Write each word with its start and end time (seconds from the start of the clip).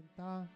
sentar. 0.00 0.48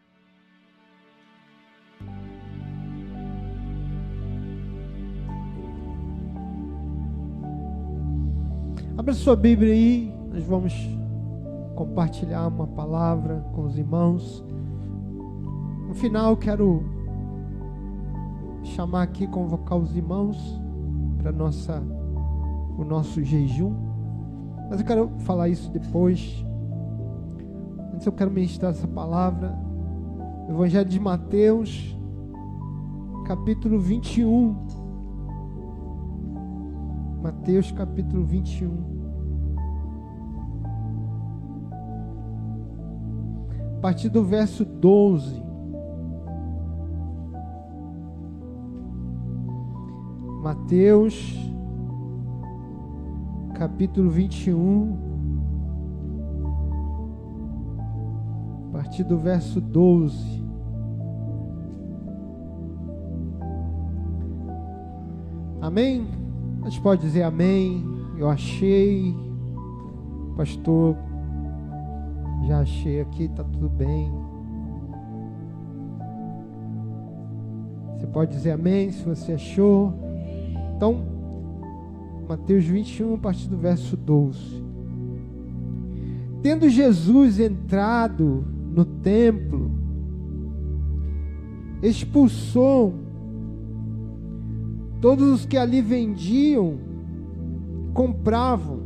Abra 8.96 9.12
sua 9.12 9.36
Bíblia 9.36 9.72
aí, 9.72 10.14
nós 10.32 10.44
vamos 10.44 10.72
compartilhar 11.74 12.46
uma 12.46 12.66
palavra 12.68 13.44
com 13.54 13.64
os 13.64 13.76
irmãos. 13.76 14.42
No 15.88 15.94
final, 15.94 16.36
quero 16.36 16.82
chamar 18.62 19.02
aqui, 19.02 19.26
convocar 19.26 19.76
os 19.76 19.94
irmãos 19.94 20.38
para 21.18 21.32
nossa 21.32 21.82
o 22.78 22.84
nosso 22.84 23.22
jejum. 23.22 23.74
Mas 24.70 24.80
eu 24.80 24.86
quero 24.86 25.08
falar 25.20 25.48
isso 25.48 25.70
depois. 25.70 26.44
Antes 27.94 28.06
eu 28.08 28.12
quero 28.12 28.28
ministrar 28.28 28.72
essa 28.72 28.88
palavra. 28.88 29.56
Evangelho 30.48 30.88
de 30.88 30.98
Mateus, 30.98 31.96
capítulo 33.24 33.78
21. 33.78 34.56
Mateus, 37.22 37.70
capítulo 37.70 38.24
21. 38.24 38.84
A 43.76 43.80
partir 43.80 44.08
do 44.08 44.24
verso 44.24 44.64
12. 44.64 45.40
Mateus, 50.42 51.14
capítulo 53.54 54.10
21, 54.10 55.03
partir 58.84 59.02
do 59.04 59.16
verso 59.16 59.62
12. 59.62 60.44
Amém? 65.58 66.06
A 66.62 66.68
gente 66.68 66.82
pode 66.82 67.00
dizer 67.00 67.22
amém. 67.22 67.82
Eu 68.18 68.28
achei, 68.28 69.16
pastor, 70.36 70.96
já 72.46 72.60
achei 72.60 73.00
aqui, 73.00 73.26
tá 73.28 73.42
tudo 73.42 73.70
bem. 73.70 74.12
Você 77.96 78.06
pode 78.06 78.32
dizer 78.32 78.50
amém 78.50 78.92
se 78.92 79.02
você 79.02 79.32
achou. 79.32 79.94
Então, 80.76 81.06
Mateus 82.28 82.66
21, 82.66 83.14
a 83.14 83.18
partir 83.18 83.48
do 83.48 83.56
verso 83.56 83.96
12. 83.96 84.62
Tendo 86.42 86.68
Jesus 86.68 87.40
entrado 87.40 88.53
no 88.74 88.84
templo, 88.84 89.70
expulsou 91.80 92.92
todos 95.00 95.30
os 95.30 95.46
que 95.46 95.56
ali 95.56 95.80
vendiam, 95.80 96.76
compravam. 97.92 98.80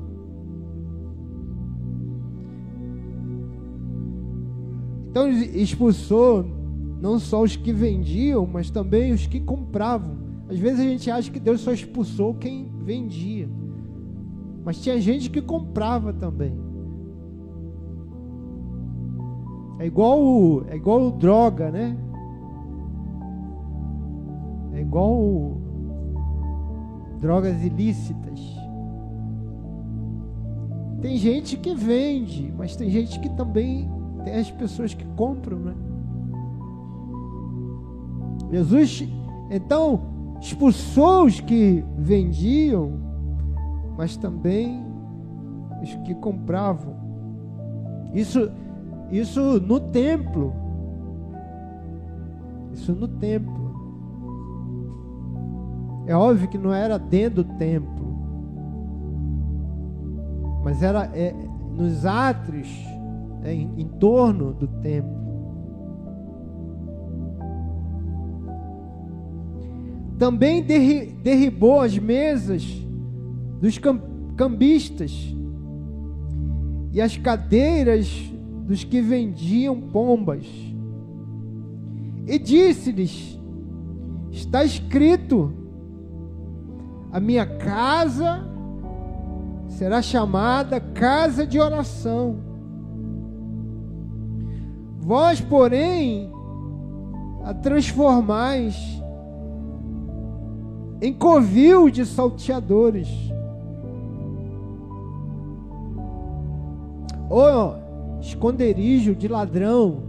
Então 5.11 5.31
expulsou 5.31 6.45
não 7.01 7.19
só 7.19 7.43
os 7.43 7.57
que 7.57 7.73
vendiam, 7.73 8.47
mas 8.47 8.71
também 8.71 9.13
os 9.13 9.27
que 9.27 9.41
compravam. 9.41 10.19
Às 10.51 10.59
vezes 10.59 10.81
a 10.81 10.85
gente 10.85 11.11
acha 11.11 11.31
que 11.31 11.41
Deus 11.41 11.63
só 11.63 11.73
expulsou 11.73 12.35
quem 12.35 12.71
vendia, 12.85 13.49
mas 14.65 14.83
tinha 14.83 15.01
gente 15.01 15.31
que 15.31 15.41
comprava 15.41 16.13
também. 16.13 16.68
É 19.79 19.87
igual, 19.87 20.65
é 20.69 20.77
igual 20.77 21.11
droga, 21.13 21.71
né? 21.71 21.97
É 24.73 24.81
igual 24.81 25.57
drogas 27.21 27.63
ilícitas. 27.63 28.59
Tem 31.01 31.17
gente 31.17 31.57
que 31.57 31.75
vende, 31.75 32.53
mas 32.57 32.75
tem 32.75 32.91
gente 32.91 33.21
que 33.21 33.29
também 33.31 33.89
tem 34.25 34.35
as 34.35 34.51
pessoas 34.51 34.95
que 34.95 35.05
compram, 35.17 35.59
né? 35.59 35.75
Jesus, 38.51 39.07
então, 39.51 40.01
expulsou 40.41 41.27
os 41.27 41.41
que 41.41 41.85
vendiam, 41.97 42.93
mas 43.97 44.17
também 44.17 44.85
os 45.83 45.95
que 45.97 46.15
compravam. 46.15 46.95
Isso, 48.13 48.51
isso 49.11 49.61
no 49.61 49.81
templo. 49.81 50.53
Isso 52.73 52.93
no 52.95 53.09
templo. 53.09 53.69
É 56.07 56.15
óbvio 56.15 56.49
que 56.49 56.57
não 56.57 56.73
era 56.73 56.99
dentro 56.99 57.43
do 57.43 57.57
templo, 57.57 58.17
mas 60.65 60.83
era 60.83 61.11
é, 61.15 61.35
nos 61.77 62.07
átrios, 62.07 62.69
é, 63.43 63.53
em, 63.53 63.71
em 63.77 63.87
torno 63.87 64.55
do 64.55 64.67
templo. 64.67 65.19
Também 70.19 70.63
derribou 70.63 71.81
as 71.81 71.97
mesas 71.99 72.65
dos 73.61 73.79
cambistas 74.37 75.37
e 76.91 77.01
as 77.01 77.17
cadeiras 77.17 78.33
dos 78.69 78.85
que 78.85 79.01
vendiam 79.01 79.81
pombas. 79.81 80.47
E 82.27 82.39
disse-lhes: 82.39 83.41
Está 84.31 84.63
escrito: 84.63 85.51
A 87.11 87.19
minha 87.19 87.47
casa 87.47 88.47
será 89.71 90.03
chamada 90.03 90.79
casa 90.79 91.47
de 91.47 91.59
oração. 91.59 92.37
Vós, 95.01 95.41
porém, 95.41 96.31
a 97.45 97.55
transformais 97.55 98.77
em 101.01 101.15
covil 101.15 101.89
de 101.89 102.05
salteadores. 102.05 103.09
Ou 107.31 107.88
esconderijo 108.21 109.15
de 109.15 109.29
ladrão. 109.29 110.03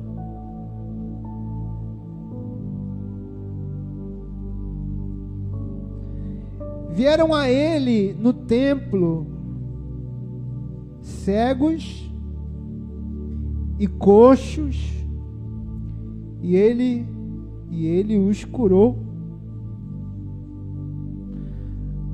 Vieram 6.92 7.34
a 7.34 7.50
ele 7.50 8.14
no 8.14 8.34
templo 8.34 9.26
cegos 11.02 12.12
e 13.80 13.88
coxos, 13.88 14.78
e 16.42 16.56
ele 16.56 17.08
e 17.72 17.86
ele 17.86 18.18
os 18.18 18.44
curou. 18.44 18.98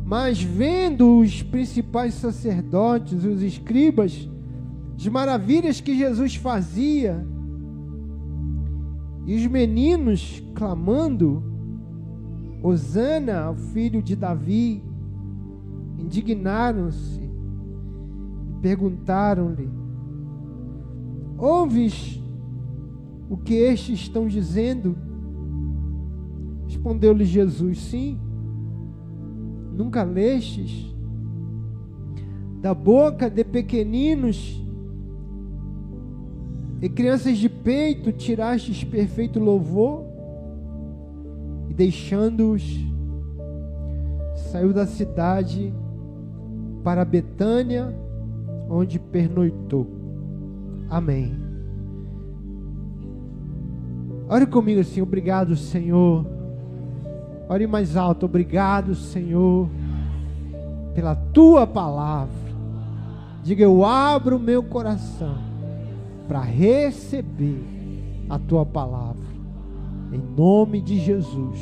Mas 0.06 0.42
vendo 0.42 1.18
os 1.18 1.42
principais 1.42 2.14
sacerdotes 2.14 3.24
os 3.24 3.42
escribas, 3.42 4.30
as 4.98 5.08
maravilhas 5.08 5.82
que 5.82 5.98
Jesus 5.98 6.36
fazia, 6.36 7.26
e 9.26 9.36
os 9.36 9.48
meninos 9.48 10.44
clamando, 10.54 11.44
Hosana 12.62 13.42
ao 13.42 13.56
filho 13.56 14.02
de 14.02 14.16
Davi, 14.16 14.84
indignaram-se 15.98 17.22
e 17.22 18.62
perguntaram-lhe: 18.62 19.70
Ouves 21.38 22.22
o 23.30 23.38
que 23.38 23.56
estes 23.56 24.02
estão 24.02 24.28
dizendo? 24.28 24.96
Respondeu-lhe 26.66 27.26
Jesus: 27.26 27.80
Sim. 27.80 28.20
Nunca 29.76 30.04
lestes? 30.04 30.96
Da 32.62 32.74
boca 32.74 33.30
de 33.30 33.44
pequeninos 33.44 34.65
e 36.82 36.90
crianças 36.90 37.38
de 37.38 37.50
peito 37.50 38.12
tirastes 38.12 38.84
perfeito 38.84 39.40
louvor 39.40 40.04
e 41.70 41.74
deixando-os 41.74 42.64
saiu 44.52 44.74
da 44.74 44.86
cidade 44.86 45.74
para 46.84 47.04
Betânia, 47.04 47.94
onde 48.70 49.00
pernoitou. 49.00 49.88
Amém. 50.90 51.34
Ore 54.30 54.46
comigo 54.46 54.82
assim, 54.82 55.02
obrigado, 55.02 55.56
Senhor 55.56 56.36
Ore 57.48 57.68
mais 57.68 57.96
alto. 57.96 58.26
Obrigado, 58.26 58.96
Senhor, 58.96 59.70
pela 60.94 61.16
tua 61.16 61.68
palavra. 61.68 62.34
Diga: 63.44 63.64
Eu 63.64 63.86
abro 63.86 64.38
o 64.38 64.40
meu 64.40 64.64
coração 64.64 65.38
para 66.28 66.42
receber 66.42 67.64
a 68.30 68.40
tua 68.40 68.66
palavra. 68.66 69.26
Em 70.12 70.22
nome 70.36 70.82
de 70.82 71.00
Jesus. 71.00 71.60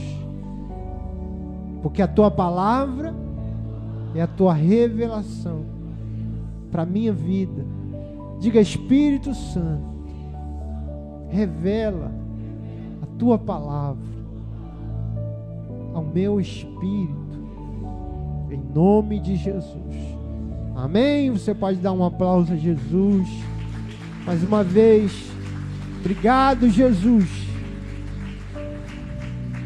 Porque 1.81 2.01
a 2.01 2.07
tua 2.07 2.31
palavra 2.31 3.13
é 4.15 4.21
a 4.21 4.27
tua 4.27 4.54
revelação 4.54 5.65
para 6.71 6.83
a 6.83 6.86
minha 6.86 7.12
vida. 7.12 7.65
Diga, 8.39 8.60
Espírito 8.60 9.33
Santo, 9.33 9.94
revela 11.30 12.12
a 13.01 13.06
tua 13.18 13.38
palavra 13.38 14.13
ao 15.94 16.04
meu 16.04 16.39
espírito, 16.42 17.39
em 18.50 18.60
nome 18.74 19.19
de 19.19 19.36
Jesus. 19.36 20.18
Amém? 20.75 21.30
Você 21.30 21.54
pode 21.54 21.77
dar 21.77 21.92
um 21.92 22.04
aplauso 22.04 22.54
a 22.54 22.56
Jesus. 22.56 23.30
Mais 24.25 24.41
uma 24.41 24.63
vez, 24.63 25.29
obrigado, 25.99 26.69
Jesus. 26.69 27.29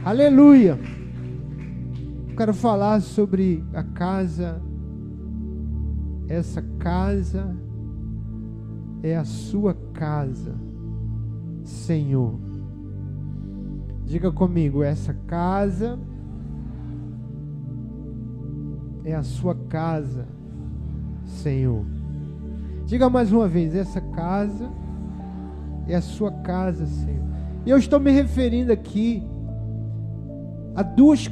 Aleluia. 0.03 0.79
Quero 2.35 2.55
falar 2.55 3.01
sobre 3.01 3.63
a 3.71 3.83
casa. 3.83 4.59
Essa 6.27 6.61
casa 6.79 7.55
é 9.03 9.15
a 9.15 9.25
sua 9.25 9.75
casa, 9.93 10.55
Senhor. 11.63 12.39
Diga 14.05 14.31
comigo, 14.31 14.81
essa 14.81 15.13
casa 15.13 15.99
é 19.05 19.13
a 19.13 19.23
sua 19.23 19.53
casa, 19.53 20.27
Senhor. 21.25 21.96
Diga 22.87 23.09
mais 23.09 23.33
uma 23.33 23.49
vez: 23.49 23.75
essa 23.75 23.99
casa 23.99 24.71
é 25.87 25.95
a 25.95 26.01
sua 26.01 26.31
casa, 26.31 26.85
Senhor. 26.85 27.21
E 27.65 27.69
eu 27.69 27.77
estou 27.77 27.99
me 27.99 28.11
referindo 28.11 28.71
aqui 28.71 29.21
a 30.73 30.83
duas, 30.83 31.29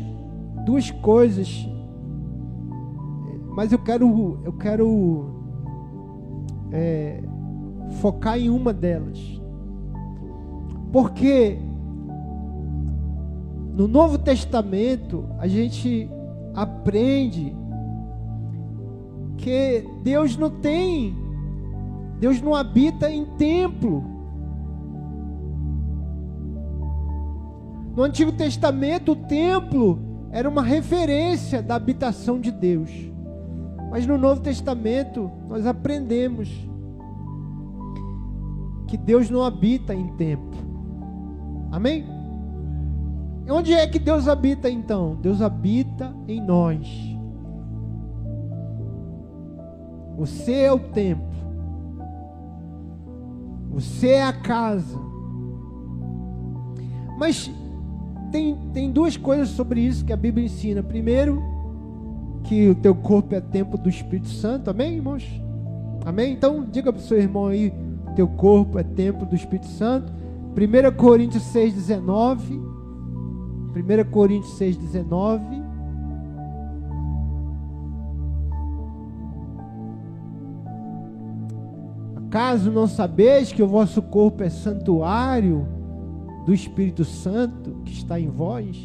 duas 0.66 0.92
coisas, 0.92 1.66
mas 3.56 3.72
eu 3.72 3.80
quero, 3.80 4.42
eu 4.44 4.52
quero 4.52 5.30
é, 6.74 7.24
focar 8.02 8.38
em 8.38 8.50
uma 8.50 8.74
delas, 8.74 9.18
porque 10.92 11.58
no 13.74 13.88
Novo 13.88 14.18
Testamento 14.18 15.26
a 15.40 15.48
gente 15.48 16.10
aprende 16.54 17.56
que 19.38 19.88
Deus 20.04 20.36
não 20.36 20.50
tem, 20.50 21.25
Deus 22.20 22.42
não 22.42 22.56
habita 22.56 23.10
em 23.10 23.26
templo. 23.38 24.04
No 27.96 28.04
Antigo 28.04 28.32
Testamento, 28.32 29.14
o 29.14 29.16
templo 29.16 30.00
era 30.32 30.50
uma 30.50 30.62
referência 30.62 31.62
da 31.62 31.76
habitação 31.76 32.40
de 32.40 32.52
Deus. 32.52 32.92
Mas 33.90 34.06
no 34.06 34.18
Novo 34.18 34.42
Testamento, 34.42 35.32
nós 35.48 35.66
aprendemos 35.66 36.50
que 38.88 38.98
Deus 38.98 39.30
não 39.30 39.44
habita 39.44 39.94
em 39.94 40.08
templo. 40.16 40.60
Amém? 41.72 42.06
Onde 43.50 43.74
é 43.74 43.86
que 43.88 44.00
Deus 44.00 44.28
habita 44.28 44.70
então? 44.70 45.16
Deus 45.22 45.42
habita 45.42 46.14
em 46.28 46.42
nós. 46.42 46.88
Você 50.18 50.54
é 50.54 50.72
o 50.72 50.80
templo. 50.80 51.35
Você 53.76 54.08
é 54.08 54.24
a 54.24 54.32
casa. 54.32 54.98
Mas 57.18 57.52
tem, 58.32 58.56
tem 58.74 58.90
duas 58.90 59.18
coisas 59.18 59.50
sobre 59.50 59.82
isso 59.82 60.06
que 60.06 60.14
a 60.14 60.18
Bíblia 60.18 60.46
ensina. 60.46 60.82
Primeiro, 60.82 61.44
que 62.46 62.70
o 62.70 62.76
teu 62.76 62.96
corpo 62.96 63.36
é 63.36 63.42
templo 63.42 63.78
do 63.78 63.90
Espírito 63.90 64.30
Santo. 64.30 64.70
Amém, 64.70 64.96
irmãos? 64.96 65.26
Amém? 66.06 66.32
Então, 66.32 66.66
diga 66.72 66.94
para 66.94 67.02
o 67.02 67.04
seu 67.04 67.18
irmão 67.20 67.48
aí: 67.48 67.74
teu 68.16 68.30
corpo 68.30 68.80
é 68.80 68.84
templo 68.84 69.26
do 69.26 69.36
Espírito 69.36 69.68
Santo. 69.68 70.12
1 70.56 70.96
Coríntios 70.96 71.44
6, 71.44 71.74
19. 71.74 72.56
1 72.56 74.10
Coríntios 74.10 74.58
6, 74.58 74.78
Acaso 82.36 82.70
não 82.70 82.86
sabeis 82.86 83.54
que 83.54 83.64
o 83.64 83.68
vosso 83.68 84.02
corpo 84.02 84.44
é 84.44 84.50
santuário 84.50 85.66
do 86.46 86.54
Espírito 86.54 87.06
Santo 87.06 87.78
que 87.86 87.94
está 87.94 88.20
em 88.20 88.28
vós, 88.28 88.78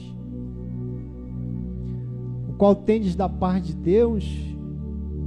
o 2.48 2.52
qual 2.52 2.76
tendes 2.76 3.16
da 3.16 3.28
parte 3.28 3.72
de 3.72 3.74
Deus, 3.74 4.24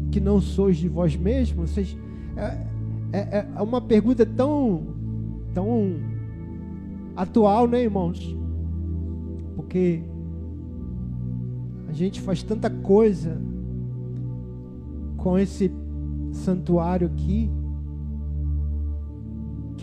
que 0.09 0.21
não 0.21 0.39
sois 0.39 0.77
de 0.77 0.87
vós 0.87 1.17
mesmos? 1.17 1.71
Vocês, 1.71 1.97
é, 2.37 2.65
é, 3.11 3.45
é 3.57 3.61
uma 3.61 3.81
pergunta 3.81 4.25
tão, 4.25 4.83
tão 5.53 5.97
atual, 7.17 7.67
né, 7.67 7.83
irmãos? 7.83 8.33
Porque 9.53 10.01
a 11.89 11.91
gente 11.91 12.21
faz 12.21 12.41
tanta 12.41 12.69
coisa 12.69 13.37
com 15.17 15.37
esse 15.37 15.69
santuário 16.31 17.07
aqui 17.07 17.51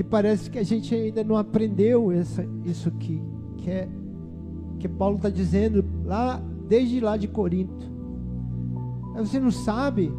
que 0.01 0.05
parece 0.05 0.49
que 0.49 0.59
a 0.59 0.63
gente 0.63 0.95
ainda 0.95 1.23
não 1.23 1.37
aprendeu 1.37 2.11
essa, 2.11 2.43
isso 2.65 2.89
aqui, 2.89 3.23
que 3.59 3.71
é 3.71 3.87
que 4.79 4.89
Paulo 4.89 5.17
está 5.17 5.29
dizendo 5.29 5.85
lá 6.07 6.41
desde 6.67 7.01
lá 7.01 7.19
de 7.19 7.29
Corinto. 7.29 7.87
Você 9.15 9.39
não 9.39 9.51
sabe 9.51 10.11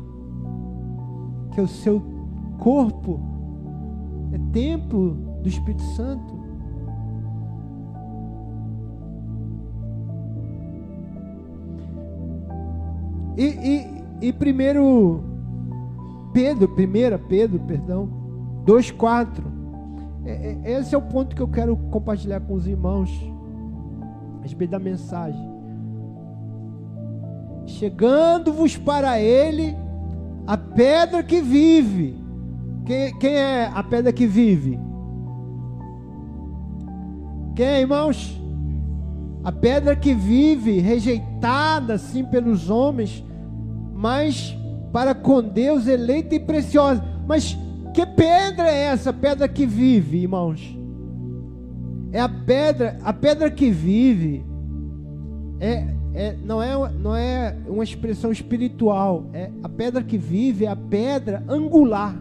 que 1.51 1.59
o 1.59 1.67
seu 1.67 1.99
corpo 2.59 3.19
é 4.31 4.37
templo 4.53 5.17
do 5.41 5.49
Espírito 5.49 5.81
Santo. 5.95 6.31
E, 13.35 13.45
e, 14.21 14.27
e 14.27 14.31
primeiro 14.31 15.23
Pedro, 16.31 16.67
primeira 16.67 17.17
Pedro, 17.17 17.59
perdão, 17.61 18.07
2,4 18.63 19.39
é, 19.39 19.47
é, 19.47 19.60
esse 20.63 20.93
é 20.93 20.97
o 20.97 21.01
ponto 21.01 21.35
que 21.35 21.41
eu 21.41 21.47
quero 21.47 21.75
compartilhar 21.75 22.41
com 22.41 22.53
os 22.53 22.67
irmãos 22.67 23.09
a 24.39 24.43
respeito 24.43 24.71
da 24.71 24.79
mensagem. 24.79 25.49
Chegando-vos 27.65 28.77
para 28.77 29.19
ele 29.19 29.75
a 30.45 30.57
pedra 30.57 31.23
que 31.23 31.41
vive. 31.41 32.19
Quem, 32.85 33.17
quem, 33.19 33.33
é 33.33 33.71
a 33.73 33.83
pedra 33.83 34.11
que 34.11 34.25
vive? 34.25 34.79
Quem, 37.55 37.65
é, 37.65 37.81
irmãos? 37.81 38.39
A 39.43 39.51
pedra 39.51 39.95
que 39.95 40.13
vive, 40.13 40.79
rejeitada 40.79 41.95
assim 41.95 42.23
pelos 42.23 42.69
homens, 42.69 43.23
mas 43.93 44.55
para 44.91 45.15
com 45.15 45.41
Deus 45.41 45.87
eleita 45.87 46.35
e 46.35 46.39
preciosa. 46.39 47.03
Mas 47.27 47.57
que 47.93 48.05
pedra 48.05 48.69
é 48.69 48.85
essa? 48.85 49.11
Pedra 49.11 49.47
que 49.47 49.65
vive, 49.65 50.19
irmãos. 50.19 50.77
É 52.11 52.19
a 52.19 52.29
pedra, 52.29 52.97
a 53.03 53.13
pedra 53.13 53.49
que 53.49 53.69
vive. 53.69 54.45
É, 55.59 55.85
é, 56.13 56.35
não, 56.43 56.61
é, 56.61 56.91
não 56.91 57.15
é 57.15 57.55
uma 57.67 57.83
expressão 57.83 58.31
espiritual. 58.31 59.25
É 59.33 59.49
a 59.63 59.69
pedra 59.69 60.03
que 60.03 60.17
vive 60.17 60.65
é 60.65 60.69
a 60.69 60.75
pedra 60.75 61.43
angular. 61.47 62.15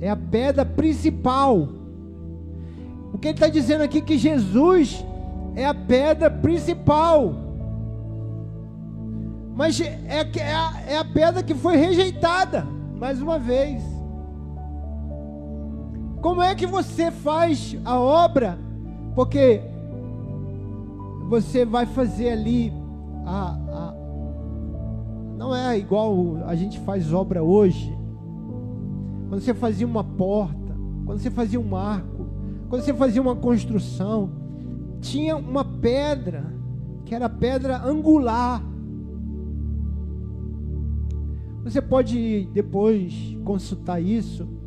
É 0.00 0.08
a 0.10 0.16
pedra 0.16 0.64
principal. 0.64 1.68
O 3.12 3.18
que 3.18 3.28
ele 3.28 3.34
está 3.34 3.48
dizendo 3.48 3.82
aqui 3.82 3.98
é 3.98 4.02
que 4.02 4.18
Jesus 4.18 5.04
é 5.54 5.64
a 5.64 5.74
pedra 5.74 6.30
principal. 6.30 7.34
Mas 9.54 9.80
é, 9.80 10.00
é, 10.08 10.92
é 10.94 10.98
a 10.98 11.04
pedra 11.04 11.42
que 11.42 11.54
foi 11.54 11.76
rejeitada, 11.76 12.66
mais 12.98 13.20
uma 13.20 13.38
vez. 13.38 13.82
Como 16.22 16.40
é 16.40 16.54
que 16.54 16.66
você 16.68 17.10
faz 17.10 17.76
a 17.84 17.98
obra? 17.98 18.56
Porque 19.12 19.60
você 21.28 21.64
vai 21.64 21.84
fazer 21.84 22.30
ali 22.30 22.72
a, 23.26 23.50
a 23.50 23.94
não 25.36 25.52
é 25.52 25.76
igual 25.76 26.36
a 26.46 26.54
gente 26.54 26.78
faz 26.80 27.12
obra 27.12 27.42
hoje. 27.42 27.92
Quando 29.28 29.40
você 29.40 29.52
fazia 29.52 29.84
uma 29.84 30.04
porta, 30.04 30.76
quando 31.04 31.18
você 31.18 31.30
fazia 31.30 31.58
um 31.58 31.68
marco, 31.68 32.28
quando 32.68 32.82
você 32.82 32.94
fazia 32.94 33.20
uma 33.20 33.34
construção, 33.34 34.30
tinha 35.00 35.36
uma 35.36 35.64
pedra 35.64 36.54
que 37.04 37.16
era 37.16 37.28
pedra 37.28 37.84
angular. 37.84 38.62
Você 41.64 41.82
pode 41.82 42.48
depois 42.52 43.36
consultar 43.44 44.00
isso 44.00 44.61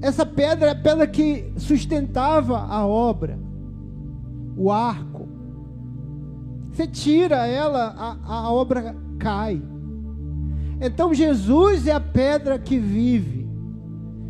essa 0.00 0.26
pedra 0.26 0.68
é 0.68 0.72
a 0.72 0.74
pedra 0.74 1.06
que 1.06 1.52
sustentava 1.56 2.58
a 2.58 2.86
obra, 2.86 3.38
o 4.56 4.70
arco. 4.70 5.26
Você 6.70 6.86
tira 6.86 7.46
ela, 7.46 7.94
a, 7.96 8.34
a 8.34 8.52
obra 8.52 8.94
cai. 9.18 9.62
Então 10.80 11.14
Jesus 11.14 11.86
é 11.86 11.92
a 11.92 12.00
pedra 12.00 12.58
que 12.58 12.78
vive. 12.78 13.48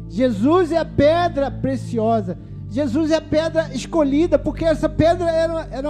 Jesus 0.08 0.70
é 0.70 0.78
a 0.78 0.84
pedra 0.84 1.50
preciosa. 1.50 2.38
Jesus 2.70 3.10
é 3.10 3.16
a 3.16 3.20
pedra 3.20 3.70
escolhida, 3.74 4.38
porque 4.38 4.64
essa 4.64 4.88
pedra 4.88 5.30
era, 5.30 5.68
era 5.70 5.88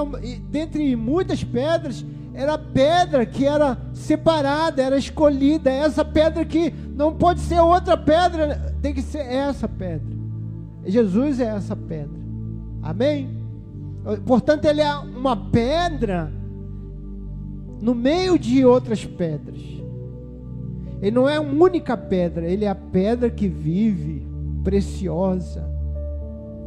dentre 0.51 0.95
muitas 0.95 1.43
pedras, 1.43 2.05
era 2.35 2.55
a 2.55 2.59
pedra 2.59 3.25
que 3.25 3.47
era 3.47 3.79
separada, 3.93 4.83
era 4.83 4.97
escolhida. 4.97 5.71
Essa 5.71 6.05
pedra 6.05 6.45
que 6.45 6.73
não 6.95 7.15
pode 7.15 7.41
ser 7.41 7.61
outra 7.61 7.97
pedra, 7.97 8.76
tem 8.87 8.95
que 8.95 9.03
ser 9.03 9.27
essa 9.27 9.69
pedra. 9.69 10.17
Jesus 10.85 11.41
é 11.41 11.47
essa 11.47 11.75
pedra. 11.75 12.21
Amém? 12.81 13.29
Portanto, 14.25 14.65
ele 14.67 14.81
é 14.81 14.95
uma 14.95 15.37
pedra 15.37 16.33
no 17.81 17.97
meio 17.97 18.39
de 18.39 18.65
outras 18.65 19.05
pedras. 19.05 19.61
Ele 21.03 21.11
não 21.11 21.29
é 21.29 21.41
uma 21.41 21.65
única 21.65 21.97
pedra, 21.97 22.49
ele 22.49 22.65
é 22.65 22.69
a 22.69 22.77
pedra 22.77 23.29
que 23.29 23.49
vive, 23.49 24.25
preciosa. 24.63 25.69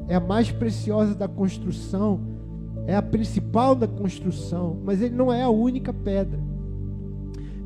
É 0.10 0.16
a 0.16 0.20
mais 0.20 0.52
preciosa 0.52 1.16
da 1.16 1.28
construção, 1.30 2.20
é 2.86 2.98
a 2.98 3.02
principal 3.02 3.76
da 3.76 3.88
construção, 3.88 4.78
mas 4.84 5.02
ele 5.02 5.16
não 5.16 5.32
é 5.32 5.44
a 5.44 5.50
única 5.50 5.94
pedra. 5.94 6.40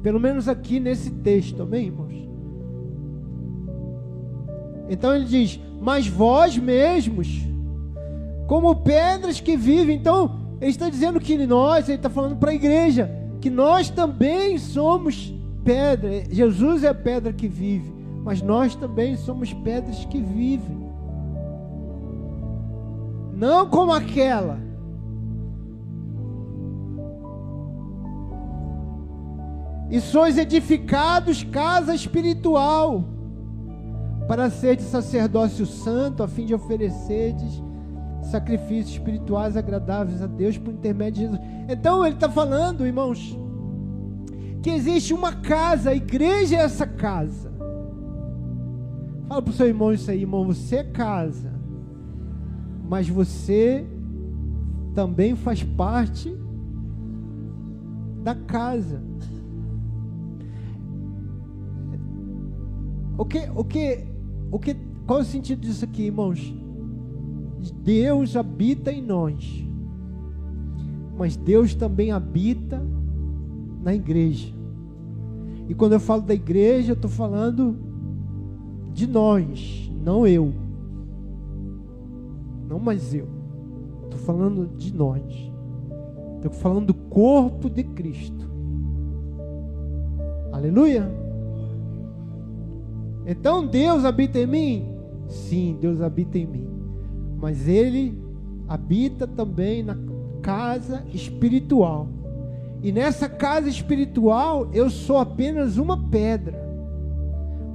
Pelo 0.03 0.19
menos 0.19 0.48
aqui 0.48 0.79
nesse 0.79 1.10
texto, 1.10 1.63
amém, 1.63 1.88
irmãos? 1.88 2.33
Então 4.90 5.16
ele 5.16 5.25
diz: 5.25 5.60
Mas 5.82 6.08
vós 6.08 6.58
mesmos, 6.58 7.28
como 8.48 8.75
pedras 8.75 9.40
que 9.40 9.56
vivem. 9.56 9.98
Então, 9.98 10.40
ele 10.62 10.72
está 10.72 10.90
dizendo 10.90 11.20
que 11.20 11.38
nós, 11.46 11.88
ele 11.88 11.98
está 11.98 12.10
falando 12.10 12.38
para 12.38 12.52
a 12.52 12.56
igreja, 12.56 13.10
que 13.42 13.50
nós 13.50 13.90
também 13.90 14.58
somos 14.58 15.34
pedra. 15.63 16.24
Jesus 16.30 16.84
é 16.84 16.90
a 16.90 16.94
pedra 16.94 17.34
que 17.34 17.48
vive, 17.48 17.92
mas 18.24 18.42
nós 18.42 18.75
também 18.75 19.16
somos 19.16 19.54
pedras 19.54 20.06
que 20.06 20.22
vivem. 20.22 20.84
Não 23.36 23.68
como 23.68 23.92
aquela. 23.92 24.60
E 29.90 30.00
sois 30.00 30.38
edificados 30.38 31.44
casa 31.44 31.94
espiritual, 31.94 33.04
para 34.27 34.50
ser 34.50 34.75
de 34.75 34.84
sacerdócio 34.84 35.65
santo, 35.65 36.24
a 36.24 36.27
fim 36.27 36.46
de 36.46 36.53
ofereceres 36.53 37.62
sacrifícios 38.24 38.96
espirituais 38.96 39.58
agradáveis 39.58 40.22
a 40.22 40.27
Deus 40.27 40.58
por 40.58 40.74
intermédio 40.74 41.27
de 41.27 41.34
Jesus. 41.34 41.42
Então 41.70 42.06
ele 42.06 42.15
está 42.15 42.30
falando, 42.30 42.86
irmãos, 42.86 43.38
que 44.62 44.70
existe 44.70 45.13
uma 45.13 45.34
casa, 45.34 45.89
a 45.89 45.96
igreja 45.96 46.56
é 46.56 46.60
essa 46.60 46.88
casa. 46.88 47.51
Fala 49.27 49.42
para 49.42 49.51
o 49.51 49.53
seu 49.53 49.68
irmão 49.68 49.92
isso 49.92 50.10
aí, 50.10 50.22
irmão, 50.22 50.46
você 50.46 50.77
é 50.77 50.84
casa, 50.84 51.51
mas 52.89 53.10
você 53.10 53.86
também 54.94 55.36
faz 55.36 55.63
parte 55.63 56.36
da 58.24 58.36
casa. 58.36 59.01
O 63.18 63.25
que, 63.25 63.50
o 63.56 63.63
que, 63.63 64.06
o 64.53 64.60
que, 64.60 64.77
qual 65.07 65.17
é 65.17 65.22
o 65.24 65.25
sentido 65.25 65.62
disso 65.62 65.83
aqui, 65.83 66.03
irmãos? 66.03 66.53
Deus 67.81 68.36
habita 68.36 68.91
em 68.91 69.01
nós, 69.01 69.67
mas 71.17 71.36
Deus 71.36 71.74
também 71.74 72.12
habita 72.12 72.79
na 73.81 73.95
igreja. 73.95 74.53
E 75.67 75.74
quando 75.74 75.93
eu 75.93 76.00
falo 76.00 76.22
da 76.22 76.36
igreja, 76.36 76.91
eu 76.91 76.95
estou 76.95 77.10
falando 77.10 77.75
de 78.93 79.07
nós, 79.07 79.91
não 80.03 80.27
eu. 80.27 80.53
Não 82.69 82.77
mais 82.77 83.12
eu. 83.12 83.27
Estou 84.03 84.19
falando 84.19 84.67
de 84.77 84.93
nós. 84.93 85.24
Estou 86.36 86.51
falando 86.51 86.88
do 86.88 86.93
corpo 86.93 87.72
de 87.72 87.83
Cristo. 87.83 88.48
Aleluia. 90.51 91.23
Então 93.25 93.65
Deus 93.65 94.03
habita 94.06 94.39
em 94.39 94.48
mim? 94.48 94.96
Sim, 95.27 95.77
Deus 95.80 96.01
habita 96.01 96.38
em 96.38 96.46
mim. 96.46 96.68
Mas 97.38 97.68
Ele 97.68 98.18
habita 98.68 99.27
também 99.27 99.84
na 99.84 99.98
casa 100.42 101.03
espiritual. 101.13 102.08
E 102.82 102.92
nessa 102.92 103.30
casa 103.30 103.70
espiritual 103.70 104.68
eu 104.74 104.89
sou 104.89 105.18
apenas 105.18 105.77
uma 105.77 106.10
pedra. 106.10 106.62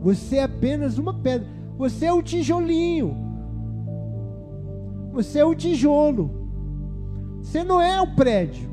Você 0.03 0.37
é 0.37 0.43
apenas 0.43 0.99
uma 0.99 1.15
pedra. 1.15 1.49
Você 1.79 2.07
é 2.07 2.13
o 2.13 2.23
tijolinho. 2.23 3.17
Você 5.13 5.39
é 5.39 5.45
o 5.45 5.55
tijolo. 5.55 6.31
Você 7.43 7.65
não 7.65 7.81
é 7.81 8.01
o 8.01 8.15
prédio. 8.15 8.69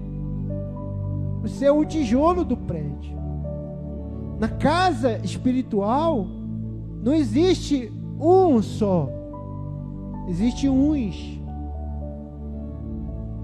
Você 1.42 1.66
é 1.66 1.72
o 1.72 1.86
tijolo 1.86 2.44
do 2.44 2.58
prédio. 2.58 3.16
Na 4.40 4.50
casa 4.50 5.20
espiritual 5.24 6.28
não 7.06 7.14
existe 7.14 7.94
um 8.20 8.64
só. 8.64 9.08
Existe 10.28 10.68
uns. 10.68 11.40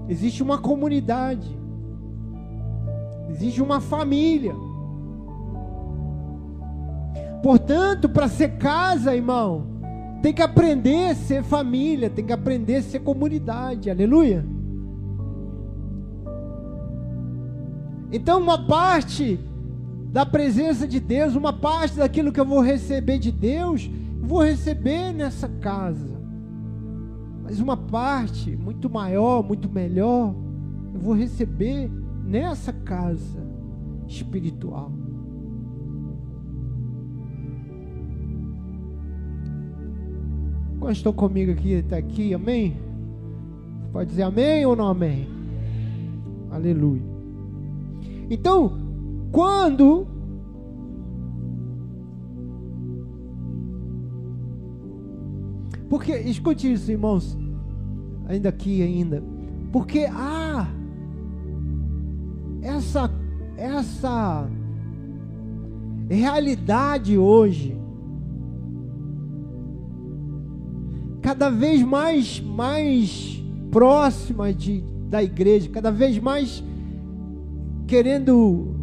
Existe 0.08 0.42
uma 0.42 0.58
comunidade. 0.58 1.48
Existe 3.30 3.62
uma 3.62 3.80
família. 3.80 4.52
Portanto, 7.40 8.08
para 8.08 8.26
ser 8.26 8.58
casa, 8.58 9.14
irmão, 9.14 9.64
tem 10.22 10.32
que 10.32 10.42
aprender 10.42 11.10
a 11.10 11.14
ser 11.14 11.44
família, 11.44 12.10
tem 12.10 12.26
que 12.26 12.32
aprender 12.32 12.78
a 12.78 12.82
ser 12.82 12.98
comunidade. 12.98 13.88
Aleluia. 13.88 14.44
Então, 18.10 18.40
uma 18.40 18.66
parte 18.66 19.38
da 20.12 20.26
presença 20.26 20.86
de 20.86 21.00
Deus, 21.00 21.34
uma 21.34 21.54
parte 21.54 21.96
daquilo 21.96 22.30
que 22.30 22.38
eu 22.38 22.44
vou 22.44 22.60
receber 22.60 23.18
de 23.18 23.32
Deus, 23.32 23.90
vou 24.20 24.44
receber 24.44 25.10
nessa 25.10 25.48
casa. 25.48 26.20
Mas 27.42 27.58
uma 27.58 27.78
parte 27.78 28.54
muito 28.54 28.90
maior, 28.90 29.42
muito 29.42 29.70
melhor, 29.70 30.34
eu 30.92 31.00
vou 31.00 31.14
receber 31.14 31.90
nessa 32.22 32.74
casa 32.74 33.42
espiritual. 34.06 34.92
Quando 40.78 40.94
estão 40.94 41.12
comigo 41.12 41.52
aqui, 41.52 41.70
está 41.70 41.96
aqui, 41.96 42.34
amém? 42.34 42.76
Pode 43.92 44.10
dizer 44.10 44.24
amém 44.24 44.66
ou 44.66 44.76
não 44.76 44.88
amém? 44.88 45.26
Aleluia. 46.50 47.02
Então, 48.28 48.81
quando 49.32 50.06
Porque 55.92 56.16
escute 56.20 56.72
isso, 56.72 56.90
irmãos, 56.90 57.36
ainda 58.26 58.48
aqui 58.48 58.82
ainda. 58.82 59.22
Porque 59.70 60.06
ah, 60.10 60.66
essa 62.62 63.10
essa 63.58 64.48
realidade 66.08 67.18
hoje 67.18 67.78
cada 71.20 71.50
vez 71.50 71.82
mais 71.82 72.40
mais 72.40 73.44
próxima 73.70 74.50
de, 74.50 74.82
da 75.10 75.22
igreja, 75.22 75.68
cada 75.68 75.90
vez 75.90 76.18
mais 76.18 76.64
querendo 77.86 78.81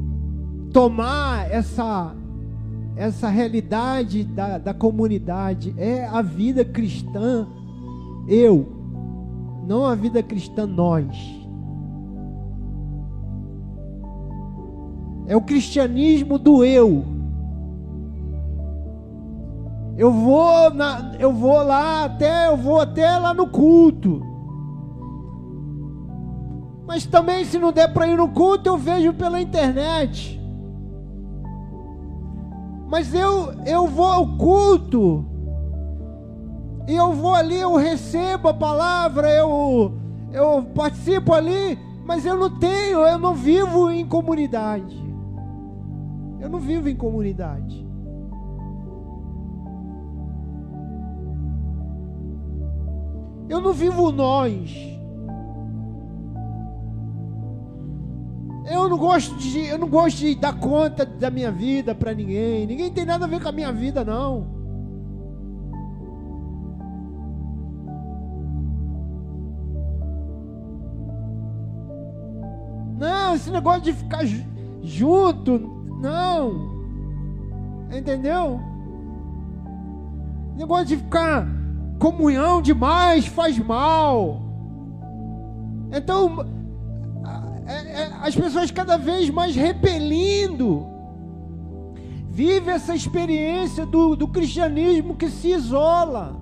tomar 0.73 1.51
essa 1.51 2.15
essa 2.95 3.29
realidade 3.29 4.25
da, 4.25 4.57
da 4.57 4.73
comunidade 4.73 5.73
é 5.77 6.05
a 6.05 6.21
vida 6.21 6.65
cristã 6.65 7.47
eu 8.27 8.67
não 9.65 9.85
a 9.85 9.95
vida 9.95 10.21
cristã 10.21 10.65
nós 10.65 11.39
É 15.29 15.35
o 15.35 15.41
cristianismo 15.41 16.39
do 16.39 16.65
eu. 16.65 17.05
Eu 19.95 20.11
vou 20.11 20.73
na, 20.73 21.13
eu 21.19 21.31
vou 21.31 21.61
lá 21.61 22.05
até 22.05 22.47
eu 22.47 22.57
vou 22.57 22.79
até 22.81 23.15
lá 23.19 23.31
no 23.31 23.45
culto. 23.45 24.25
Mas 26.87 27.05
também 27.05 27.45
se 27.45 27.59
não 27.59 27.71
der 27.71 27.93
para 27.93 28.07
ir 28.07 28.17
no 28.17 28.29
culto, 28.29 28.67
eu 28.67 28.75
vejo 28.75 29.13
pela 29.13 29.39
internet. 29.39 30.38
Mas 32.89 33.13
eu 33.13 33.53
eu 33.65 33.87
vou 33.87 34.05
ao 34.05 34.35
culto 34.35 35.25
E 36.87 36.95
eu 36.95 37.13
vou 37.13 37.35
ali, 37.35 37.55
eu 37.55 37.75
recebo 37.75 38.49
a 38.49 38.53
palavra, 38.53 39.29
eu, 39.31 39.93
eu 40.33 40.63
participo 40.73 41.33
ali, 41.33 41.77
mas 42.03 42.25
eu 42.25 42.35
não 42.35 42.57
tenho, 42.57 42.99
eu 43.01 43.19
não 43.19 43.35
vivo 43.35 43.91
em 43.91 44.03
comunidade. 44.07 44.97
Eu 46.39 46.49
não 46.49 46.59
vivo 46.59 46.89
em 46.89 46.95
comunidade. 46.95 47.87
Eu 53.47 53.61
não 53.61 53.71
vivo 53.71 54.11
nós. 54.11 54.98
Eu 58.69 58.87
não 58.87 58.99
gosto 58.99 59.35
de, 59.35 59.65
eu 59.65 59.79
não 59.79 59.89
gosto 59.89 60.17
de 60.17 60.35
dar 60.35 60.53
conta 60.53 61.03
da 61.03 61.31
minha 61.31 61.51
vida 61.51 61.95
para 61.95 62.13
ninguém. 62.13 62.67
Ninguém 62.67 62.91
tem 62.93 63.03
nada 63.03 63.25
a 63.25 63.27
ver 63.27 63.41
com 63.41 63.49
a 63.49 63.51
minha 63.51 63.71
vida, 63.71 64.05
não. 64.05 64.45
Não, 72.99 73.33
esse 73.33 73.49
negócio 73.49 73.81
de 73.81 73.93
ficar 73.93 74.23
junto, 74.83 75.57
não. 75.99 76.69
Entendeu? 77.91 78.59
Negócio 80.55 80.85
de 80.85 80.97
ficar 80.97 81.47
comunhão 81.97 82.61
demais 82.61 83.25
faz 83.25 83.57
mal. 83.57 84.41
Então, 85.91 86.58
é, 87.69 88.01
é, 88.01 88.11
as 88.21 88.35
pessoas 88.35 88.71
cada 88.71 88.97
vez 88.97 89.29
mais 89.29 89.55
repelindo. 89.55 90.87
Vive 92.27 92.71
essa 92.71 92.95
experiência 92.95 93.85
do, 93.85 94.15
do 94.15 94.27
cristianismo 94.27 95.15
que 95.15 95.29
se 95.29 95.49
isola. 95.49 96.35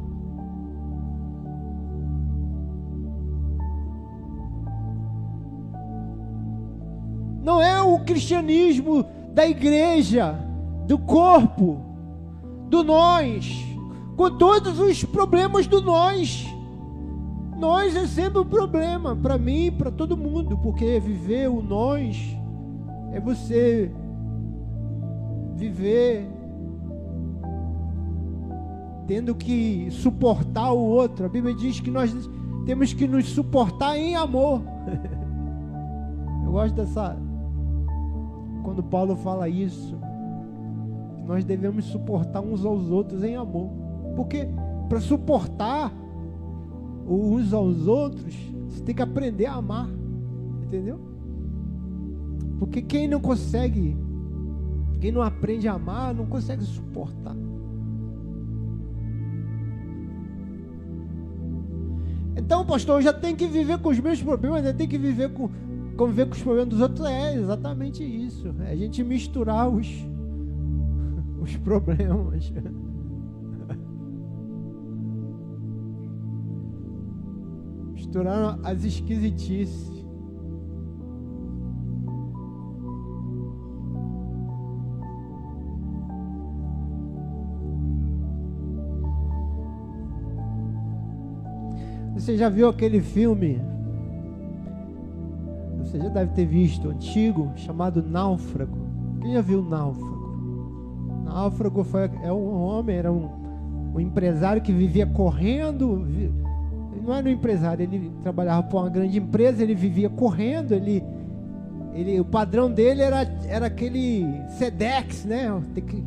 Não 7.41 7.61
é 7.61 7.81
o 7.81 7.99
cristianismo 7.99 9.05
da 9.33 9.45
igreja, 9.45 10.33
do 10.85 10.97
corpo, 10.97 11.81
do 12.69 12.83
nós, 12.83 13.65
com 14.15 14.37
todos 14.37 14.79
os 14.79 15.03
problemas 15.03 15.67
do 15.67 15.81
nós. 15.81 16.45
Nós 17.57 17.95
é 17.95 18.05
sempre 18.05 18.39
um 18.39 18.45
problema 18.45 19.15
para 19.15 19.37
mim, 19.37 19.71
para 19.71 19.89
todo 19.89 20.15
mundo, 20.15 20.57
porque 20.57 20.99
viver 20.99 21.49
o 21.49 21.61
nós 21.61 22.37
é 23.11 23.19
você 23.19 23.91
viver 25.55 26.27
tendo 29.07 29.33
que 29.33 29.87
suportar 29.89 30.71
o 30.71 30.79
outro. 30.79 31.25
A 31.25 31.29
Bíblia 31.29 31.55
diz 31.55 31.79
que 31.79 31.89
nós 31.89 32.13
temos 32.65 32.93
que 32.93 33.07
nos 33.07 33.29
suportar 33.29 33.97
em 33.97 34.15
amor. 34.15 34.61
Eu 36.45 36.51
gosto 36.51 36.75
dessa 36.75 37.17
quando 38.63 38.83
Paulo 38.83 39.15
fala 39.15 39.47
isso, 39.47 39.97
nós 41.25 41.43
devemos 41.45 41.85
suportar 41.85 42.41
uns 42.41 42.65
aos 42.65 42.89
outros 42.89 43.23
em 43.23 43.35
amor. 43.35 43.69
Porque 44.15 44.47
para 44.89 44.99
suportar 44.99 45.91
uns 47.07 47.53
aos 47.53 47.87
outros, 47.87 48.35
você 48.67 48.83
tem 48.83 48.93
que 48.93 49.01
aprender 49.01 49.45
a 49.45 49.53
amar. 49.53 49.89
Entendeu? 50.65 50.99
Porque 52.59 52.81
quem 52.81 53.07
não 53.07 53.21
consegue, 53.21 53.95
quem 54.99 55.11
não 55.11 55.21
aprende 55.21 55.67
a 55.67 55.73
amar, 55.73 56.13
não 56.13 56.25
consegue 56.25 56.63
suportar. 56.63 57.35
Então, 62.35 62.65
pastor, 62.65 62.97
eu 62.97 63.01
já 63.01 63.13
tenho 63.13 63.35
que 63.35 63.47
viver 63.47 63.79
com 63.79 63.89
os 63.89 63.99
meus 63.99 64.21
problemas, 64.21 64.65
eu 64.65 64.73
tenho 64.73 64.89
que 64.89 64.97
viver 64.97 65.33
com, 65.33 65.49
conviver 65.95 66.27
com 66.27 66.33
os 66.33 66.41
problemas 66.41 66.69
dos 66.69 66.81
outros. 66.81 67.05
É 67.07 67.35
exatamente 67.35 68.03
isso. 68.03 68.53
É 68.61 68.71
a 68.71 68.75
gente 68.75 69.03
misturar 69.03 69.67
os, 69.69 69.87
os 71.41 71.55
problemas. 71.57 72.51
Misturaram 78.07 78.59
as 78.63 78.83
esquisitices. 78.85 79.91
Você 92.15 92.37
já 92.37 92.49
viu 92.49 92.67
aquele 92.67 93.01
filme? 93.01 93.61
Você 95.79 95.99
já 95.99 96.09
deve 96.09 96.33
ter 96.33 96.45
visto, 96.45 96.89
antigo, 96.89 97.51
chamado 97.55 98.01
Náufrago. 98.01 98.77
Quem 99.21 99.33
já 99.33 99.41
viu 99.41 99.61
Náufrago? 99.61 100.17
Náufrago 101.23 101.83
foi, 101.83 102.09
é 102.23 102.31
um 102.31 102.61
homem, 102.61 102.97
era 102.97 103.11
um, 103.11 103.29
um 103.93 103.99
empresário 103.99 104.61
que 104.61 104.73
vivia 104.73 105.05
correndo, 105.05 106.05
não 107.07 107.15
era 107.15 107.29
um 107.29 107.31
empresário, 107.31 107.83
ele 107.83 108.11
trabalhava 108.21 108.63
para 108.63 108.79
uma 108.79 108.89
grande 108.89 109.17
empresa, 109.17 109.63
ele 109.63 109.73
vivia 109.73 110.09
correndo, 110.09 110.73
ele, 110.73 111.01
ele, 111.93 112.19
o 112.19 112.25
padrão 112.25 112.69
dele 112.69 113.01
era, 113.01 113.21
era 113.47 113.67
aquele 113.67 114.25
Sedex, 114.49 115.23
né? 115.23 115.49
Tem 115.73 115.85
que, 115.85 116.03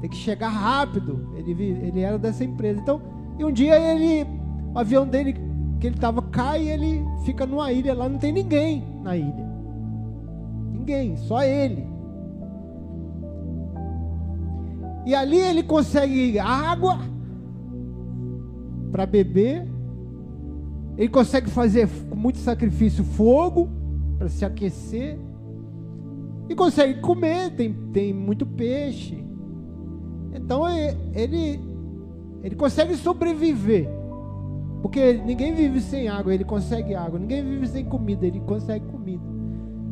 tem 0.00 0.10
que 0.10 0.16
chegar 0.16 0.48
rápido. 0.48 1.28
Ele, 1.36 1.60
ele 1.60 2.00
era 2.00 2.16
dessa 2.16 2.44
empresa. 2.44 2.80
Então, 2.80 3.02
e 3.36 3.44
um 3.44 3.50
dia 3.50 3.76
ele, 3.76 4.24
o 4.72 4.78
avião 4.78 5.04
dele 5.04 5.32
que 5.80 5.88
ele 5.88 5.96
estava 5.96 6.22
cai 6.22 6.62
e 6.62 6.68
ele 6.68 7.04
fica 7.24 7.44
numa 7.44 7.72
ilha 7.72 7.92
lá, 7.92 8.08
não 8.08 8.18
tem 8.18 8.32
ninguém 8.32 8.84
na 9.02 9.16
ilha. 9.16 9.52
Ninguém, 10.72 11.16
só 11.16 11.42
ele. 11.42 11.84
E 15.04 15.16
ali 15.16 15.38
ele 15.38 15.64
consegue 15.64 16.38
água 16.38 16.98
para 18.92 19.04
beber 19.04 19.73
ele 20.96 21.08
consegue 21.08 21.50
fazer 21.50 21.88
com 22.08 22.14
muito 22.14 22.38
sacrifício 22.38 23.02
fogo 23.02 23.68
para 24.18 24.28
se 24.28 24.44
aquecer. 24.44 25.18
E 26.48 26.54
consegue 26.54 27.00
comer, 27.00 27.50
tem, 27.50 27.72
tem 27.92 28.12
muito 28.12 28.46
peixe. 28.46 29.24
Então 30.32 30.68
ele, 31.14 31.60
ele 32.42 32.54
consegue 32.54 32.94
sobreviver. 32.96 33.88
Porque 34.82 35.14
ninguém 35.14 35.54
vive 35.54 35.80
sem 35.80 36.08
água, 36.08 36.34
ele 36.34 36.44
consegue 36.44 36.94
água. 36.94 37.18
Ninguém 37.18 37.42
vive 37.42 37.66
sem 37.66 37.84
comida, 37.84 38.26
ele 38.26 38.40
consegue 38.40 38.86
comida. 38.86 39.24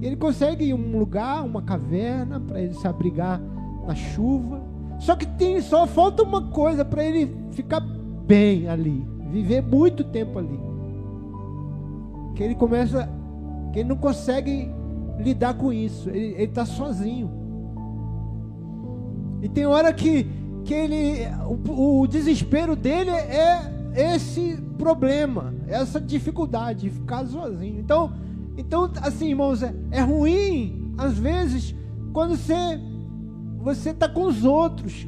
Ele 0.01 0.17
consegue 0.17 0.73
um 0.75 0.99
lugar, 0.99 1.45
uma 1.45 1.62
caverna, 1.62 2.38
para 2.38 2.61
ele 2.61 2.75
se 2.75 2.87
abrigar 2.87 3.41
na 3.87 3.95
chuva. 3.95 4.62
Só 5.01 5.17
que 5.17 5.27
tem, 5.27 5.61
só 5.61 5.87
falta 5.87 6.23
uma 6.23 6.49
coisa 6.49 6.85
para 6.85 7.05
ele 7.05 7.35
ficar 7.53 7.81
bem 7.81 8.69
ali, 8.69 9.05
viver 9.31 9.62
muito 9.62 10.05
tempo 10.05 10.38
ali 10.38 10.71
que 12.35 12.42
ele 12.42 12.55
começa, 12.55 13.09
que 13.73 13.81
ele 13.81 13.88
não 13.88 13.97
consegue 13.97 14.71
lidar 15.18 15.55
com 15.55 15.73
isso, 15.73 16.09
ele 16.11 16.42
está 16.42 16.64
sozinho. 16.64 17.31
E 19.42 19.49
tem 19.49 19.66
hora 19.66 19.92
que, 19.92 20.27
que 20.64 20.73
ele, 20.73 21.27
o, 21.68 22.01
o 22.01 22.07
desespero 22.07 22.77
dele 22.77 23.11
é 23.11 24.14
esse 24.14 24.57
problema, 24.79 25.55
essa 25.66 26.01
dificuldade 26.01 26.83
de 26.83 26.90
ficar 26.90 27.27
sozinho. 27.27 27.81
Então, 27.81 28.12
então 28.57 28.90
assim, 29.03 29.31
irmãos, 29.31 29.62
é, 29.62 29.75
é 29.90 30.01
ruim 30.01 30.95
às 30.97 31.18
vezes 31.18 31.75
quando 32.12 32.37
você 32.37 32.81
você 33.59 33.90
está 33.90 34.09
com 34.09 34.25
os 34.25 34.45
outros. 34.45 35.07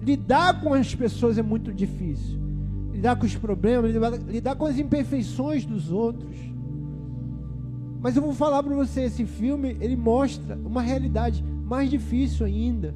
Lidar 0.00 0.62
com 0.62 0.72
as 0.72 0.94
pessoas 0.94 1.36
é 1.36 1.42
muito 1.42 1.70
difícil 1.74 2.47
lidar 2.98 3.14
com 3.14 3.26
os 3.26 3.36
problemas, 3.36 3.94
lidar 4.26 4.56
com 4.56 4.66
as 4.66 4.76
imperfeições 4.76 5.64
dos 5.64 5.92
outros. 5.92 6.36
Mas 8.00 8.16
eu 8.16 8.22
vou 8.22 8.34
falar 8.34 8.60
para 8.60 8.74
você, 8.74 9.02
esse 9.02 9.24
filme, 9.24 9.76
ele 9.80 9.96
mostra 9.96 10.56
uma 10.56 10.82
realidade 10.82 11.44
mais 11.64 11.88
difícil 11.88 12.44
ainda, 12.44 12.92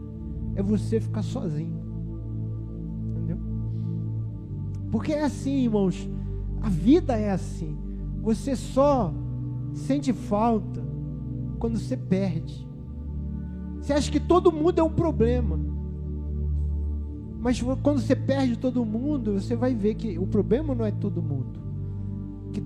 é 0.56 0.62
você 0.62 1.00
ficar 1.00 1.22
sozinho. 1.22 1.80
Entendeu? 3.10 3.38
Porque 4.90 5.12
é 5.12 5.22
assim, 5.22 5.62
irmãos, 5.62 6.10
a 6.60 6.68
vida 6.68 7.16
é 7.16 7.30
assim. 7.30 7.78
Você 8.22 8.56
só 8.56 9.14
sente 9.72 10.12
falta 10.12 10.82
quando 11.60 11.78
você 11.78 11.96
perde. 11.96 12.68
Você 13.80 13.92
acha 13.92 14.10
que 14.10 14.20
todo 14.20 14.50
mundo 14.50 14.80
é 14.80 14.82
um 14.82 14.92
problema. 14.92 15.60
Mas 17.42 17.60
quando 17.60 18.00
você 18.00 18.14
perde 18.14 18.56
todo 18.56 18.84
mundo, 18.84 19.32
você 19.32 19.56
vai 19.56 19.74
ver 19.74 19.96
que 19.96 20.16
o 20.16 20.24
problema 20.24 20.76
não 20.76 20.86
é 20.86 20.92
todo 20.92 21.20
mundo. 21.20 21.60
Que, 22.52 22.62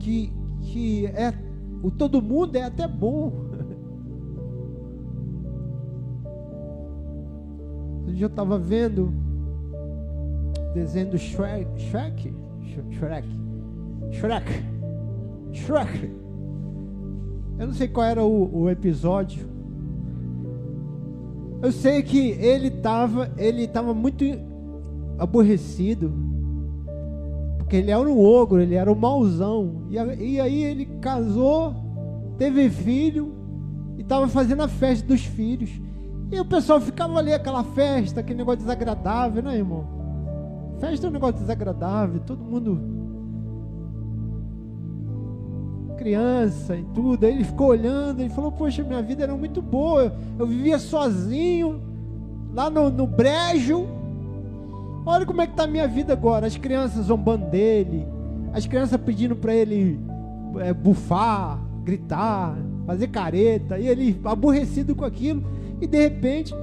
que, 0.00 0.32
que 0.62 1.06
é, 1.06 1.32
o 1.80 1.92
todo 1.92 2.20
mundo 2.20 2.56
é 2.56 2.64
até 2.64 2.88
bom. 2.88 3.32
Hoje 8.08 8.20
eu 8.20 8.26
estava 8.26 8.58
vendo 8.58 9.14
desenho 10.74 11.10
do 11.12 11.18
Shrek. 11.18 11.80
Shrek? 11.80 12.34
Shrek. 12.90 13.28
Shrek. 14.10 14.64
Shrek. 15.52 16.12
Eu 17.60 17.66
não 17.68 17.74
sei 17.74 17.86
qual 17.86 18.06
era 18.06 18.24
o, 18.24 18.62
o 18.62 18.68
episódio. 18.68 19.49
Eu 21.62 21.72
sei 21.72 22.02
que 22.02 22.30
ele 22.30 22.68
estava 22.68 23.30
ele 23.36 23.68
tava 23.68 23.92
muito 23.92 24.24
aborrecido. 25.18 26.12
Porque 27.58 27.76
ele 27.76 27.90
era 27.90 28.00
um 28.00 28.18
ogro, 28.18 28.60
ele 28.60 28.74
era 28.74 28.90
um 28.90 28.94
mauzão. 28.94 29.86
E, 29.90 29.94
e 29.94 30.40
aí 30.40 30.64
ele 30.64 30.86
casou, 31.00 31.74
teve 32.38 32.68
filho 32.70 33.34
e 33.96 34.02
estava 34.02 34.26
fazendo 34.26 34.62
a 34.62 34.68
festa 34.68 35.06
dos 35.06 35.24
filhos. 35.24 35.70
E 36.32 36.40
o 36.40 36.44
pessoal 36.44 36.80
ficava 36.80 37.18
ali, 37.18 37.32
aquela 37.34 37.62
festa, 37.62 38.20
aquele 38.20 38.38
negócio 38.38 38.60
desagradável, 38.60 39.42
né, 39.42 39.56
irmão? 39.56 39.84
Festa 40.78 41.06
é 41.06 41.10
um 41.10 41.12
negócio 41.12 41.40
desagradável, 41.40 42.20
todo 42.20 42.42
mundo. 42.42 42.99
Criança 46.00 46.74
e 46.76 46.82
tudo. 46.94 47.26
Aí 47.26 47.34
ele 47.34 47.44
ficou 47.44 47.68
olhando, 47.68 48.20
ele 48.20 48.30
falou: 48.30 48.50
Poxa, 48.50 48.82
minha 48.82 49.02
vida 49.02 49.22
era 49.22 49.36
muito 49.36 49.60
boa. 49.60 50.16
Eu 50.38 50.46
vivia 50.46 50.78
sozinho, 50.78 51.78
lá 52.54 52.70
no, 52.70 52.88
no 52.88 53.06
brejo. 53.06 53.86
Olha 55.04 55.26
como 55.26 55.42
é 55.42 55.46
que 55.46 55.52
está 55.52 55.64
a 55.64 55.66
minha 55.66 55.86
vida 55.86 56.14
agora. 56.14 56.46
As 56.46 56.56
crianças 56.56 57.06
zombando 57.06 57.50
dele, 57.50 58.06
as 58.54 58.66
crianças 58.66 58.98
pedindo 58.98 59.36
para 59.36 59.54
ele 59.54 60.00
é, 60.56 60.72
bufar, 60.72 61.60
gritar, 61.84 62.56
fazer 62.86 63.08
careta. 63.08 63.78
E 63.78 63.86
ele 63.86 64.18
aborrecido 64.24 64.94
com 64.94 65.04
aquilo. 65.04 65.44
E 65.82 65.86
de 65.86 65.98
repente, 65.98 66.54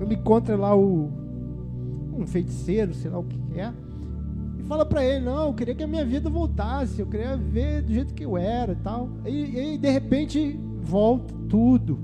ele 0.00 0.14
encontra 0.14 0.56
lá 0.56 0.74
o 0.74 1.10
um 2.18 2.26
feiticeiro, 2.26 2.94
sei 2.94 3.10
lá 3.10 3.18
o 3.18 3.24
que 3.24 3.38
é, 3.60 3.70
e 3.70 3.85
fala 4.66 4.84
para 4.84 5.04
ele: 5.04 5.24
Não, 5.24 5.46
eu 5.46 5.54
queria 5.54 5.74
que 5.74 5.82
a 5.82 5.86
minha 5.86 6.04
vida 6.04 6.28
voltasse, 6.28 7.00
eu 7.00 7.06
queria 7.06 7.36
ver 7.36 7.82
do 7.82 7.92
jeito 7.92 8.14
que 8.14 8.24
eu 8.24 8.36
era 8.36 8.72
e 8.72 8.76
tal. 8.76 9.08
E, 9.24 9.74
e 9.74 9.78
de 9.78 9.90
repente 9.90 10.58
volta 10.82 11.34
tudo. 11.48 11.98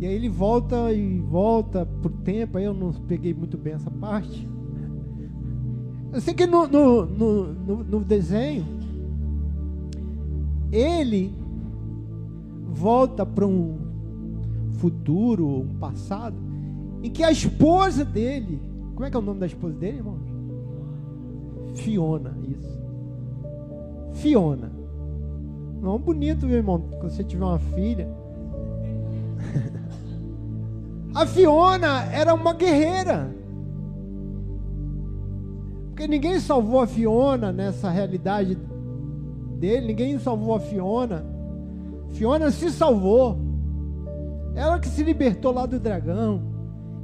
E 0.00 0.06
aí 0.06 0.14
ele 0.14 0.28
volta 0.28 0.92
e 0.92 1.20
volta 1.20 1.86
por 1.86 2.10
tempo, 2.10 2.58
aí 2.58 2.64
eu 2.64 2.74
não 2.74 2.92
peguei 2.92 3.32
muito 3.32 3.56
bem 3.56 3.74
essa 3.74 3.90
parte. 3.90 4.48
Eu 6.12 6.20
sei 6.20 6.34
que 6.34 6.44
no, 6.46 6.66
no, 6.66 7.06
no, 7.06 7.84
no 7.84 8.00
desenho, 8.00 8.66
ele 10.72 11.32
volta 12.68 13.24
para 13.24 13.46
um 13.46 13.78
futuro, 14.72 15.46
um 15.46 15.78
passado, 15.78 16.36
em 17.02 17.08
que 17.08 17.22
a 17.22 17.30
esposa 17.30 18.04
dele, 18.04 18.60
como 18.94 19.06
é 19.06 19.10
que 19.10 19.16
é 19.16 19.20
o 19.20 19.22
nome 19.22 19.38
da 19.40 19.46
esposa 19.46 19.74
dele, 19.74 19.98
irmão? 19.98 20.18
Fiona, 21.74 22.36
isso. 22.42 22.82
Fiona. 24.14 24.70
Não 25.80 25.98
bonito, 25.98 26.46
meu 26.46 26.56
irmão, 26.56 26.80
quando 26.98 27.10
você 27.10 27.24
tiver 27.24 27.44
uma 27.44 27.58
filha. 27.58 28.08
a 31.14 31.26
Fiona 31.26 32.04
era 32.12 32.32
uma 32.34 32.52
guerreira. 32.52 33.34
Porque 35.88 36.06
ninguém 36.06 36.38
salvou 36.40 36.80
a 36.80 36.86
Fiona 36.86 37.52
nessa 37.52 37.90
realidade 37.90 38.56
dele, 39.58 39.86
ninguém 39.88 40.18
salvou 40.18 40.54
a 40.54 40.60
Fiona. 40.60 41.24
Fiona 42.10 42.50
se 42.50 42.70
salvou. 42.70 43.38
Ela 44.54 44.78
que 44.78 44.88
se 44.88 45.02
libertou 45.02 45.52
lá 45.52 45.66
do 45.66 45.78
dragão. 45.78 46.42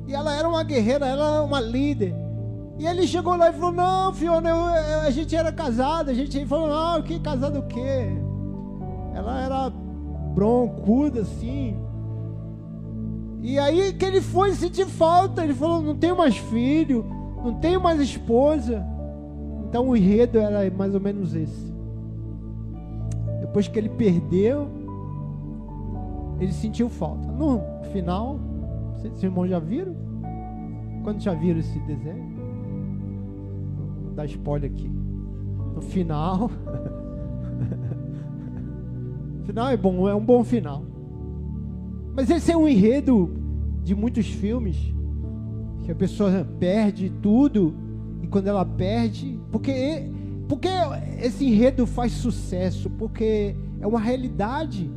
E 0.06 0.14
ela 0.14 0.34
era 0.34 0.48
uma 0.48 0.62
guerreira, 0.62 1.06
ela 1.06 1.34
era 1.34 1.42
uma 1.42 1.60
líder. 1.60 2.14
E 2.78 2.86
ele 2.86 3.06
chegou 3.06 3.36
lá 3.36 3.50
e 3.50 3.52
falou: 3.52 3.72
Não, 3.72 4.14
Fiona, 4.14 4.48
eu, 4.48 4.56
eu, 4.56 5.00
a 5.00 5.10
gente 5.10 5.34
era 5.34 5.50
casado. 5.50 6.10
A 6.10 6.14
gente 6.14 6.36
ele 6.36 6.46
falou: 6.46 6.68
Não, 6.68 7.02
que 7.02 7.18
casado 7.18 7.58
o 7.58 7.66
quê? 7.66 8.08
Ela 9.14 9.42
era 9.42 9.70
broncuda 10.34 11.22
assim. 11.22 11.76
E 13.42 13.58
aí 13.58 13.92
que 13.92 14.04
ele 14.04 14.20
foi 14.20 14.52
sentir 14.52 14.86
falta. 14.86 15.42
Ele 15.42 15.54
falou: 15.54 15.82
Não 15.82 15.96
tenho 15.96 16.16
mais 16.16 16.36
filho, 16.36 17.04
não 17.44 17.54
tenho 17.54 17.80
mais 17.80 18.00
esposa. 18.00 18.86
Então 19.68 19.88
o 19.88 19.96
enredo 19.96 20.38
era 20.38 20.70
mais 20.70 20.94
ou 20.94 21.00
menos 21.00 21.34
esse. 21.34 21.68
Depois 23.40 23.66
que 23.66 23.78
ele 23.78 23.88
perdeu, 23.88 24.68
ele 26.38 26.52
sentiu 26.52 26.88
falta. 26.88 27.26
No 27.26 27.60
final, 27.92 28.38
vocês 28.96 29.20
irmãos 29.22 29.48
já 29.48 29.58
viram? 29.58 29.96
Quando 31.02 31.20
já 31.20 31.34
viram 31.34 31.58
esse 31.58 31.78
desenho? 31.80 32.37
Dar 34.18 34.26
spoiler 34.26 34.70
aqui. 34.70 34.90
No 35.74 35.80
final. 35.80 36.50
final 39.46 39.68
é 39.68 39.76
bom, 39.76 40.08
é 40.08 40.14
um 40.14 40.24
bom 40.24 40.42
final. 40.42 40.84
Mas 42.16 42.28
esse 42.28 42.50
é 42.50 42.56
um 42.56 42.66
enredo 42.66 43.32
de 43.84 43.94
muitos 43.94 44.26
filmes. 44.26 44.76
Que 45.84 45.92
a 45.92 45.94
pessoa 45.94 46.44
perde 46.58 47.10
tudo. 47.22 47.72
E 48.20 48.26
quando 48.26 48.48
ela 48.48 48.64
perde. 48.64 49.38
Porque, 49.52 50.10
porque 50.48 50.68
esse 51.20 51.46
enredo 51.46 51.86
faz 51.86 52.10
sucesso? 52.10 52.90
Porque 52.90 53.54
é 53.80 53.86
uma 53.86 54.00
realidade. 54.00 54.90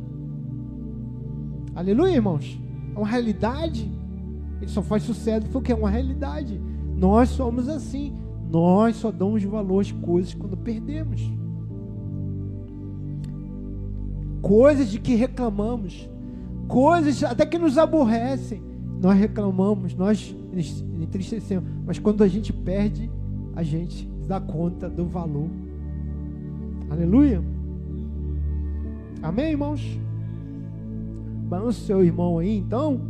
Aleluia, 1.76 2.16
irmãos 2.16 2.60
é 2.94 2.98
uma 2.98 3.06
realidade. 3.06 3.90
Ele 4.60 4.70
só 4.70 4.82
faz 4.82 5.02
sucesso 5.02 5.46
porque 5.50 5.72
é 5.72 5.74
uma 5.74 5.90
realidade. 5.90 6.60
Nós 6.96 7.30
somos 7.30 7.68
assim. 7.68 8.14
Nós 8.52 8.96
só 8.96 9.10
damos 9.10 9.42
valor 9.44 9.80
às 9.80 9.90
coisas 9.90 10.34
quando 10.34 10.58
perdemos. 10.58 11.22
Coisas 14.42 14.90
de 14.90 15.00
que 15.00 15.14
reclamamos, 15.14 16.06
coisas 16.68 17.24
até 17.24 17.46
que 17.46 17.56
nos 17.56 17.78
aborrecem, 17.78 18.60
nós 19.00 19.18
reclamamos, 19.18 19.94
nós 19.94 20.36
entristecemos, 21.00 21.64
mas 21.86 21.98
quando 21.98 22.22
a 22.22 22.28
gente 22.28 22.52
perde, 22.52 23.10
a 23.56 23.62
gente 23.62 24.06
dá 24.28 24.38
conta 24.38 24.86
do 24.86 25.06
valor. 25.06 25.48
Aleluia. 26.90 27.42
Amém, 29.22 29.52
irmãos? 29.52 29.98
Balança 31.48 31.80
o 31.80 31.86
seu 31.86 32.04
irmão 32.04 32.38
aí, 32.38 32.58
então. 32.58 33.00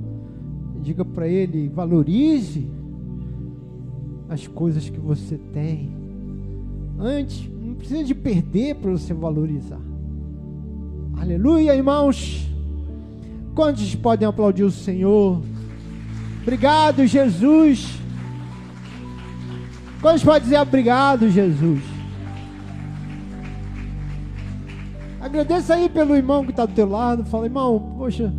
Diga 0.80 1.04
para 1.04 1.26
ele: 1.26 1.68
valorize 1.68 2.70
as 4.32 4.46
coisas 4.46 4.88
que 4.88 4.98
você 4.98 5.38
tem. 5.52 5.90
Antes, 6.98 7.48
não 7.60 7.74
precisa 7.74 8.04
de 8.04 8.14
perder 8.14 8.76
para 8.76 8.90
você 8.90 9.12
valorizar. 9.12 9.80
Aleluia, 11.18 11.74
irmãos. 11.74 12.48
Quantos 13.54 13.94
podem 13.94 14.26
aplaudir 14.26 14.64
o 14.64 14.70
Senhor? 14.70 15.42
Obrigado, 16.42 17.06
Jesus. 17.06 17.98
Quantos 20.00 20.24
podem 20.24 20.42
dizer 20.42 20.58
obrigado, 20.58 21.28
Jesus? 21.30 21.80
Agradeça 25.20 25.74
aí 25.74 25.88
pelo 25.88 26.16
irmão 26.16 26.44
que 26.44 26.50
está 26.50 26.66
do 26.66 26.74
teu 26.74 26.88
lado. 26.88 27.24
Fala, 27.24 27.46
irmão, 27.46 27.94
poxa, 27.96 28.32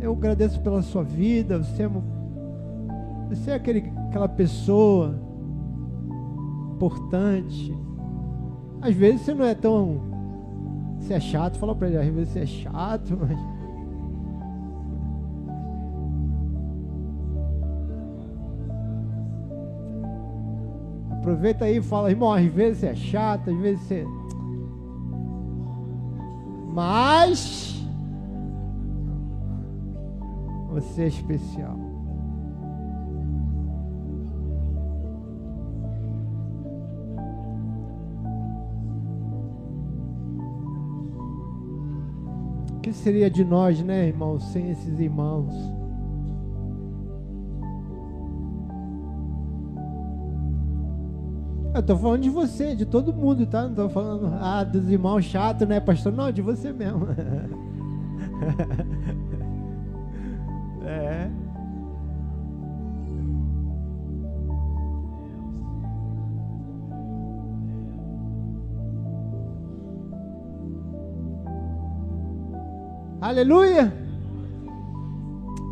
eu 0.00 0.12
agradeço 0.12 0.60
pela 0.60 0.82
sua 0.82 1.04
vida. 1.04 1.58
Você 1.58 1.84
é, 1.84 1.90
você 3.28 3.50
é 3.52 3.54
aquele, 3.54 3.92
aquela 4.08 4.28
pessoa 4.28 5.14
importante. 6.74 7.76
Às 8.80 8.94
vezes 8.94 9.22
você 9.22 9.34
não 9.34 9.44
é 9.44 9.54
tão. 9.54 10.00
Você 10.98 11.14
é 11.14 11.20
chato, 11.20 11.58
fala 11.58 11.74
para 11.74 11.88
ele, 11.88 11.98
às 11.98 12.06
vezes 12.08 12.32
você 12.32 12.40
é 12.40 12.46
chato, 12.46 13.16
mas. 13.20 13.54
Aproveita 21.18 21.64
aí 21.64 21.78
e 21.78 21.82
fala, 21.82 22.10
irmão, 22.10 22.30
às 22.30 22.44
vezes 22.44 22.78
você 22.78 22.86
é 22.88 22.94
chato, 22.94 23.50
às 23.50 23.56
vezes 23.56 23.80
você 23.82 24.06
mas 26.74 27.80
você 30.68 31.02
é 31.04 31.06
especial. 31.06 31.93
Que 42.84 42.92
seria 42.92 43.30
de 43.30 43.42
nós, 43.42 43.82
né, 43.82 44.08
irmãos, 44.08 44.44
sem 44.52 44.70
esses 44.70 45.00
irmãos? 45.00 45.54
Eu 51.74 51.82
tô 51.82 51.96
falando 51.96 52.20
de 52.20 52.30
você, 52.30 52.76
de 52.76 52.84
todo 52.84 53.12
mundo, 53.12 53.46
tá? 53.46 53.62
Não 53.62 53.74
tô 53.74 53.88
falando, 53.88 54.32
ah, 54.38 54.62
dos 54.62 54.90
irmãos 54.90 55.24
chatos, 55.24 55.66
né, 55.66 55.80
pastor? 55.80 56.12
Não, 56.12 56.30
de 56.30 56.42
você 56.42 56.72
mesmo. 56.72 57.08
Aleluia! 73.24 73.90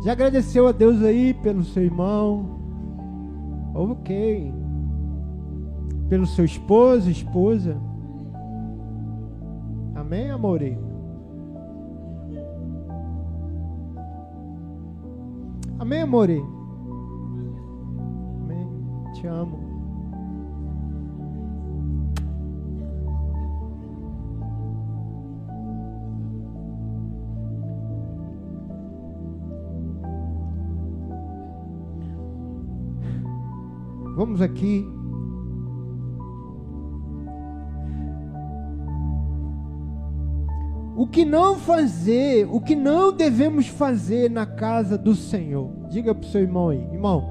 Já 0.03 0.13
agradeceu 0.13 0.67
a 0.67 0.71
Deus 0.71 1.03
aí 1.03 1.35
pelo 1.35 1.63
seu 1.63 1.83
irmão? 1.83 2.59
Ok. 3.75 4.51
Pelo 6.09 6.25
seu 6.25 6.45
esposo, 6.45 7.11
esposa? 7.11 7.77
Amém, 9.93 10.31
amore? 10.31 10.79
Amém, 15.77 16.01
amore? 16.01 16.43
Amém. 18.41 18.67
Te 19.13 19.27
amo. 19.27 19.72
Vamos 34.23 34.41
aqui. 34.41 34.87
O 40.95 41.05
que 41.05 41.25
não 41.25 41.57
fazer, 41.57 42.47
o 42.49 42.61
que 42.61 42.73
não 42.73 43.11
devemos 43.11 43.67
fazer 43.67 44.31
na 44.31 44.45
casa 44.45 44.97
do 44.97 45.13
Senhor. 45.13 45.69
Diga 45.89 46.15
para 46.15 46.25
o 46.25 46.31
seu 46.31 46.39
irmão 46.39 46.69
aí, 46.69 46.79
irmão. 46.93 47.21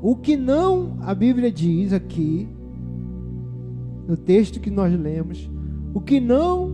O 0.00 0.14
que 0.14 0.36
não, 0.36 0.98
a 1.00 1.12
Bíblia 1.16 1.50
diz 1.50 1.92
aqui, 1.92 2.48
no 4.06 4.16
texto 4.16 4.60
que 4.60 4.70
nós 4.70 4.96
lemos, 4.96 5.50
o 5.92 6.00
que 6.00 6.20
não 6.20 6.70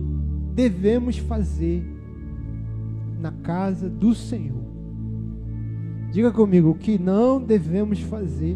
devemos 0.53 1.17
fazer 1.17 1.83
na 3.19 3.31
casa 3.31 3.89
do 3.89 4.13
Senhor. 4.13 4.62
Diga 6.13 6.31
comigo, 6.31 6.69
o 6.69 6.75
que 6.75 6.99
não 6.99 7.41
devemos 7.41 7.99
fazer 7.99 8.55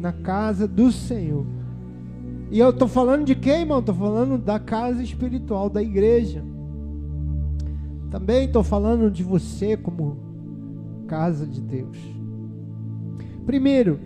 na 0.00 0.12
casa 0.12 0.66
do 0.66 0.90
Senhor. 0.90 1.46
E 2.50 2.58
eu 2.58 2.70
estou 2.70 2.88
falando 2.88 3.24
de 3.24 3.36
quem, 3.36 3.60
irmão? 3.60 3.78
Estou 3.78 3.94
falando 3.94 4.36
da 4.36 4.58
casa 4.58 5.00
espiritual, 5.00 5.70
da 5.70 5.80
igreja. 5.80 6.44
Também 8.10 8.46
estou 8.46 8.64
falando 8.64 9.08
de 9.12 9.22
você 9.22 9.76
como 9.76 10.16
casa 11.06 11.46
de 11.46 11.60
Deus. 11.60 11.96
Primeiro, 13.46 14.00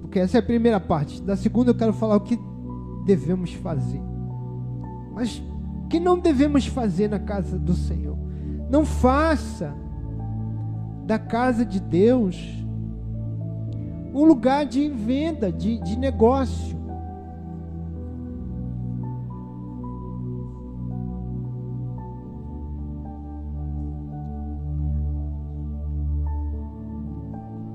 porque 0.00 0.20
essa 0.20 0.38
é 0.38 0.40
a 0.40 0.42
primeira 0.42 0.80
parte. 0.80 1.20
Da 1.20 1.36
segunda 1.36 1.72
eu 1.72 1.74
quero 1.74 1.92
falar 1.92 2.16
o 2.16 2.20
que 2.20 2.38
devemos 3.04 3.52
fazer. 3.52 4.00
Mas 5.12 5.42
o 5.84 5.88
que 5.88 6.00
não 6.00 6.18
devemos 6.18 6.66
fazer 6.66 7.10
na 7.10 7.18
casa 7.18 7.58
do 7.58 7.74
Senhor? 7.74 8.13
Não 8.74 8.84
faça 8.84 9.72
da 11.06 11.16
casa 11.16 11.64
de 11.64 11.78
Deus 11.78 12.36
um 14.12 14.24
lugar 14.24 14.66
de 14.66 14.88
venda, 14.88 15.52
de, 15.52 15.78
de 15.78 15.96
negócio. 15.96 16.76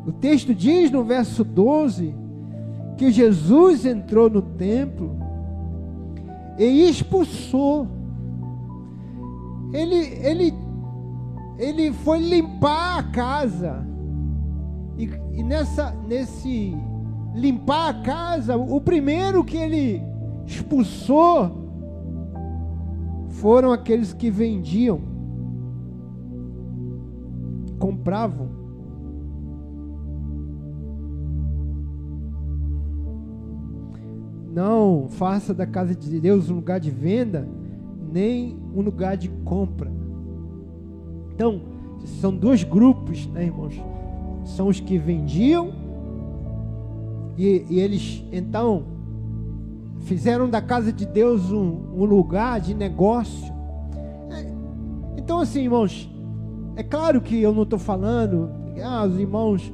O 0.05 0.11
texto 0.11 0.53
diz 0.53 0.91
no 0.91 1.05
verso 1.05 1.45
12 1.45 2.13
que 2.97 3.09
Jesus 3.09 3.85
entrou 3.85 4.29
no 4.29 4.41
templo 4.41 5.15
e 6.57 6.89
expulsou. 6.89 7.87
Ele, 9.71 9.95
ele 9.95 10.58
ele 11.59 11.91
foi 11.91 12.19
limpar 12.19 12.99
a 12.99 13.03
casa. 13.03 13.85
E, 14.97 15.09
e 15.33 15.43
nessa, 15.43 15.91
nesse 16.07 16.73
limpar 17.35 17.89
a 17.89 18.01
casa, 18.01 18.55
o 18.55 18.79
primeiro 18.79 19.43
que 19.43 19.57
ele 19.57 20.01
expulsou 20.45 21.67
foram 23.27 23.73
aqueles 23.73 24.13
que 24.13 24.31
vendiam, 24.31 25.01
compravam. 27.77 28.57
Não 34.51 35.07
faça 35.09 35.53
da 35.53 35.67
casa 35.67 35.93
de 35.93 36.19
Deus 36.19 36.49
um 36.49 36.55
lugar 36.55 36.79
de 36.79 36.89
venda, 36.89 37.47
nem 38.11 38.57
um 38.73 38.81
lugar 38.81 39.15
de 39.15 39.29
compra. 39.29 39.99
Então, 41.39 41.61
são 42.19 42.35
dois 42.35 42.65
grupos, 42.65 43.25
né, 43.27 43.45
irmãos? 43.45 43.81
São 44.43 44.67
os 44.67 44.81
que 44.81 44.97
vendiam 44.97 45.71
e, 47.37 47.65
e 47.69 47.79
eles 47.79 48.21
então 48.29 48.83
fizeram 50.01 50.49
da 50.49 50.61
casa 50.61 50.91
de 50.91 51.05
Deus 51.05 51.49
um, 51.49 51.93
um 51.95 52.03
lugar 52.03 52.59
de 52.59 52.73
negócio. 52.73 53.53
É, 54.29 54.51
então, 55.15 55.39
assim, 55.39 55.61
irmãos, 55.61 56.13
é 56.75 56.83
claro 56.83 57.21
que 57.21 57.41
eu 57.41 57.53
não 57.53 57.63
estou 57.63 57.79
falando, 57.79 58.49
ah, 58.83 59.05
os 59.05 59.17
irmãos, 59.17 59.71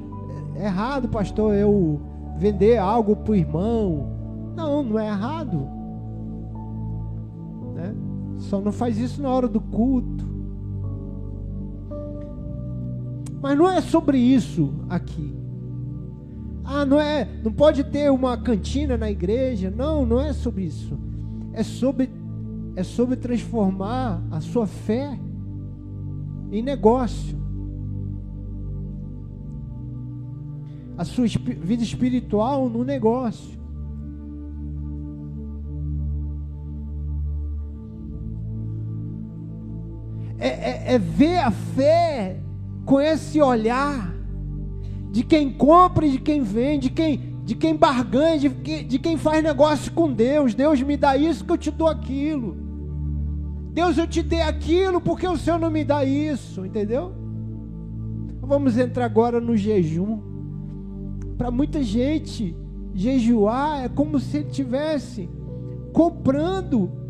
é 0.54 0.66
errado, 0.66 1.08
pastor, 1.08 1.52
eu 1.52 2.00
vender 2.38 2.78
algo 2.78 3.16
para 3.16 3.32
o 3.32 3.34
irmão. 3.34 4.06
Não, 4.54 4.84
não 4.84 5.00
é 5.00 5.08
errado. 5.08 5.68
Né? 7.74 7.92
Só 8.38 8.60
não 8.60 8.70
faz 8.70 8.98
isso 8.98 9.20
na 9.20 9.30
hora 9.30 9.48
do 9.48 9.60
culto. 9.60 10.35
Mas 13.40 13.56
não 13.56 13.70
é 13.70 13.80
sobre 13.80 14.18
isso 14.18 14.72
aqui. 14.88 15.34
Ah, 16.64 16.84
não 16.84 17.00
é, 17.00 17.28
não 17.44 17.52
pode 17.52 17.84
ter 17.84 18.10
uma 18.10 18.36
cantina 18.36 18.96
na 18.96 19.10
igreja. 19.10 19.70
Não, 19.70 20.04
não 20.04 20.20
é 20.20 20.32
sobre 20.32 20.64
isso. 20.64 20.98
É 21.52 21.62
sobre 21.62 22.10
é 22.76 22.82
sobre 22.82 23.16
transformar 23.16 24.22
a 24.30 24.38
sua 24.40 24.66
fé 24.66 25.18
em 26.52 26.62
negócio. 26.62 27.38
A 30.98 31.04
sua 31.04 31.26
vida 31.26 31.82
espiritual 31.82 32.68
no 32.68 32.84
negócio. 32.84 33.56
É, 40.38 40.48
é, 40.48 40.94
é 40.94 40.98
ver 40.98 41.38
a 41.38 41.50
fé 41.50 42.42
com 42.86 43.00
esse 43.00 43.42
olhar 43.42 44.14
de 45.10 45.24
quem 45.24 45.52
compra 45.52 46.06
e 46.06 46.12
de 46.12 46.18
quem 46.18 46.40
vende, 46.40 46.88
de 46.88 46.94
quem, 46.94 47.36
de 47.44 47.54
quem 47.56 47.74
barganha, 47.74 48.38
de, 48.38 48.84
de 48.84 48.98
quem 48.98 49.16
faz 49.18 49.42
negócio 49.42 49.92
com 49.92 50.10
Deus. 50.10 50.54
Deus 50.54 50.80
me 50.80 50.96
dá 50.96 51.16
isso 51.16 51.44
que 51.44 51.52
eu 51.52 51.58
te 51.58 51.70
dou 51.70 51.88
aquilo. 51.88 52.56
Deus, 53.72 53.98
eu 53.98 54.06
te 54.06 54.22
dei 54.22 54.40
aquilo 54.40 55.00
porque 55.00 55.26
o 55.26 55.36
Senhor 55.36 55.58
não 55.58 55.70
me 55.70 55.84
dá 55.84 56.04
isso, 56.04 56.64
entendeu? 56.64 57.12
Vamos 58.40 58.78
entrar 58.78 59.04
agora 59.04 59.40
no 59.40 59.56
jejum. 59.56 60.20
Para 61.36 61.50
muita 61.50 61.82
gente, 61.82 62.56
jejuar 62.94 63.84
é 63.84 63.88
como 63.88 64.20
se 64.20 64.38
ele 64.38 64.48
tivesse 64.48 65.28
comprando 65.92 67.05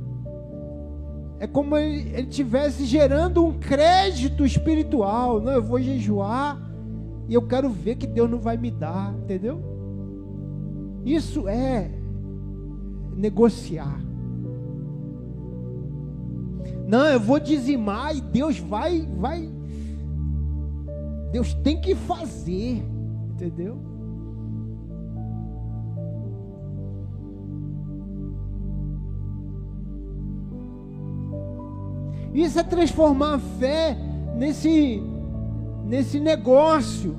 é 1.38 1.46
como 1.46 1.77
ele 1.77 2.20
estivesse 2.20 2.85
gerando 2.87 3.44
um 3.44 3.59
crédito 3.59 4.44
espiritual. 4.44 5.40
Não, 5.40 5.53
eu 5.53 5.62
vou 5.62 5.81
jejuar 5.81 6.61
e 7.29 7.35
eu 7.35 7.42
quero 7.42 7.68
ver 7.68 7.96
que 7.96 8.07
Deus 8.07 8.31
não 8.31 8.38
vai 8.38 8.57
me 8.57 8.70
dar, 8.70 9.14
entendeu? 9.14 9.61
Isso 11.05 11.49
é 11.49 11.90
negociar. 13.14 14.01
Não, 16.87 17.05
eu 17.07 17.20
vou 17.20 17.40
dizimar 17.40 18.16
e 18.16 18.20
Deus 18.20 18.59
vai, 18.59 19.07
vai. 19.18 19.51
Deus 21.33 21.53
tem 21.55 21.81
que 21.81 21.94
fazer, 21.94 22.83
entendeu? 23.31 23.95
Isso 32.37 32.61
é 32.61 32.62
transformar 32.62 33.35
a 33.37 33.38
fé 33.38 33.96
nesse, 34.37 35.03
nesse 35.87 36.20
negócio. 36.20 37.16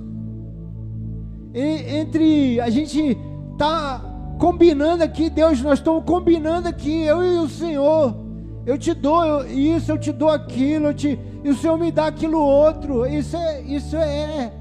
E, 1.52 1.98
entre 1.98 2.62
a 2.62 2.70
gente 2.70 3.18
tá 3.58 4.00
combinando 4.38 5.04
aqui, 5.04 5.28
Deus, 5.28 5.60
nós 5.64 5.80
estamos 5.80 6.04
combinando 6.06 6.68
aqui, 6.68 7.02
eu 7.02 7.24
e 7.24 7.40
o 7.40 7.50
Senhor. 7.50 8.16
Eu 8.64 8.78
te 8.78 8.94
dou 8.94 9.44
isso, 9.48 9.92
eu 9.92 9.98
te 9.98 10.12
dou 10.12 10.30
aquilo, 10.30 10.94
te, 10.94 11.20
e 11.44 11.50
o 11.50 11.56
Senhor 11.56 11.80
me 11.80 11.92
dá 11.92 12.06
aquilo 12.06 12.40
outro. 12.40 13.04
Isso 13.08 13.36
é, 13.36 13.62
isso 13.64 13.96
é, 13.96 14.54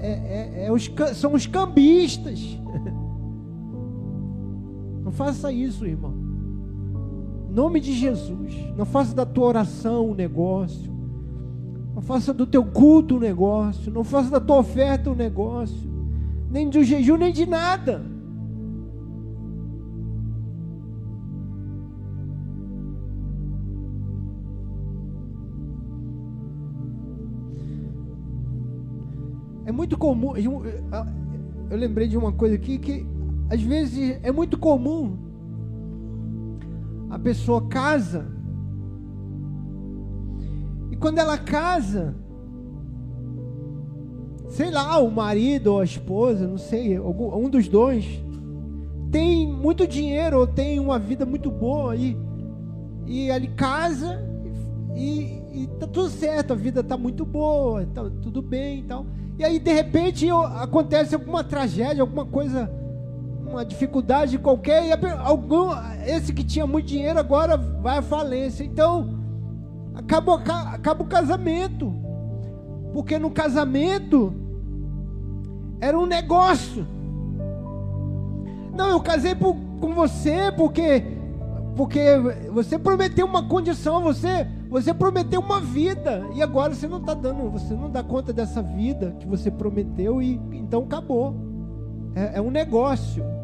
é, 0.00 0.08
é, 0.08 0.66
é 0.66 0.72
os, 0.72 0.90
são 1.14 1.32
os 1.32 1.46
cambistas. 1.46 2.40
Não 5.04 5.12
faça 5.12 5.52
isso, 5.52 5.86
irmão. 5.86 6.25
Nome 7.56 7.80
de 7.80 7.94
Jesus. 7.94 8.54
Não 8.76 8.84
faça 8.84 9.14
da 9.14 9.24
tua 9.24 9.46
oração 9.46 10.10
um 10.10 10.14
negócio. 10.14 10.94
Não 11.94 12.02
faça 12.02 12.34
do 12.34 12.46
teu 12.46 12.62
culto 12.62 13.16
um 13.16 13.18
negócio. 13.18 13.90
Não 13.90 14.04
faça 14.04 14.30
da 14.30 14.38
tua 14.38 14.58
oferta 14.58 15.10
um 15.10 15.14
negócio. 15.14 15.90
Nem 16.50 16.68
do 16.68 16.84
jejum, 16.84 17.16
nem 17.16 17.32
de 17.32 17.46
nada. 17.46 18.04
É 29.64 29.72
muito 29.72 29.96
comum. 29.96 30.36
Eu, 30.36 30.62
eu 31.70 31.76
lembrei 31.78 32.06
de 32.06 32.18
uma 32.18 32.32
coisa 32.32 32.54
aqui 32.54 32.76
que 32.76 33.06
às 33.48 33.62
vezes 33.62 34.20
é 34.22 34.30
muito 34.30 34.58
comum 34.58 35.25
a 37.10 37.18
pessoa 37.18 37.66
casa 37.68 38.36
e 40.96 40.98
quando 40.98 41.18
ela 41.18 41.36
casa, 41.36 42.14
sei 44.48 44.70
lá, 44.70 44.98
o 44.98 45.10
marido 45.10 45.74
ou 45.74 45.80
a 45.80 45.84
esposa, 45.84 46.46
não 46.46 46.56
sei, 46.56 46.98
um 46.98 47.50
dos 47.50 47.68
dois, 47.68 48.06
tem 49.10 49.46
muito 49.46 49.86
dinheiro 49.86 50.38
ou 50.38 50.46
tem 50.46 50.80
uma 50.80 50.98
vida 50.98 51.26
muito 51.26 51.50
boa 51.50 51.92
aí, 51.92 52.16
e 53.06 53.28
ele 53.28 53.48
casa 53.48 54.24
e, 54.94 55.42
e 55.52 55.66
tá 55.78 55.86
tudo 55.86 56.08
certo, 56.08 56.54
a 56.54 56.56
vida 56.56 56.82
tá 56.82 56.96
muito 56.96 57.26
boa, 57.26 57.84
tá 57.86 58.10
tudo 58.22 58.40
bem 58.40 58.80
e 58.80 58.82
tal. 58.84 59.04
E 59.38 59.44
aí 59.44 59.58
de 59.58 59.72
repente 59.72 60.26
acontece 60.30 61.14
alguma 61.14 61.44
tragédia, 61.44 62.02
alguma 62.02 62.24
coisa, 62.24 62.70
uma 63.48 63.64
dificuldade 63.64 64.38
qualquer, 64.38 64.86
e 64.86 64.92
algum, 65.24 65.70
esse 66.04 66.32
que 66.32 66.44
tinha 66.44 66.66
muito 66.66 66.86
dinheiro 66.86 67.18
agora 67.18 67.56
vai 67.56 67.98
à 67.98 68.02
falência. 68.02 68.64
Então, 68.64 69.16
acaba, 69.94 70.34
acaba 70.72 71.02
o 71.02 71.06
casamento. 71.06 71.92
Porque 72.92 73.18
no 73.18 73.30
casamento 73.30 74.32
era 75.80 75.98
um 75.98 76.06
negócio. 76.06 76.86
Não, 78.74 78.90
eu 78.90 79.00
casei 79.00 79.34
por, 79.34 79.56
com 79.80 79.94
você 79.94 80.52
porque 80.52 81.04
porque 81.74 82.00
você 82.52 82.78
prometeu 82.78 83.26
uma 83.26 83.46
condição, 83.46 84.02
você 84.02 84.46
você 84.68 84.94
prometeu 84.94 85.40
uma 85.40 85.60
vida 85.60 86.26
e 86.34 86.42
agora 86.42 86.74
você 86.74 86.88
não 86.88 86.98
está 86.98 87.12
dando, 87.12 87.50
você 87.50 87.74
não 87.74 87.90
dá 87.90 88.02
conta 88.02 88.32
dessa 88.32 88.62
vida 88.62 89.14
que 89.20 89.26
você 89.26 89.50
prometeu 89.50 90.22
e 90.22 90.40
então 90.52 90.84
acabou. 90.84 91.34
É, 92.14 92.38
é 92.38 92.40
um 92.40 92.50
negócio. 92.50 93.35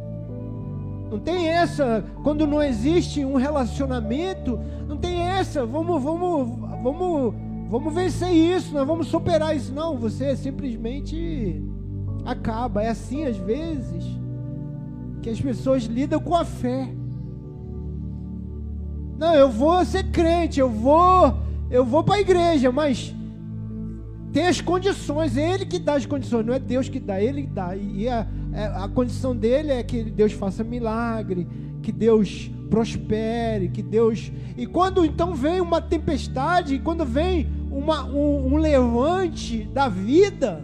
Não 1.12 1.18
tem 1.18 1.46
essa, 1.46 2.03
quando 2.22 2.46
não 2.46 2.62
existe 2.62 3.22
um 3.22 3.35
relacionamento, 3.35 4.59
não 4.88 4.96
tem 4.96 5.20
essa, 5.20 5.66
vamos, 5.66 6.03
vamos, 6.03 6.59
vamos, 6.83 7.35
vamos 7.68 7.94
vencer 7.94 8.31
isso, 8.31 8.72
nós 8.72 8.87
vamos 8.87 9.09
superar 9.09 9.55
isso. 9.55 9.75
Não, 9.75 9.98
você 9.98 10.35
simplesmente 10.35 11.62
acaba. 12.25 12.83
É 12.83 12.88
assim 12.88 13.27
às 13.27 13.37
vezes 13.37 14.07
que 15.20 15.29
as 15.29 15.38
pessoas 15.38 15.83
lidam 15.83 16.18
com 16.18 16.35
a 16.35 16.46
fé. 16.46 16.88
Não, 19.18 19.35
eu 19.35 19.51
vou 19.51 19.85
ser 19.85 20.05
crente, 20.05 20.61
eu 20.61 20.70
vou, 20.70 21.37
eu 21.70 21.85
vou 21.85 22.03
para 22.03 22.14
a 22.14 22.20
igreja, 22.22 22.72
mas 22.72 23.14
tem 24.33 24.46
as 24.46 24.62
condições, 24.62 25.37
é 25.37 25.53
Ele 25.53 25.66
que 25.66 25.79
dá 25.79 25.92
as 25.92 26.07
condições, 26.07 26.46
não 26.46 26.55
é 26.55 26.59
Deus 26.59 26.88
que 26.88 26.98
dá, 26.98 27.20
Ele 27.20 27.46
dá. 27.46 27.77
E 27.77 28.09
a, 28.09 28.20
é, 28.20 28.27
a 28.55 28.88
condição 28.88 29.35
dele 29.35 29.71
é 29.71 29.83
que 29.83 30.03
Deus 30.03 30.33
faça 30.33 30.62
milagre, 30.62 31.47
que 31.83 31.91
Deus 31.91 32.51
prospere, 32.69 33.69
que 33.69 33.83
Deus. 33.83 34.31
E 34.57 34.67
quando 34.67 35.05
então 35.05 35.35
vem 35.35 35.61
uma 35.61 35.81
tempestade, 35.81 36.79
quando 36.79 37.05
vem 37.05 37.47
uma, 37.71 38.05
um, 38.05 38.55
um 38.55 38.57
levante 38.57 39.65
da 39.65 39.88
vida, 39.88 40.62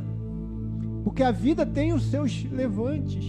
porque 1.05 1.23
a 1.23 1.31
vida 1.31 1.65
tem 1.65 1.93
os 1.93 2.05
seus 2.05 2.45
levantes, 2.51 3.25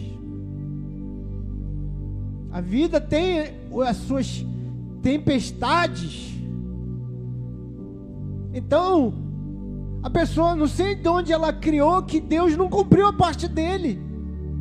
a 2.52 2.62
vida 2.62 3.00
tem 3.00 3.54
as 3.88 3.98
suas 3.98 4.46
tempestades. 5.02 6.34
Então, 8.54 9.14
a 10.02 10.10
pessoa, 10.10 10.56
não 10.56 10.68
sei 10.68 10.96
de 10.96 11.08
onde 11.08 11.32
ela 11.32 11.54
criou, 11.54 12.02
que 12.04 12.20
Deus 12.20 12.58
não 12.58 12.70
cumpriu 12.70 13.08
a 13.08 13.14
parte 13.14 13.48
dele. 13.48 14.09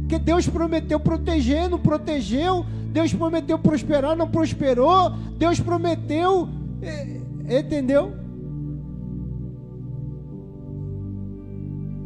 Porque 0.09 0.19
Deus 0.19 0.49
prometeu 0.49 0.99
proteger, 0.99 1.69
não 1.69 1.79
protegeu. 1.79 2.65
Deus 2.91 3.13
prometeu 3.13 3.59
prosperar, 3.59 4.17
não 4.17 4.27
prosperou. 4.27 5.11
Deus 5.37 5.61
prometeu, 5.61 6.49
é, 6.81 7.59
entendeu? 7.59 8.15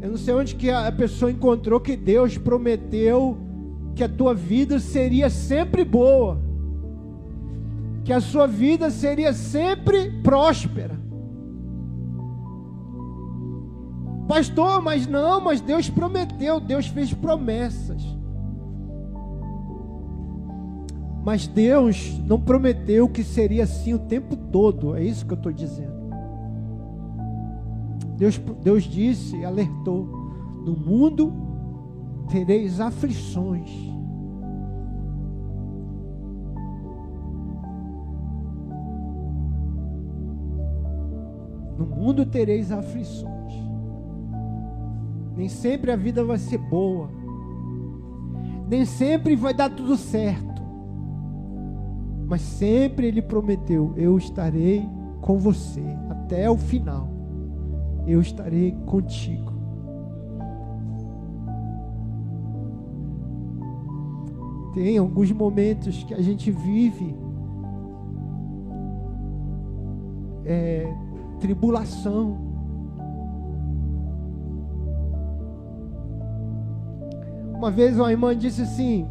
Eu 0.00 0.10
não 0.10 0.16
sei 0.16 0.34
onde 0.34 0.56
que 0.56 0.68
a 0.68 0.90
pessoa 0.90 1.30
encontrou 1.30 1.78
que 1.78 1.96
Deus 1.96 2.36
prometeu 2.36 3.38
que 3.94 4.02
a 4.02 4.08
tua 4.08 4.34
vida 4.34 4.80
seria 4.80 5.30
sempre 5.30 5.84
boa, 5.84 6.40
que 8.02 8.12
a 8.12 8.20
sua 8.20 8.48
vida 8.48 8.90
seria 8.90 9.32
sempre 9.32 10.10
próspera. 10.24 10.98
Pastor, 14.32 14.80
mas 14.80 15.06
não, 15.06 15.42
mas 15.42 15.60
Deus 15.60 15.90
prometeu, 15.90 16.58
Deus 16.58 16.86
fez 16.86 17.12
promessas. 17.12 18.02
Mas 21.22 21.46
Deus 21.46 22.18
não 22.26 22.40
prometeu 22.40 23.10
que 23.10 23.22
seria 23.22 23.64
assim 23.64 23.92
o 23.92 23.98
tempo 23.98 24.34
todo, 24.34 24.96
é 24.96 25.04
isso 25.04 25.26
que 25.26 25.34
eu 25.34 25.36
estou 25.36 25.52
dizendo. 25.52 25.92
Deus, 28.16 28.38
Deus 28.62 28.84
disse, 28.84 29.44
alertou: 29.44 30.06
no 30.64 30.74
mundo 30.78 31.30
tereis 32.30 32.80
aflições. 32.80 33.70
No 41.76 41.84
mundo 41.84 42.24
tereis 42.24 42.72
aflições. 42.72 43.71
Nem 45.36 45.48
sempre 45.48 45.90
a 45.90 45.96
vida 45.96 46.24
vai 46.24 46.38
ser 46.38 46.58
boa. 46.58 47.08
Nem 48.68 48.84
sempre 48.84 49.34
vai 49.34 49.54
dar 49.54 49.70
tudo 49.70 49.96
certo. 49.96 50.62
Mas 52.26 52.40
sempre 52.40 53.06
Ele 53.06 53.22
prometeu: 53.22 53.92
Eu 53.96 54.16
estarei 54.16 54.88
com 55.20 55.38
você 55.38 55.84
até 56.10 56.50
o 56.50 56.56
final. 56.56 57.08
Eu 58.06 58.20
estarei 58.20 58.72
contigo. 58.86 59.52
Tem 64.74 64.96
alguns 64.96 65.30
momentos 65.30 66.02
que 66.04 66.14
a 66.14 66.22
gente 66.22 66.50
vive 66.50 67.14
é, 70.46 70.90
tribulação 71.38 72.51
Uma 77.62 77.70
vez 77.70 77.96
uma 77.96 78.10
irmã 78.10 78.36
disse 78.36 78.62
assim: 78.62 79.06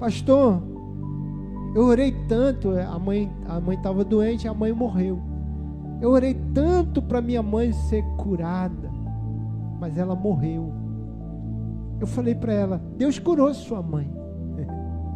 Pastor, 0.00 0.60
eu 1.76 1.84
orei 1.84 2.10
tanto, 2.26 2.70
a 2.70 2.98
mãe 2.98 3.30
a 3.46 3.60
mãe 3.60 3.76
estava 3.76 4.02
doente, 4.02 4.48
a 4.48 4.52
mãe 4.52 4.72
morreu. 4.72 5.22
Eu 6.00 6.10
orei 6.10 6.34
tanto 6.52 7.00
para 7.00 7.20
minha 7.20 7.40
mãe 7.40 7.70
ser 7.72 8.02
curada, 8.16 8.90
mas 9.78 9.96
ela 9.96 10.16
morreu. 10.16 10.72
Eu 12.00 12.06
falei 12.08 12.34
para 12.34 12.52
ela: 12.52 12.82
Deus 12.96 13.20
curou 13.20 13.54
sua 13.54 13.80
mãe. 13.80 14.12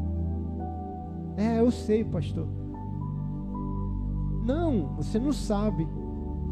é, 1.37 1.59
eu 1.59 1.73
sei, 1.73 2.05
pastor. 2.05 2.47
Não, 4.45 4.95
você 4.95 5.19
não 5.19 5.33
sabe. 5.33 5.85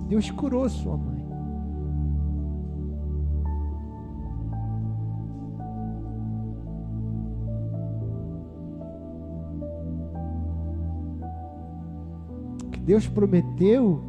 Deus 0.09 0.29
curou 0.29 0.69
sua 0.69 0.97
mãe. 0.97 1.24
Deus 12.85 13.07
prometeu, 13.09 14.01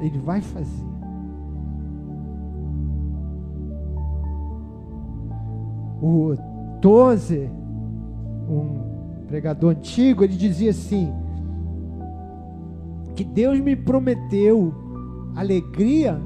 Ele 0.00 0.18
vai 0.18 0.40
fazer. 0.40 0.86
O 6.00 6.34
Tozer, 6.80 7.50
um 8.48 9.26
pregador 9.26 9.72
antigo, 9.72 10.22
ele 10.24 10.36
dizia 10.36 10.70
assim: 10.70 11.12
que 13.16 13.24
Deus 13.24 13.58
me 13.58 13.74
prometeu 13.74 14.72
alegria 15.34 16.20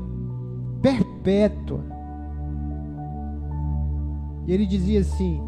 perpétua. 0.82 1.80
E 4.46 4.52
ele 4.52 4.66
dizia 4.66 5.00
assim: 5.00 5.40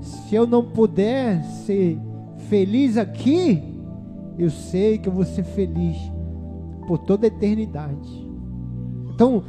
se 0.00 0.34
eu 0.34 0.46
não 0.46 0.64
puder 0.64 1.42
ser 1.42 1.98
feliz 2.48 2.96
aqui, 2.96 3.75
eu 4.38 4.50
sei 4.50 4.98
que 4.98 5.08
eu 5.08 5.12
vou 5.12 5.24
ser 5.24 5.44
feliz 5.44 5.96
por 6.86 6.98
toda 6.98 7.26
a 7.26 7.28
eternidade. 7.28 8.26
Então, 9.14 9.44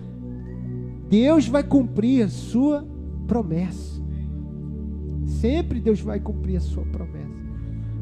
Deus 1.09 1.47
vai 1.47 1.63
cumprir 1.63 2.25
a 2.25 2.29
sua 2.29 2.87
promessa. 3.27 4.01
Sempre 5.25 5.79
Deus 5.79 6.01
vai 6.01 6.19
cumprir 6.19 6.57
a 6.57 6.61
sua 6.61 6.83
promessa. 6.85 7.27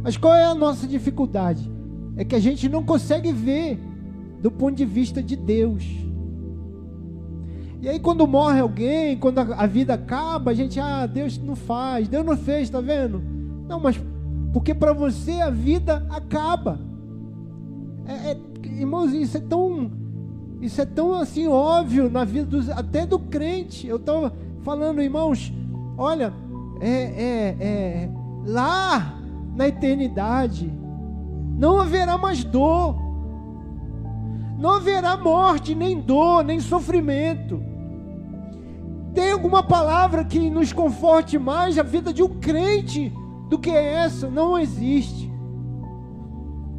Mas 0.04 0.16
qual 0.18 0.34
é 0.34 0.46
a 0.46 0.56
nossa 0.56 0.88
dificuldade? 0.88 1.70
É 2.16 2.24
que 2.24 2.36
a 2.36 2.40
gente 2.40 2.70
não 2.70 2.84
consegue 2.84 3.32
ver 3.32 3.80
do 4.42 4.52
ponto 4.52 4.76
de 4.76 4.86
vista 4.86 5.22
de 5.22 5.36
Deus. 5.36 5.84
E 7.82 7.90
aí 7.90 8.00
quando 8.00 8.26
morre 8.28 8.60
alguém, 8.60 9.18
quando 9.18 9.40
a 9.40 9.66
vida 9.66 9.96
acaba, 9.96 10.52
a 10.52 10.54
gente, 10.54 10.80
ah, 10.80 11.06
Deus 11.06 11.38
não 11.38 11.56
faz, 11.56 12.08
Deus 12.08 12.26
não 12.26 12.38
fez, 12.38 12.70
tá 12.70 12.80
vendo? 12.80 13.22
Não, 13.68 13.80
mas 13.80 14.00
porque 14.56 14.74
para 14.74 14.93
você 14.93 15.41
a 15.41 15.49
vida 15.49 16.08
acaba. 16.10 16.80
É, 18.08 18.32
é, 18.32 18.38
irmãos, 18.64 19.12
isso 19.12 19.36
é 19.36 19.41
tão, 19.41 19.91
isso 20.62 20.80
é 20.80 20.86
tão 20.86 21.14
assim 21.14 21.45
óbvio 21.45 22.10
na 22.10 22.24
vida 22.24 22.45
dos, 22.45 22.70
até 22.70 23.06
do 23.06 23.20
crente. 23.20 23.86
Eu 23.86 23.97
estou 23.97 24.32
falando, 24.62 25.01
irmãos, 25.01 25.51
olha, 25.97 26.34
é, 26.80 26.89
é, 26.89 27.58
é, 27.60 28.10
lá 28.45 29.20
na 29.53 29.68
eternidade 29.68 30.72
não 31.58 31.82
haverá 31.82 32.18
mais 32.18 32.45
dor, 32.45 32.95
não 34.58 34.72
haverá 34.72 35.18
morte, 35.18 35.76
nem 35.76 35.99
dor, 35.99 36.45
nem 36.45 36.62
sofrimento. 36.62 37.62
Tem 39.14 39.34
alguma 39.34 39.62
palavra 39.64 40.24
que 40.24 40.49
nos 40.49 40.72
conforte 40.72 41.38
mais 41.38 41.78
a 41.78 41.84
vida 41.84 42.14
de 42.14 42.24
um 42.24 42.30
crente 42.39 43.12
do 43.50 43.60
que 43.60 43.70
essa? 43.70 44.30
Não 44.30 44.58
existe. 44.58 45.32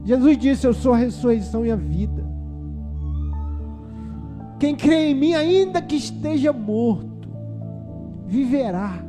Jesus 0.04 0.38
disse: 0.38 0.66
Eu 0.66 0.74
sou 0.74 0.92
a 0.92 0.96
ressurreição 0.96 1.64
e 1.64 1.70
a 1.70 1.76
vida. 1.76 2.24
Quem 4.58 4.74
crê 4.74 5.10
em 5.10 5.14
mim, 5.14 5.34
ainda 5.34 5.82
que 5.82 5.96
esteja 5.96 6.52
morto, 6.52 7.28
viverá. 8.26 9.04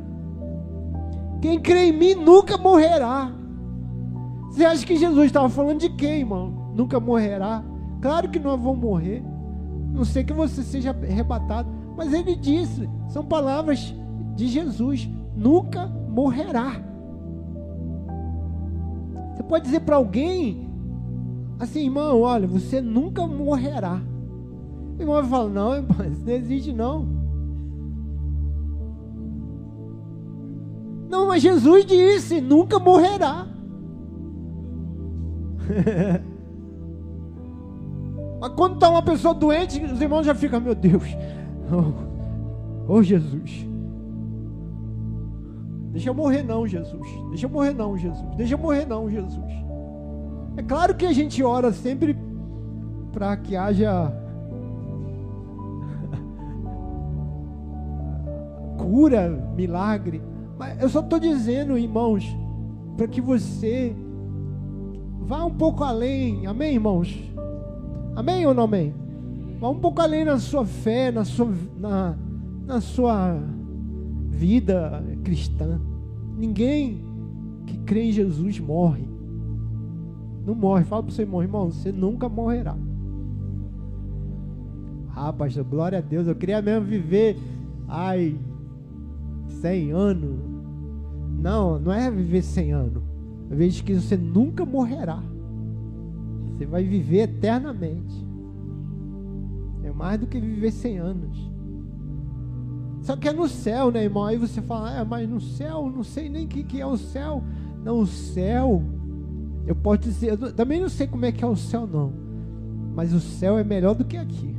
Quem 1.40 1.60
crê 1.60 1.88
em 1.88 1.92
mim 1.92 2.14
nunca 2.14 2.58
morrerá. 2.58 3.32
Você 4.50 4.64
acha 4.64 4.84
que 4.84 4.96
Jesus 4.96 5.26
estava 5.26 5.48
falando 5.48 5.80
de 5.80 5.88
quem, 5.90 6.20
irmão? 6.20 6.72
Nunca 6.74 6.98
morrerá? 6.98 7.62
Claro 8.00 8.28
que 8.28 8.38
nós 8.38 8.60
vamos 8.60 8.80
morrer. 8.80 9.22
Não 9.92 10.04
sei 10.04 10.24
que 10.24 10.32
você 10.32 10.62
seja 10.62 10.90
arrebatado. 10.90 11.68
Mas 11.96 12.12
ele 12.12 12.36
disse, 12.36 12.88
são 13.08 13.24
palavras 13.24 13.94
de 14.34 14.46
Jesus: 14.48 15.08
nunca 15.36 15.86
morrerá. 15.86 16.87
Você 19.38 19.44
pode 19.44 19.64
dizer 19.66 19.80
para 19.80 19.96
alguém 19.96 20.68
assim, 21.60 21.84
irmão, 21.84 22.20
olha, 22.20 22.46
você 22.46 22.80
nunca 22.80 23.26
morrerá. 23.26 24.00
O 24.98 25.02
irmão 25.02 25.14
vai 25.16 25.24
falar, 25.30 25.48
não, 25.48 25.80
isso 25.80 26.22
não 26.24 26.32
existe 26.32 26.72
não. 26.72 27.06
Não, 31.08 31.28
mas 31.28 31.42
Jesus 31.42 31.84
disse, 31.86 32.40
nunca 32.40 32.78
morrerá. 32.80 33.46
mas 38.40 38.52
quando 38.54 38.74
está 38.74 38.88
uma 38.90 39.02
pessoa 39.02 39.34
doente, 39.34 39.82
os 39.84 40.00
irmãos 40.00 40.24
já 40.26 40.34
ficam, 40.34 40.60
meu 40.60 40.74
Deus, 40.74 41.04
Oh, 41.70 41.92
oh 42.94 43.02
Jesus. 43.02 43.66
Deixa 45.98 46.10
eu 46.10 46.14
morrer 46.14 46.44
não, 46.44 46.64
Jesus. 46.64 47.08
Deixa 47.30 47.46
eu 47.46 47.50
morrer 47.50 47.74
não, 47.74 47.98
Jesus. 47.98 48.36
Deixa 48.36 48.54
eu 48.54 48.58
morrer 48.58 48.86
não, 48.86 49.10
Jesus. 49.10 49.52
É 50.56 50.62
claro 50.62 50.94
que 50.94 51.04
a 51.04 51.12
gente 51.12 51.42
ora 51.42 51.72
sempre 51.72 52.16
para 53.12 53.36
que 53.36 53.56
haja 53.56 53.90
cura, 58.78 59.28
milagre. 59.56 60.22
Mas 60.56 60.80
eu 60.80 60.88
só 60.88 61.00
estou 61.00 61.18
dizendo, 61.18 61.76
irmãos, 61.76 62.24
para 62.96 63.08
que 63.08 63.20
você 63.20 63.92
vá 65.22 65.44
um 65.44 65.52
pouco 65.52 65.82
além. 65.82 66.46
Amém, 66.46 66.74
irmãos? 66.74 67.12
Amém 68.14 68.46
ou 68.46 68.54
não 68.54 68.62
amém? 68.62 68.94
Vá 69.58 69.68
um 69.68 69.80
pouco 69.80 70.00
além 70.00 70.24
na 70.24 70.38
sua 70.38 70.64
fé, 70.64 71.10
na 71.10 71.24
sua, 71.24 71.52
na, 71.76 72.16
na 72.64 72.80
sua 72.80 73.36
vida 74.28 75.02
cristã. 75.24 75.80
Ninguém 76.38 77.00
que 77.66 77.78
crê 77.78 78.04
em 78.04 78.12
Jesus 78.12 78.60
morre. 78.60 79.08
Não 80.46 80.54
morre. 80.54 80.84
Fala 80.84 81.02
para 81.02 81.12
você, 81.12 81.22
irmão, 81.22 81.42
irmão, 81.42 81.70
você 81.70 81.90
nunca 81.90 82.28
morrerá. 82.28 82.76
Ah, 85.14 85.32
pastor, 85.32 85.64
glória 85.64 85.98
a 85.98 86.00
Deus. 86.00 86.26
Eu 86.26 86.36
queria 86.36 86.62
mesmo 86.62 86.86
viver, 86.86 87.36
ai, 87.88 88.36
100 89.60 89.90
anos. 89.90 90.38
Não, 91.40 91.78
não 91.78 91.92
é 91.92 92.10
viver 92.10 92.42
100 92.42 92.72
anos. 92.72 93.02
Eu 93.50 93.56
vejo 93.56 93.82
que 93.82 93.94
você 93.94 94.16
nunca 94.16 94.64
morrerá. 94.64 95.22
Você 96.56 96.66
vai 96.66 96.84
viver 96.84 97.22
eternamente 97.22 98.28
mais 99.98 100.20
do 100.20 100.28
que 100.28 100.38
viver 100.38 100.70
100 100.70 100.98
anos. 100.98 101.47
Só 103.02 103.16
que 103.16 103.28
é 103.28 103.32
no 103.32 103.48
céu, 103.48 103.90
né, 103.90 104.04
irmão? 104.04 104.24
Aí 104.24 104.36
você 104.36 104.60
fala, 104.60 104.98
é, 104.98 105.04
mas 105.04 105.28
no 105.28 105.40
céu, 105.40 105.90
não 105.94 106.02
sei 106.02 106.28
nem 106.28 106.44
o 106.44 106.48
que, 106.48 106.62
que 106.62 106.80
é 106.80 106.86
o 106.86 106.96
céu. 106.96 107.42
Não, 107.84 108.00
o 108.00 108.06
céu, 108.06 108.82
eu 109.66 109.74
posso 109.74 110.00
dizer, 110.00 110.30
eu 110.30 110.52
também 110.52 110.80
não 110.80 110.88
sei 110.88 111.06
como 111.06 111.24
é 111.24 111.32
que 111.32 111.44
é 111.44 111.46
o 111.46 111.56
céu, 111.56 111.86
não. 111.86 112.12
Mas 112.94 113.12
o 113.12 113.20
céu 113.20 113.56
é 113.58 113.64
melhor 113.64 113.94
do 113.94 114.04
que 114.04 114.16
aqui. 114.16 114.56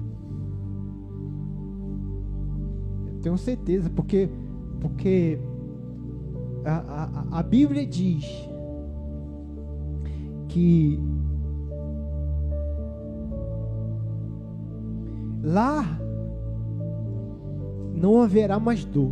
Eu 3.14 3.22
tenho 3.22 3.38
certeza, 3.38 3.90
porque, 3.90 4.30
porque 4.80 5.38
a, 6.66 7.34
a, 7.34 7.40
a 7.40 7.44
Bíblia 7.44 7.86
diz 7.86 8.26
que 10.48 11.00
Lá 15.44 16.00
não 18.00 18.22
haverá 18.22 18.58
mais 18.60 18.86
dor. 18.86 19.12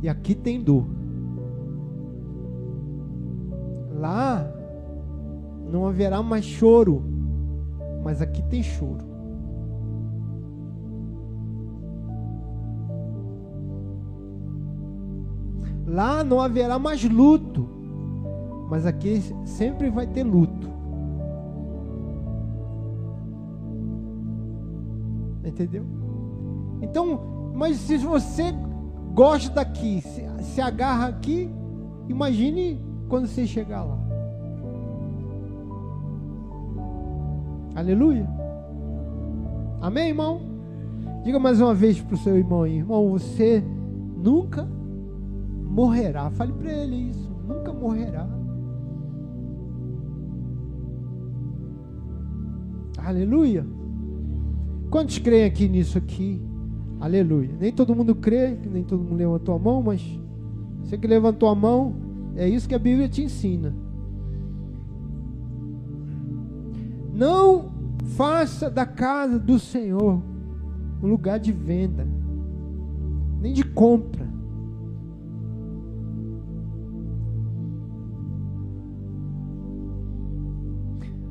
E 0.00 0.08
aqui 0.08 0.34
tem 0.34 0.62
dor. 0.62 0.86
Lá 3.98 4.48
não 5.70 5.86
haverá 5.86 6.22
mais 6.22 6.44
choro, 6.44 7.02
mas 8.02 8.22
aqui 8.22 8.42
tem 8.44 8.62
choro. 8.62 9.04
Lá 15.86 16.22
não 16.22 16.40
haverá 16.40 16.78
mais 16.78 17.02
luto, 17.04 17.68
mas 18.70 18.86
aqui 18.86 19.20
sempre 19.44 19.90
vai 19.90 20.06
ter 20.06 20.22
luto. 20.22 20.68
Entendeu? 25.44 26.03
Então, 26.84 27.18
mas 27.54 27.78
se 27.78 27.96
você 27.96 28.54
gosta 29.14 29.50
daqui, 29.54 30.02
se, 30.02 30.22
se 30.42 30.60
agarra 30.60 31.08
aqui, 31.08 31.50
imagine 32.08 32.78
quando 33.08 33.26
você 33.26 33.46
chegar 33.46 33.84
lá. 33.84 33.98
Aleluia. 37.74 38.28
Amém, 39.80 40.08
irmão? 40.08 40.40
Diga 41.24 41.38
mais 41.38 41.58
uma 41.60 41.74
vez 41.74 42.00
para 42.00 42.14
o 42.14 42.18
seu 42.18 42.36
irmão 42.36 42.64
aí, 42.64 42.76
irmão, 42.76 43.10
você 43.10 43.64
nunca 44.22 44.68
morrerá. 45.64 46.30
Fale 46.30 46.52
para 46.52 46.70
ele 46.70 47.10
isso, 47.10 47.30
nunca 47.48 47.72
morrerá. 47.72 48.28
Aleluia. 52.98 53.66
Quantos 54.90 55.18
creem 55.18 55.44
aqui 55.46 55.66
nisso 55.66 55.98
aqui? 55.98 56.40
Aleluia. 57.00 57.50
Nem 57.60 57.72
todo 57.72 57.94
mundo 57.94 58.14
crê, 58.14 58.56
nem 58.70 58.82
todo 58.82 59.02
mundo 59.02 59.16
levantou 59.16 59.54
a 59.54 59.58
mão, 59.58 59.82
mas 59.82 60.02
você 60.82 60.96
que 60.96 61.06
levantou 61.06 61.48
a 61.48 61.54
mão, 61.54 61.94
é 62.36 62.48
isso 62.48 62.68
que 62.68 62.74
a 62.74 62.78
Bíblia 62.78 63.08
te 63.08 63.22
ensina. 63.22 63.74
Não 67.12 67.72
faça 68.16 68.70
da 68.70 68.84
casa 68.84 69.38
do 69.38 69.58
Senhor 69.58 70.20
um 71.02 71.06
lugar 71.06 71.38
de 71.38 71.52
venda, 71.52 72.06
nem 73.40 73.52
de 73.52 73.62
compra. 73.62 74.24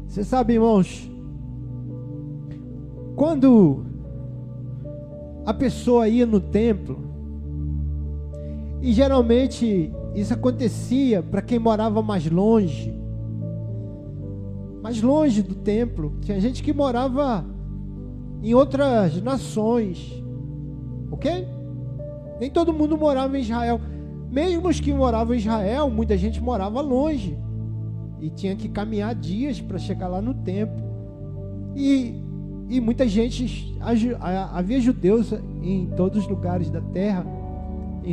Você 0.08 0.24
sabe, 0.24 0.54
irmãos, 0.54 1.12
quando 3.16 3.84
a 5.46 5.54
pessoa 5.54 6.08
ia 6.08 6.26
no 6.26 6.40
templo 6.40 6.98
E 8.82 8.92
geralmente 8.92 9.92
isso 10.14 10.34
acontecia 10.34 11.24
para 11.24 11.42
quem 11.42 11.58
morava 11.58 12.02
mais 12.02 12.30
longe. 12.30 12.94
Mais 14.82 15.02
longe 15.02 15.42
do 15.42 15.56
templo. 15.56 16.18
Tinha 16.22 16.40
gente 16.40 16.62
que 16.62 16.74
morava 16.74 17.46
em 18.44 18.54
outras 18.54 19.22
nações. 19.22 20.22
Ok? 21.10 21.48
Nem 22.40 22.50
todo 22.50 22.74
mundo 22.74 22.98
morava 22.98 23.38
em 23.38 23.42
Israel. 23.42 23.80
Mesmo 24.30 24.68
os 24.68 24.80
que 24.80 24.94
moravam 24.94 25.34
em 25.34 25.38
Israel, 25.38 25.90
muita 25.90 26.18
gente 26.18 26.42
morava 26.42 26.82
longe. 26.82 27.38
E 28.20 28.30
tinha 28.30 28.56
que 28.56 28.68
caminhar 28.68 29.16
dias 29.16 29.62
para 29.62 29.78
chegar 29.78 30.10
lá 30.10 30.22
no 30.22 30.34
templo. 30.34 30.84
E, 31.76 32.22
e 32.70 32.80
muita 32.80 33.08
gente, 33.08 33.78
havia 34.52 34.80
judeus 34.80 35.34
em 35.62 35.88
todos 35.96 36.24
os 36.24 36.28
lugares 36.28 36.70
da 36.70 36.82
terra 36.82 37.26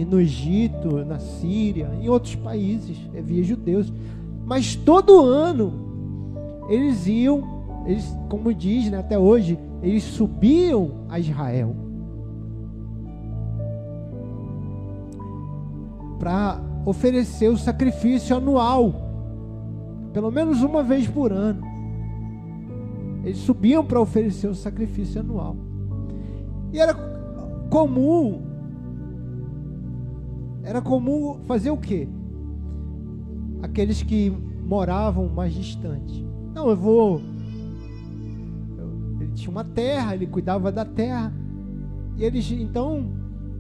no 0.09 0.21
Egito, 0.21 1.05
na 1.05 1.19
Síria, 1.19 1.91
em 2.01 2.09
outros 2.09 2.35
países, 2.37 2.97
havia 3.17 3.43
judeus. 3.43 3.93
Mas 4.45 4.77
todo 4.77 5.21
ano 5.21 5.73
eles 6.69 7.07
iam, 7.07 7.43
eles, 7.87 8.17
como 8.29 8.55
diz 8.55 8.91
né, 8.91 8.99
até 8.99 9.19
hoje, 9.19 9.59
eles 9.83 10.05
subiam 10.05 11.07
a 11.09 11.19
Israel 11.19 11.75
para 16.19 16.61
oferecer 16.85 17.49
o 17.49 17.57
sacrifício 17.57 18.37
anual, 18.37 18.95
pelo 20.13 20.31
menos 20.31 20.63
uma 20.63 20.83
vez 20.83 21.09
por 21.09 21.33
ano. 21.33 21.70
Eles 23.25 23.39
subiam 23.39 23.85
para 23.85 24.01
oferecer 24.01 24.49
o 24.49 24.55
sacrifício 24.55 25.21
anual. 25.21 25.57
E 26.73 26.79
era 26.79 26.95
comum 27.69 28.51
era 30.63 30.81
comum 30.81 31.41
fazer 31.47 31.71
o 31.71 31.77
quê? 31.77 32.09
Aqueles 33.63 34.03
que 34.03 34.31
moravam 34.65 35.29
mais 35.29 35.53
distante. 35.53 36.25
Não, 36.55 36.69
eu 36.69 36.77
vou. 36.77 37.21
Ele 39.21 39.33
tinha 39.35 39.51
uma 39.51 39.65
terra, 39.65 40.15
ele 40.15 40.27
cuidava 40.27 40.71
da 40.71 40.85
terra. 40.85 41.33
E 42.17 42.25
eles 42.25 42.51
então 42.51 43.11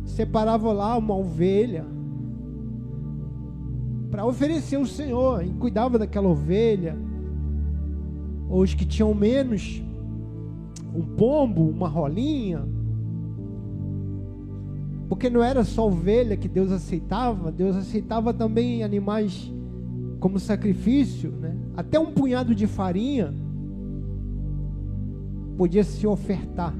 separavam 0.05 0.73
lá 0.73 0.97
uma 0.97 1.17
ovelha 1.17 1.85
para 4.11 4.27
oferecer 4.27 4.77
ao 4.77 4.87
Senhor. 4.87 5.45
E 5.45 5.51
cuidava 5.55 5.99
daquela 5.99 6.29
ovelha. 6.29 6.97
Ou 8.51 8.61
os 8.61 8.75
que 8.75 8.85
tinham 8.85 9.15
menos, 9.15 9.83
um 10.95 11.03
pombo, 11.17 11.67
uma 11.71 11.89
rolinha 11.89 12.69
porque 15.11 15.29
não 15.29 15.43
era 15.43 15.65
só 15.65 15.89
ovelha 15.89 16.37
que 16.37 16.47
Deus 16.47 16.71
aceitava, 16.71 17.51
Deus 17.51 17.75
aceitava 17.75 18.33
também 18.33 18.85
animais 18.85 19.53
como 20.21 20.39
sacrifício, 20.39 21.33
né? 21.33 21.57
Até 21.77 21.99
um 21.99 22.13
punhado 22.13 22.55
de 22.55 22.69
farinha 22.69 23.35
podia 25.59 25.83
se 25.83 26.07
ofertar. 26.07 26.73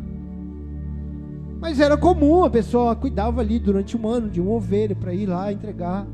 Mas 1.61 1.81
era 1.81 1.97
comum, 1.97 2.45
a 2.45 2.49
pessoa 2.49 2.95
cuidava 2.95 3.41
ali 3.41 3.59
durante 3.59 3.97
um 3.97 4.07
ano 4.09 4.31
de 4.31 4.41
uma 4.41 4.53
ovelha 4.53 4.95
para 4.95 5.13
ir 5.13 5.27
lá 5.27 5.53
entregar 5.53 6.07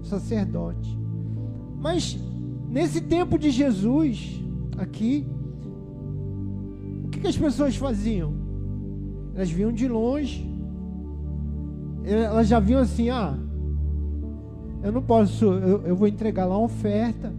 o 0.00 0.04
sacerdote. 0.04 0.96
Mas 1.80 2.16
nesse 2.70 3.00
tempo 3.00 3.36
de 3.36 3.50
Jesus, 3.50 4.40
aqui, 4.76 5.26
o 7.04 7.08
que, 7.08 7.20
que 7.20 7.26
as 7.26 7.36
pessoas 7.36 7.76
faziam? 7.76 8.34
Elas 9.34 9.50
vinham 9.50 9.72
de 9.72 9.86
longe, 9.86 10.48
elas 12.04 12.48
já 12.48 12.60
viam 12.60 12.80
assim, 12.80 13.10
ah, 13.10 13.36
eu 14.82 14.92
não 14.92 15.02
posso, 15.02 15.44
eu, 15.44 15.82
eu 15.82 15.96
vou 15.96 16.06
entregar 16.06 16.46
lá 16.46 16.56
uma 16.56 16.66
oferta, 16.66 17.32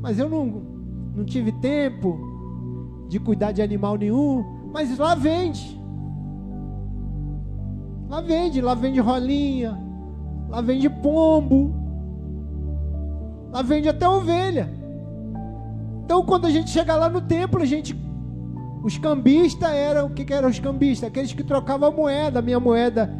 mas 0.00 0.18
eu 0.18 0.28
não, 0.28 0.62
não 1.16 1.24
tive 1.24 1.52
tempo 1.52 2.18
de 3.08 3.18
cuidar 3.18 3.52
de 3.52 3.60
animal 3.60 3.96
nenhum, 3.96 4.44
mas 4.72 4.96
lá 4.96 5.14
vende. 5.14 5.78
Lá 8.08 8.20
vende, 8.20 8.60
lá 8.60 8.74
vende 8.74 9.00
rolinha, 9.00 9.78
lá 10.48 10.60
vende 10.60 10.88
pombo, 10.88 11.74
lá 13.52 13.62
vende 13.62 13.88
até 13.88 14.08
ovelha. 14.08 14.79
Então 16.10 16.24
quando 16.24 16.44
a 16.44 16.50
gente 16.50 16.70
chega 16.70 16.96
lá 16.96 17.08
no 17.08 17.20
templo, 17.20 17.62
a 17.62 17.64
gente 17.64 17.96
os 18.82 18.98
cambistas 18.98 19.70
eram, 19.70 20.06
o 20.06 20.10
que, 20.10 20.24
que 20.24 20.34
eram 20.34 20.48
os 20.48 20.58
cambistas? 20.58 21.08
Aqueles 21.08 21.32
que 21.32 21.44
trocavam 21.44 21.92
moeda, 21.92 22.42
minha 22.42 22.58
moeda 22.58 23.14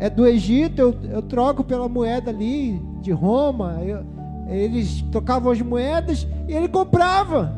é 0.00 0.10
do 0.10 0.26
Egito, 0.26 0.80
eu, 0.80 0.96
eu 1.12 1.22
troco 1.22 1.62
pela 1.62 1.88
moeda 1.88 2.32
ali 2.32 2.82
de 3.00 3.12
Roma. 3.12 3.80
Eu, 3.84 4.04
eles 4.48 5.00
trocavam 5.12 5.52
as 5.52 5.62
moedas 5.62 6.26
e 6.48 6.52
ele 6.52 6.66
comprava 6.66 7.56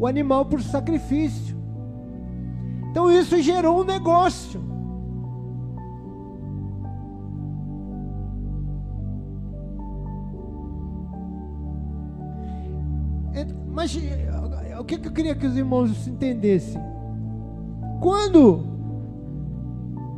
o 0.00 0.04
animal 0.04 0.44
por 0.44 0.60
sacrifício. 0.60 1.56
Então 2.90 3.08
isso 3.08 3.40
gerou 3.40 3.82
um 3.82 3.84
negócio. 3.84 4.60
Mas 13.82 13.98
o 14.78 14.84
que 14.84 14.94
eu 14.94 15.10
queria 15.10 15.34
que 15.34 15.44
os 15.44 15.56
irmãos 15.56 16.06
entendessem? 16.06 16.80
Quando 18.00 18.64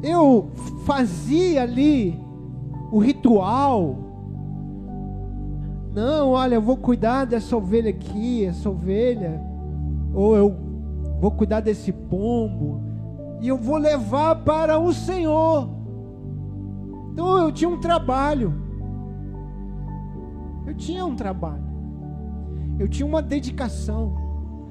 eu 0.03 0.51
fazia 0.85 1.63
ali 1.63 2.23
o 2.93 2.99
ritual. 2.99 3.97
Não, 5.95 6.31
olha, 6.31 6.57
eu 6.57 6.63
vou 6.63 6.77
cuidar 6.77 7.25
dessa 7.25 7.57
ovelha 7.57 7.89
aqui, 7.89 8.45
essa 8.45 8.69
ovelha, 8.69 9.41
ou 10.13 10.37
eu 10.37 10.55
vou 11.21 11.31
cuidar 11.31 11.61
desse 11.61 11.91
pombo, 11.91 12.83
e 13.41 13.49
eu 13.49 13.57
vou 13.57 13.79
levar 13.79 14.45
para 14.45 14.79
o 14.79 14.93
Senhor. 14.93 15.71
Então 17.13 17.39
eu 17.39 17.51
tinha 17.51 17.71
um 17.71 17.81
trabalho. 17.81 18.53
Eu 20.67 20.75
tinha 20.75 21.07
um 21.07 21.15
trabalho. 21.15 21.64
Eu 22.79 22.89
tinha 22.89 23.07
uma 23.07 23.23
dedicação. 23.23 24.15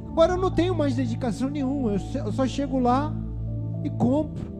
Agora 0.07 0.33
eu 0.33 0.37
não 0.37 0.51
tenho 0.51 0.75
mais 0.75 0.95
dedicação 0.95 1.49
nenhuma. 1.49 1.93
Eu 1.93 2.31
só 2.31 2.45
chego 2.45 2.79
lá 2.79 3.13
e 3.83 3.89
compro. 3.89 4.51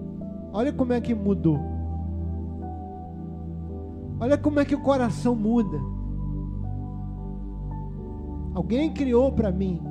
Olha 0.51 0.71
como 0.71 0.93
é 0.93 1.01
que 1.01 1.13
mudou. 1.13 1.59
Olha 4.19 4.37
como 4.37 4.59
é 4.59 4.65
que 4.65 4.75
o 4.75 4.81
coração 4.81 5.35
muda. 5.35 5.77
Alguém 8.53 8.93
criou 8.93 9.31
para 9.31 9.51
mim. 9.51 9.81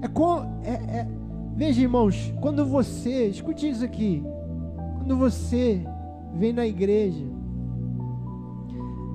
É 0.00 0.08
com, 0.08 0.38
é, 0.64 0.72
é, 0.72 1.08
veja, 1.54 1.82
irmãos, 1.82 2.32
quando 2.40 2.64
você, 2.64 3.28
escute 3.28 3.68
isso 3.68 3.84
aqui, 3.84 4.24
quando 4.98 5.16
você 5.16 5.84
vem 6.34 6.52
na 6.52 6.66
igreja, 6.66 7.24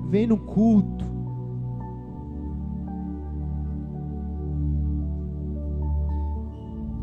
vem 0.08 0.26
no 0.26 0.38
culto, 0.38 1.04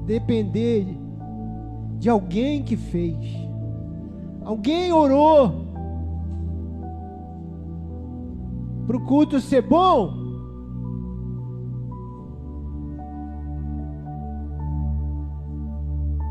depender 0.06 0.88
de 2.00 2.10
alguém 2.10 2.64
que 2.64 2.76
fez. 2.76 3.18
Alguém 4.44 4.92
orou 4.92 5.66
para 8.86 8.98
o 8.98 9.06
culto 9.06 9.40
ser 9.40 9.62
bom. 9.62 10.26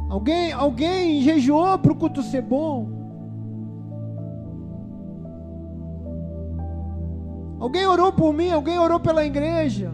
Alguém, 0.09 0.53
alguém 0.53 1.23
jejuou 1.23 1.77
para 1.79 1.93
o 1.93 1.97
culto 1.97 2.23
ser 2.23 2.43
bom. 2.43 3.04
Alguém 7.65 7.87
orou 7.87 8.13
por 8.13 8.35
mim, 8.35 8.51
alguém 8.51 8.79
orou 8.79 9.01
pela 9.01 9.25
igreja. 9.25 9.91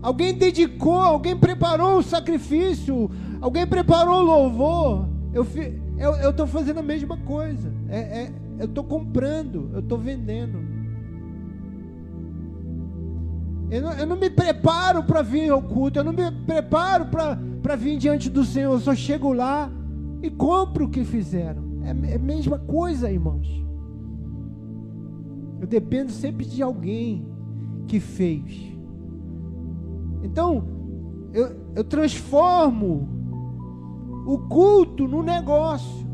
Alguém 0.00 0.32
dedicou, 0.32 0.98
alguém 0.98 1.36
preparou 1.36 1.98
o 1.98 2.02
sacrifício, 2.02 3.10
alguém 3.42 3.66
preparou 3.66 4.20
o 4.20 4.24
louvor. 4.24 5.06
Eu 5.34 6.30
estou 6.30 6.46
fazendo 6.46 6.78
a 6.78 6.82
mesma 6.82 7.18
coisa. 7.18 7.70
É, 7.90 7.98
é, 7.98 8.32
eu 8.58 8.64
estou 8.64 8.82
comprando, 8.84 9.68
eu 9.74 9.80
estou 9.80 9.98
vendendo. 9.98 10.60
Eu 13.70 13.82
não, 13.82 13.92
eu 13.92 14.06
não 14.06 14.16
me 14.16 14.30
preparo 14.30 15.02
para 15.02 15.20
vir 15.20 15.50
ao 15.50 15.60
culto, 15.60 15.98
eu 15.98 16.04
não 16.04 16.14
me 16.14 16.30
preparo 16.46 17.04
para 17.04 17.76
vir 17.76 17.98
diante 17.98 18.30
do 18.30 18.46
Senhor. 18.46 18.72
Eu 18.72 18.80
só 18.80 18.94
chego 18.94 19.30
lá 19.34 19.70
e 20.22 20.30
compro 20.30 20.86
o 20.86 20.88
que 20.88 21.04
fizeram. 21.04 21.62
É, 21.82 22.12
é 22.12 22.16
a 22.16 22.18
mesma 22.18 22.58
coisa, 22.58 23.10
irmãos. 23.10 23.67
Eu 25.60 25.66
dependo 25.66 26.10
sempre 26.12 26.44
de 26.44 26.62
alguém 26.62 27.26
que 27.86 27.98
fez. 27.98 28.68
Então, 30.22 30.64
eu, 31.32 31.56
eu 31.74 31.84
transformo 31.84 33.08
o 34.26 34.38
culto 34.38 35.08
no 35.08 35.22
negócio. 35.22 36.06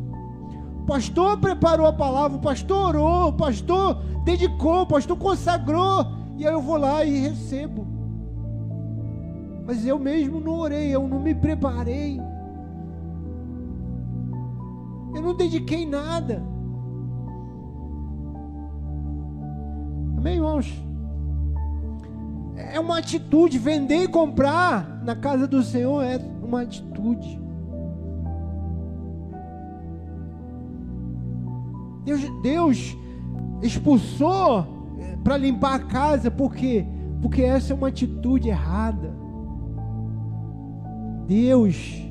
O 0.82 0.86
pastor 0.86 1.38
preparou 1.38 1.86
a 1.86 1.92
palavra, 1.92 2.38
o 2.38 2.40
pastor 2.40 2.94
orou, 2.94 3.28
o 3.28 3.32
pastor 3.32 4.02
dedicou, 4.24 4.82
o 4.82 4.86
pastor 4.86 5.16
consagrou, 5.16 6.06
e 6.36 6.46
aí 6.46 6.52
eu 6.52 6.60
vou 6.60 6.76
lá 6.76 7.04
e 7.04 7.18
recebo. 7.18 7.86
Mas 9.66 9.86
eu 9.86 9.98
mesmo 9.98 10.40
não 10.40 10.58
orei, 10.58 10.94
eu 10.94 11.08
não 11.08 11.18
me 11.18 11.34
preparei. 11.34 12.20
Eu 15.14 15.22
não 15.22 15.34
dediquei 15.34 15.86
nada. 15.86 16.53
Amém, 20.24 20.36
irmãos? 20.36 20.82
É 22.56 22.80
uma 22.80 22.96
atitude. 22.96 23.58
Vender 23.58 24.04
e 24.04 24.08
comprar 24.08 25.02
na 25.04 25.14
casa 25.14 25.46
do 25.46 25.62
Senhor 25.62 26.02
é 26.02 26.18
uma 26.42 26.62
atitude. 26.62 27.38
Deus, 32.06 32.22
Deus 32.42 32.96
expulsou 33.62 34.66
eh, 34.98 35.18
para 35.22 35.36
limpar 35.36 35.74
a 35.74 35.80
casa, 35.80 36.30
por 36.30 36.54
quê? 36.54 36.86
Porque 37.20 37.42
essa 37.42 37.74
é 37.74 37.76
uma 37.76 37.88
atitude 37.88 38.48
errada. 38.48 39.14
Deus 41.26 42.02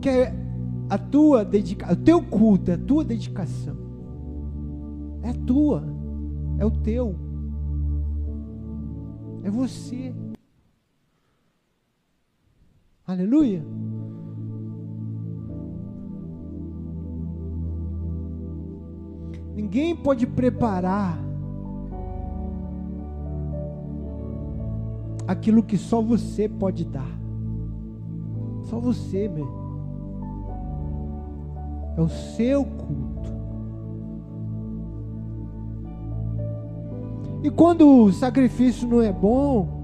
quer 0.00 0.34
a 0.90 0.98
tua 0.98 1.44
dedicação, 1.44 1.94
o 1.94 2.04
teu 2.04 2.20
culto, 2.20 2.72
a 2.72 2.76
tua 2.76 3.04
dedicação. 3.04 3.76
É 5.22 5.32
tua, 5.32 5.84
é 6.58 6.66
o 6.66 6.70
teu, 6.70 7.14
é 9.44 9.50
você. 9.50 10.12
Aleluia. 13.06 13.64
Ninguém 19.54 19.94
pode 19.94 20.26
preparar 20.26 21.18
aquilo 25.28 25.62
que 25.62 25.78
só 25.78 26.02
você 26.02 26.48
pode 26.48 26.84
dar. 26.84 27.20
Só 28.64 28.80
você, 28.80 29.28
meu. 29.28 29.59
É 31.96 32.00
o 32.00 32.08
seu 32.08 32.64
culto. 32.64 33.30
E 37.42 37.50
quando 37.50 37.88
o 37.88 38.12
sacrifício 38.12 38.86
não 38.86 39.00
é 39.00 39.12
bom, 39.12 39.80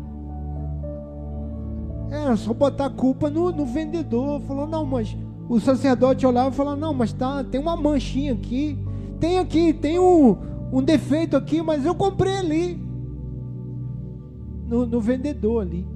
é 2.10 2.36
só 2.36 2.52
botar 2.52 2.86
a 2.86 2.90
culpa 2.90 3.30
no, 3.30 3.50
no 3.50 3.64
vendedor. 3.64 4.40
Falou, 4.42 4.66
não, 4.66 4.84
mas 4.84 5.16
o 5.48 5.58
sacerdote 5.58 6.26
olhava 6.26 6.50
e 6.50 6.52
falava, 6.52 6.76
não, 6.76 6.92
mas 6.92 7.12
tá, 7.12 7.42
tem 7.44 7.60
uma 7.60 7.76
manchinha 7.76 8.34
aqui. 8.34 8.78
Tem 9.18 9.38
aqui, 9.38 9.72
tem 9.72 9.98
um, 9.98 10.36
um 10.72 10.82
defeito 10.82 11.36
aqui, 11.36 11.62
mas 11.62 11.86
eu 11.86 11.94
comprei 11.94 12.36
ali. 12.36 12.86
No, 14.66 14.84
no 14.84 15.00
vendedor 15.00 15.62
ali. 15.62 15.86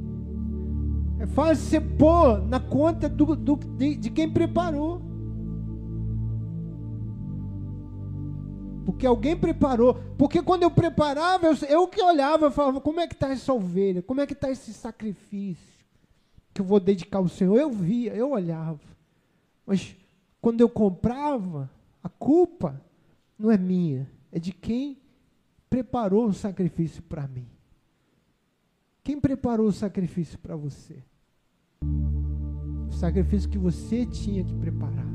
É 1.19 1.27
fácil 1.27 1.67
você 1.67 1.81
pôr 1.81 2.41
na 2.49 2.59
conta 2.59 3.09
do, 3.09 3.37
do 3.37 3.57
de, 3.57 3.97
de 3.97 4.11
quem 4.11 4.31
preparou. 4.31 5.03
Porque 8.85 9.07
alguém 9.07 9.37
preparou. 9.37 9.95
Porque 10.17 10.43
quando 10.43 10.63
eu 10.63 10.71
preparava, 10.71 11.47
eu, 11.47 11.55
eu 11.69 11.89
que 11.89 12.03
olhava, 12.03 12.47
eu 12.47 12.51
falava, 12.51 12.81
como 12.81 13.01
é 13.01 13.07
que 13.07 13.15
está 13.15 13.29
essa 13.29 13.53
ovelha? 13.53 14.03
Como 14.03 14.21
é 14.21 14.27
que 14.27 14.33
está 14.33 14.51
esse 14.51 14.73
sacrifício? 14.73 15.85
Que 16.53 16.61
eu 16.61 16.65
vou 16.65 16.81
dedicar 16.81 17.19
ao 17.19 17.29
Senhor. 17.29 17.59
Eu 17.59 17.71
via, 17.71 18.15
eu 18.15 18.31
olhava. 18.31 18.81
Mas 19.67 19.95
quando 20.41 20.61
eu 20.61 20.69
comprava, 20.69 21.71
a 22.03 22.09
culpa 22.09 22.81
não 23.39 23.51
é 23.51 23.59
minha. 23.59 24.09
É 24.33 24.39
de 24.39 24.53
quem 24.53 24.99
preparou 25.69 26.27
o 26.27 26.35
sacrifício 26.35 27.03
para 27.03 27.29
mim. 27.29 27.47
Quem 29.03 29.21
preparou 29.21 29.67
o 29.67 29.73
sacrifício 29.73 30.39
para 30.39 30.57
você? 30.57 31.03
O 32.89 32.93
sacrifício 32.93 33.49
que 33.49 33.59
você 33.59 34.05
tinha 34.05 34.45
que 34.45 34.55
preparar. 34.55 35.07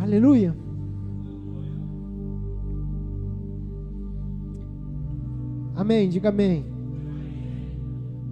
Aleluia. 0.00 0.69
Amém, 5.80 6.10
diga 6.10 6.28
amém. 6.28 6.66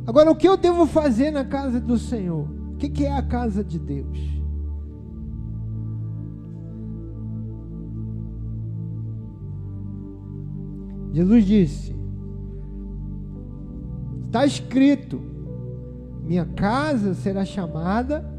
Agora, 0.07 0.31
o 0.31 0.37
que 0.37 0.47
eu 0.47 0.55
devo 0.55 0.85
fazer 0.85 1.31
na 1.31 1.47
casa 1.47 1.81
do 1.81 1.97
Senhor? 1.97 2.47
O 2.75 2.77
que, 2.77 2.91
que 2.91 3.07
é 3.07 3.17
a 3.17 3.23
casa 3.23 3.65
de 3.65 3.79
Deus? 3.79 4.19
Jesus 11.11 11.47
disse: 11.47 11.97
Está 14.27 14.45
escrito, 14.45 15.19
minha 16.25 16.45
casa 16.45 17.15
será 17.15 17.47
chamada 17.47 18.31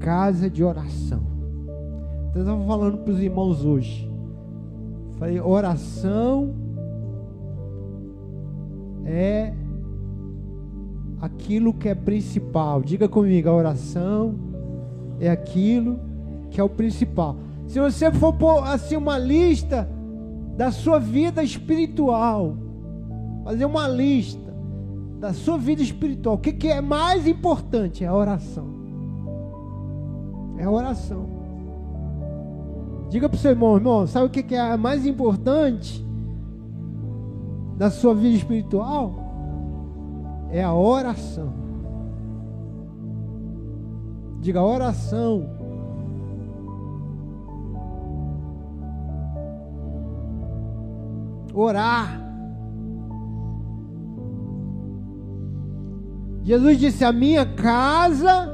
casa 0.00 0.50
de 0.50 0.64
oração. 0.64 1.22
Então, 2.30 2.32
eu 2.34 2.40
estava 2.40 2.66
falando 2.66 2.98
para 2.98 3.12
os 3.12 3.20
irmãos 3.20 3.64
hoje. 3.64 4.10
Falei, 5.20 5.38
oração 5.38 6.63
é 9.04 9.52
aquilo 11.20 11.72
que 11.72 11.88
é 11.88 11.94
principal. 11.94 12.82
Diga 12.82 13.08
comigo, 13.08 13.48
a 13.48 13.54
oração 13.54 14.34
é 15.20 15.30
aquilo 15.30 15.98
que 16.50 16.60
é 16.60 16.64
o 16.64 16.68
principal. 16.68 17.36
Se 17.66 17.80
você 17.80 18.10
for 18.12 18.32
pôr 18.32 18.62
assim 18.64 18.96
uma 18.96 19.18
lista 19.18 19.88
da 20.56 20.70
sua 20.70 20.98
vida 20.98 21.42
espiritual, 21.42 22.56
fazer 23.44 23.64
uma 23.64 23.88
lista 23.88 24.54
da 25.18 25.32
sua 25.32 25.56
vida 25.56 25.82
espiritual, 25.82 26.36
o 26.36 26.38
que, 26.38 26.52
que 26.52 26.68
é 26.68 26.80
mais 26.80 27.26
importante? 27.26 28.04
É 28.04 28.06
a 28.06 28.14
oração. 28.14 28.66
É 30.58 30.64
a 30.64 30.70
oração. 30.70 31.26
Diga 33.10 33.28
para 33.28 33.36
o 33.36 33.38
seu 33.38 33.50
irmão, 33.52 33.76
irmão, 33.76 34.06
sabe 34.06 34.26
o 34.26 34.30
que, 34.30 34.42
que 34.42 34.54
é 34.54 34.76
mais 34.76 35.06
importante? 35.06 36.04
Da 37.76 37.90
sua 37.90 38.14
vida 38.14 38.36
espiritual 38.36 39.14
é 40.50 40.62
a 40.62 40.72
oração. 40.72 41.52
Diga 44.40 44.62
oração. 44.62 45.48
Orar. 51.52 52.20
Jesus 56.42 56.78
disse: 56.78 57.04
A 57.04 57.12
minha 57.12 57.46
casa 57.46 58.48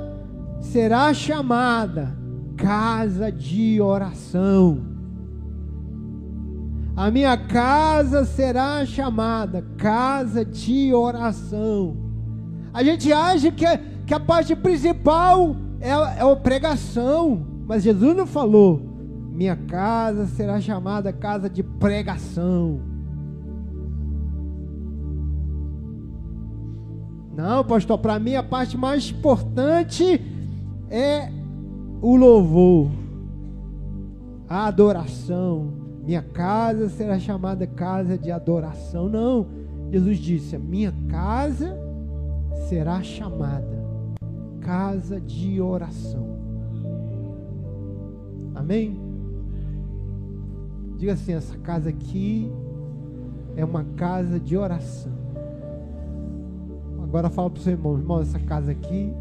será 0.60 1.12
chamada 1.12 2.16
casa 2.56 3.32
de 3.32 3.80
oração. 3.80 4.89
A 7.00 7.10
minha 7.10 7.34
casa 7.34 8.26
será 8.26 8.84
chamada 8.84 9.64
casa 9.78 10.44
de 10.44 10.92
oração. 10.92 11.96
A 12.74 12.84
gente 12.84 13.10
acha 13.10 13.50
que, 13.50 13.64
que 14.06 14.12
a 14.12 14.20
parte 14.20 14.54
principal 14.54 15.56
é, 15.80 15.88
é 15.88 16.20
a 16.20 16.36
pregação, 16.36 17.42
mas 17.66 17.84
Jesus 17.84 18.14
não 18.14 18.26
falou. 18.26 18.82
Minha 19.32 19.56
casa 19.56 20.26
será 20.26 20.60
chamada 20.60 21.10
casa 21.10 21.48
de 21.48 21.62
pregação. 21.62 22.82
Não, 27.34 27.64
pastor, 27.64 27.96
para 27.96 28.18
mim 28.18 28.34
a 28.34 28.42
parte 28.42 28.76
mais 28.76 29.08
importante 29.08 30.20
é 30.90 31.32
o 32.02 32.14
louvor, 32.14 32.90
a 34.46 34.66
adoração. 34.66 35.79
Minha 36.10 36.22
casa 36.22 36.88
será 36.88 37.20
chamada 37.20 37.68
casa 37.68 38.18
de 38.18 38.32
adoração. 38.32 39.08
Não. 39.08 39.46
Jesus 39.92 40.18
disse: 40.18 40.56
a 40.56 40.58
minha 40.58 40.92
casa 41.08 41.78
será 42.68 43.00
chamada 43.00 43.78
casa 44.60 45.20
de 45.20 45.60
oração. 45.60 46.36
Amém? 48.56 49.00
Diga 50.96 51.12
assim: 51.12 51.32
essa 51.32 51.56
casa 51.58 51.90
aqui 51.90 52.50
é 53.54 53.64
uma 53.64 53.84
casa 53.96 54.40
de 54.40 54.56
oração. 54.56 55.12
Agora 57.04 57.30
fala 57.30 57.50
para 57.50 57.60
o 57.60 57.62
seu 57.62 57.74
irmão, 57.74 57.96
irmão, 57.96 58.20
essa 58.20 58.40
casa 58.40 58.72
aqui 58.72 59.14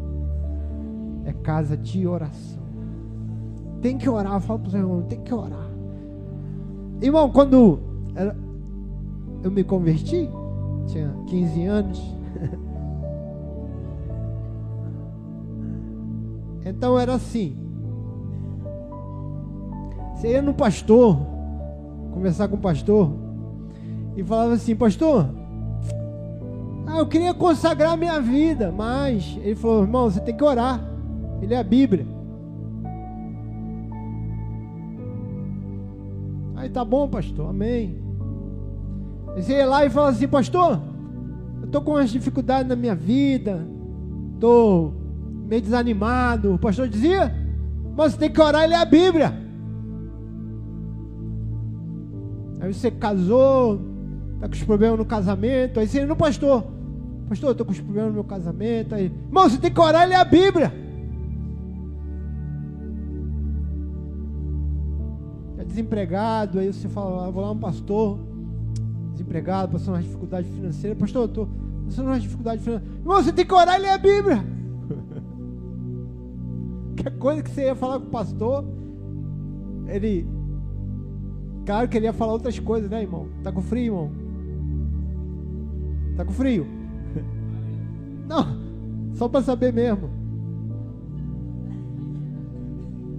é 1.24 1.32
casa 1.32 1.76
de 1.76 2.04
oração. 2.04 2.64
Tem 3.80 3.96
que 3.96 4.10
orar, 4.10 4.40
fala 4.40 4.58
para 4.58 4.68
o 4.68 4.70
seu 4.72 4.80
irmão, 4.80 5.02
tem 5.02 5.20
que 5.20 5.32
orar. 5.32 5.69
Irmão, 7.00 7.30
quando 7.30 7.80
eu 9.42 9.50
me 9.50 9.64
converti, 9.64 10.28
tinha 10.86 11.14
15 11.26 11.64
anos. 11.64 12.00
Então 16.62 16.98
era 16.98 17.14
assim. 17.14 17.56
Você 20.14 20.28
ia 20.28 20.42
no 20.42 20.52
pastor, 20.52 21.18
conversar 22.12 22.48
com 22.48 22.56
o 22.56 22.60
pastor, 22.60 23.10
e 24.16 24.22
falava 24.22 24.52
assim, 24.52 24.76
pastor, 24.76 25.26
ah, 26.86 26.98
eu 26.98 27.06
queria 27.06 27.32
consagrar 27.32 27.96
minha 27.96 28.20
vida, 28.20 28.70
mas 28.70 29.38
ele 29.42 29.54
falou, 29.54 29.82
irmão, 29.82 30.10
você 30.10 30.20
tem 30.20 30.36
que 30.36 30.44
orar. 30.44 30.80
Ele 31.40 31.54
é 31.54 31.58
a 31.58 31.64
Bíblia. 31.64 32.06
Tá 36.70 36.84
bom, 36.84 37.08
pastor, 37.08 37.50
amém. 37.50 38.02
Você 39.36 39.52
ia 39.52 39.66
lá 39.66 39.84
e 39.84 39.90
fala 39.90 40.10
assim, 40.10 40.26
pastor, 40.26 40.80
eu 41.60 41.66
estou 41.66 41.80
com 41.82 41.92
umas 41.92 42.10
dificuldades 42.10 42.68
na 42.68 42.76
minha 42.76 42.94
vida, 42.94 43.66
estou 44.34 44.94
meio 45.46 45.62
desanimado. 45.62 46.54
O 46.54 46.58
pastor 46.58 46.88
dizia, 46.88 47.34
mas 47.96 48.12
você 48.12 48.18
tem 48.18 48.30
que 48.30 48.40
orar 48.40 48.64
e 48.64 48.68
ler 48.68 48.76
a 48.76 48.84
Bíblia. 48.84 49.34
Aí 52.60 52.74
você 52.74 52.90
casou, 52.90 53.80
está 54.34 54.48
com 54.48 54.54
os 54.54 54.64
problemas 54.64 54.98
no 54.98 55.04
casamento, 55.04 55.80
aí 55.80 55.86
você 55.86 56.04
no 56.04 56.16
pastor, 56.16 56.64
pastor, 57.28 57.48
eu 57.48 57.52
estou 57.52 57.66
com 57.66 57.72
os 57.72 57.80
problemas 57.80 58.08
no 58.10 58.14
meu 58.14 58.24
casamento, 58.24 58.94
aí, 58.94 59.04
irmão, 59.06 59.48
você 59.48 59.58
tem 59.58 59.72
que 59.72 59.80
orar 59.80 60.06
e 60.06 60.10
ler 60.10 60.16
a 60.16 60.24
Bíblia. 60.24 60.89
Desempregado, 65.80 66.58
aí 66.58 66.72
você 66.72 66.88
fala, 66.88 67.26
ah, 67.26 67.30
vou 67.30 67.42
lá 67.42 67.50
um 67.50 67.58
pastor, 67.58 68.18
desempregado, 69.12 69.72
passando 69.72 69.94
uma 69.94 70.02
dificuldade 70.02 70.48
financeira, 70.48 70.96
pastor, 70.96 71.22
eu 71.22 71.26
estou 71.26 71.48
passando 71.86 72.06
uma 72.06 72.20
dificuldade 72.20 72.62
financeira. 72.62 72.94
Irmão, 72.98 73.22
você 73.22 73.32
tem 73.32 73.46
que 73.46 73.54
orar 73.54 73.78
e 73.78 73.82
ler 73.82 73.90
a 73.90 73.98
Bíblia. 73.98 74.44
Qualquer 76.96 77.18
coisa 77.18 77.42
que 77.42 77.50
você 77.50 77.64
ia 77.64 77.74
falar 77.74 77.98
com 77.98 78.06
o 78.06 78.10
pastor, 78.10 78.64
ele. 79.88 80.26
Claro 81.64 81.88
que 81.88 81.96
ele 81.96 82.06
ia 82.06 82.12
falar 82.12 82.32
outras 82.32 82.58
coisas, 82.58 82.90
né, 82.90 83.02
irmão? 83.02 83.28
Tá 83.42 83.52
com 83.52 83.62
frio, 83.62 83.84
irmão? 83.84 84.10
Tá 86.16 86.24
com 86.24 86.32
frio? 86.32 86.66
Não, 88.28 89.14
só 89.14 89.28
para 89.28 89.42
saber 89.42 89.72
mesmo. 89.72 90.10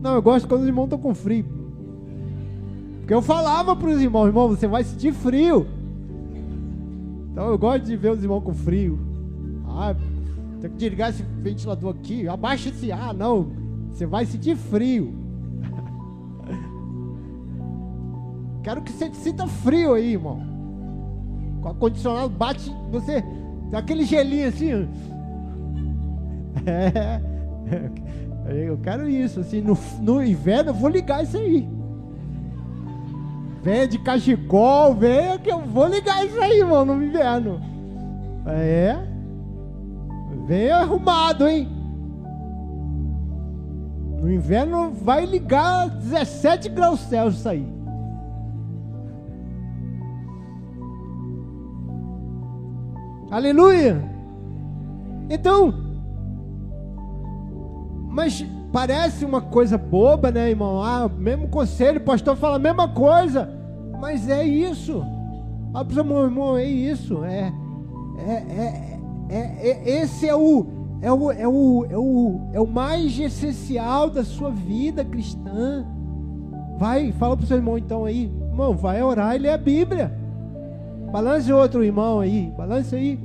Não, 0.01 0.16
eu 0.16 0.22
gosto 0.22 0.47
quando 0.47 0.62
os 0.62 0.68
irmãos 0.68 0.86
estão 0.86 0.99
com 0.99 1.14
frio. 1.14 1.61
Porque 3.02 3.14
eu 3.14 3.22
falava 3.22 3.76
para 3.76 3.89
os 3.89 4.02
irmãos, 4.02 4.28
irmão, 4.28 4.47
você 4.47 4.68
vai 4.68 4.84
sentir 4.84 5.12
frio. 5.12 5.68
Então 7.32 7.47
eu 7.47 7.58
gosto 7.58 7.86
de 7.86 7.95
ver 7.95 8.12
os 8.12 8.24
irmãos 8.24 8.41
com 8.41 8.54
frio. 8.54 8.99
Ah, 9.68 9.95
tem 10.62 10.70
que 10.70 10.78
desligar 10.78 11.10
esse 11.10 11.24
ventilador 11.24 11.91
aqui, 11.91 12.28
abaixa 12.28 12.70
esse 12.70 12.91
ar, 12.91 13.14
não. 13.14 13.52
Você 13.91 14.06
vai 14.06 14.26
sentir 14.26 14.56
frio. 14.56 15.14
Quero 18.64 18.82
que 18.82 18.91
você 18.91 19.12
sinta 19.14 19.47
frio 19.47 19.93
aí, 19.93 20.14
irmão. 20.14 20.39
Com 21.62 21.68
o 21.68 21.72
ar-condicionado 21.72 22.30
bate, 22.30 22.72
você. 22.91 23.24
Aquele 23.74 24.06
gelinho 24.06 24.47
assim. 24.47 24.88
É. 28.47 28.68
Eu 28.68 28.78
quero 28.80 29.10
isso. 29.10 29.39
Assim, 29.39 29.62
no, 29.62 29.78
no 30.02 30.24
inverno 30.24 30.72
eu 30.72 30.74
vou 30.74 30.89
ligar 30.89 31.24
isso 31.24 31.38
aí. 31.38 31.70
Venha 33.62 33.88
de 33.88 33.99
cachecol, 33.99 34.95
venha 34.95 35.38
que 35.38 35.51
eu 35.51 35.62
vou 35.62 35.88
ligar 35.88 36.26
isso 36.26 36.39
aí, 36.39 36.59
irmão, 36.59 36.84
no 36.84 37.03
inverno. 37.03 37.62
É. 38.47 38.97
Venha 40.47 40.78
arrumado, 40.78 41.47
hein? 41.47 41.70
No 44.20 44.32
inverno 44.32 44.91
vai 44.91 45.26
ligar 45.26 45.89
17 45.89 46.70
graus 46.70 46.99
Celsius 47.01 47.45
aí. 47.45 47.68
Aleluia! 53.30 54.03
Então, 55.30 55.74
mas 58.09 58.45
parece 58.72 59.26
uma 59.26 59.41
coisa 59.41 59.78
boba, 59.78 60.32
né, 60.32 60.49
irmão? 60.49 60.82
Ah, 60.82 61.09
mesmo 61.09 61.47
conselho, 61.47 61.99
o 61.99 62.03
pastor 62.03 62.36
fala 62.36 62.55
a 62.55 62.59
mesma 62.59 62.88
coisa, 62.88 63.49
mas 63.99 64.30
é 64.30 64.43
isso. 64.43 65.03
Ah, 65.74 65.84
meu 65.84 66.24
irmão, 66.24 66.57
é 66.57 66.65
isso. 66.65 67.24
É, 67.24 67.53
é, 68.17 68.34
é, 68.34 68.99
é, 69.30 69.69
é, 69.69 70.01
esse 70.01 70.28
é 70.28 70.36
o, 70.36 70.65
é 71.01 71.11
o, 71.11 71.32
é 71.32 71.47
o, 71.47 71.86
é 71.89 71.97
o, 71.97 72.39
é 72.53 72.59
o 72.59 72.67
mais 72.67 73.17
essencial 73.19 74.09
da 74.09 74.24
sua 74.24 74.51
vida 74.51 75.03
cristã. 75.03 75.86
Vai, 76.78 77.11
fala 77.11 77.38
para 77.38 77.43
o 77.43 77.47
seu 77.47 77.57
irmão 77.57 77.78
então 77.78 78.05
aí, 78.05 78.32
irmão, 78.49 78.76
vai 78.76 79.03
orar 79.03 79.36
e 79.36 79.39
ler 79.39 79.51
a 79.51 79.57
Bíblia. 79.57 80.17
Balance 81.11 81.51
outro 81.51 81.84
irmão 81.84 82.22
aí, 82.22 82.51
balance 82.57 82.95
aí. 82.95 83.19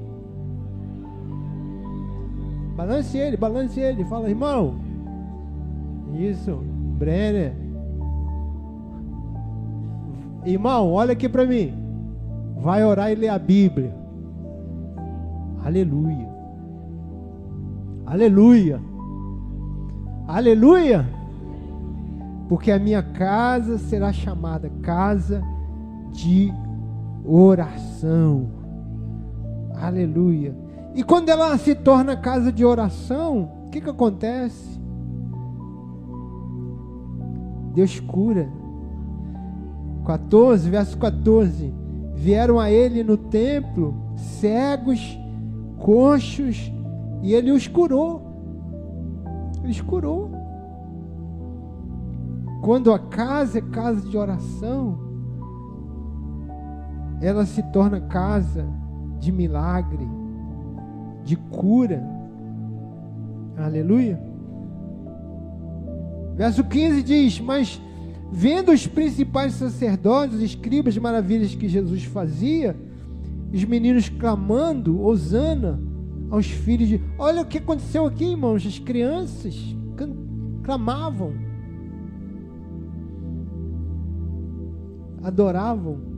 Balance 2.76 3.16
ele, 3.16 3.36
balance 3.36 3.80
ele. 3.80 4.05
Fala, 4.05 4.28
irmão. 4.28 4.86
Isso, 6.17 6.57
Brenner. 6.99 7.53
Irmão, 10.45 10.93
olha 10.93 11.12
aqui 11.12 11.29
para 11.29 11.45
mim. 11.45 11.75
Vai 12.57 12.85
orar 12.85 13.12
e 13.12 13.14
ler 13.14 13.29
a 13.29 13.39
Bíblia. 13.39 13.95
Aleluia. 15.62 16.29
Aleluia. 18.07 18.81
Aleluia. 20.27 21.07
Porque 22.49 22.71
a 22.71 22.79
minha 22.79 23.03
casa 23.03 23.77
será 23.77 24.12
chamada 24.12 24.71
casa 24.83 25.43
de 26.12 26.53
oração. 27.25 28.49
Aleluia. 29.75 30.57
E 30.95 31.03
quando 31.03 31.29
ela 31.29 31.59
se 31.59 31.75
torna 31.75 32.17
casa 32.17 32.51
de 32.51 32.64
oração, 32.64 33.51
o 33.67 33.71
que, 33.71 33.81
que 33.81 33.91
acontece? 33.91 34.76
Deus 37.77 38.01
cura. 38.01 38.49
14, 40.07 40.70
verso 40.70 40.97
14. 40.97 41.74
Vieram 42.14 42.59
a 42.59 42.70
ele 42.70 43.05
no 43.05 43.18
templo 43.18 43.95
cegos, 44.16 45.18
coxos 45.77 46.72
e 47.22 47.35
ele 47.35 47.51
os 47.51 47.68
curou. 47.68 48.22
Ele 49.62 49.72
os 49.72 49.81
curou. 49.83 50.31
Quando 52.62 52.91
a 52.91 52.99
casa 52.99 53.59
é 53.59 53.61
casa 53.61 54.09
de 54.09 54.16
oração, 54.16 54.99
ela 57.20 57.45
se 57.45 57.62
torna 57.64 58.01
casa 58.01 58.66
de 59.20 59.31
milagre, 59.31 60.09
de 61.24 61.37
cura. 61.37 62.03
Aleluia. 63.59 64.18
Verso 66.37 66.62
15 66.62 67.03
diz: 67.03 67.41
Mas 67.41 67.80
vendo 68.30 68.70
os 68.70 68.87
principais 68.87 69.55
sacerdotes, 69.55 70.37
os 70.37 70.43
escribas, 70.43 70.97
maravilhas 70.99 71.55
que 71.55 71.68
Jesus 71.68 72.05
fazia, 72.05 72.76
os 73.53 73.64
meninos 73.64 74.09
clamando, 74.09 75.01
Osana, 75.03 75.80
aos 76.30 76.47
filhos 76.47 76.89
de. 76.89 77.01
Olha 77.18 77.43
o 77.43 77.47
que 77.47 77.59
aconteceu 77.59 78.07
aqui, 78.07 78.24
irmãos. 78.24 78.66
As 78.66 78.78
crianças 78.78 79.57
clamavam, 80.62 81.32
adoravam. 85.22 86.16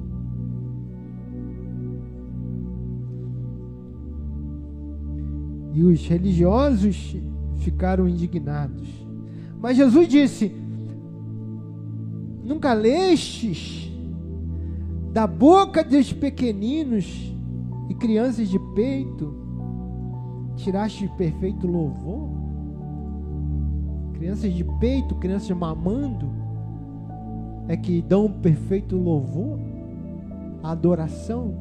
E 5.75 5.83
os 5.85 6.05
religiosos 6.09 7.17
ficaram 7.59 8.09
indignados. 8.09 9.08
Mas 9.61 9.77
Jesus 9.77 10.09
disse: 10.09 10.53
Nunca 12.45 12.73
lestes 12.73 13.93
da 15.13 15.27
boca 15.27 15.83
dos 15.83 16.13
pequeninos 16.13 17.35
e 17.89 17.95
crianças 17.95 18.49
de 18.49 18.59
peito 18.75 19.35
tiraste 20.57 21.09
perfeito 21.17 21.67
louvor? 21.67 22.29
Crianças 24.15 24.53
de 24.53 24.65
peito, 24.65 25.15
crianças 25.15 25.57
mamando, 25.57 26.29
é 27.69 27.77
que 27.77 28.03
dão 28.03 28.31
perfeito 28.33 28.97
louvor, 28.97 29.59
adoração. 30.63 31.55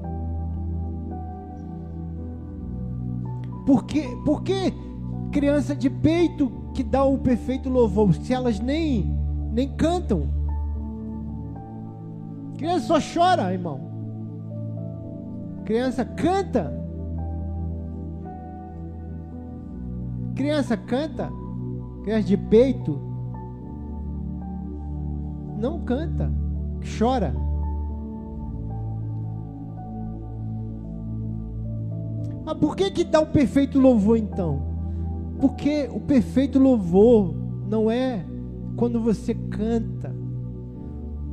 Por 3.65 3.85
que, 3.85 4.07
por 4.23 4.41
que 4.41 4.73
criança 5.31 5.75
de 5.75 5.89
peito 5.89 6.49
que 6.77 6.83
dá 6.83 7.03
o 7.03 7.17
perfeito 7.17 7.69
louvor, 7.69 8.13
se 8.13 8.31
elas 8.31 8.59
nem, 8.59 9.11
nem 9.51 9.67
cantam? 9.75 10.27
Criança 12.55 12.85
só 12.85 12.99
chora, 12.99 13.51
irmão. 13.51 13.81
Criança 15.65 16.05
canta. 16.05 16.71
Criança 20.35 20.77
canta. 20.77 21.31
Criança 22.03 22.27
de 22.27 22.37
peito. 22.37 23.01
Não 25.57 25.79
canta. 25.79 26.31
Chora. 26.99 27.33
Mas 32.45 32.57
por 32.59 32.75
que 32.75 32.91
que 32.91 33.03
dá 33.03 33.19
o 33.19 33.25
perfeito 33.25 33.79
louvor 33.79 34.15
então? 34.19 34.76
Porque 35.39 35.87
o 35.91 35.99
perfeito 35.99 36.57
louvor 36.57 37.33
não 37.69 37.89
é 37.91 38.25
quando 38.75 38.99
você 39.01 39.33
canta. 39.33 40.15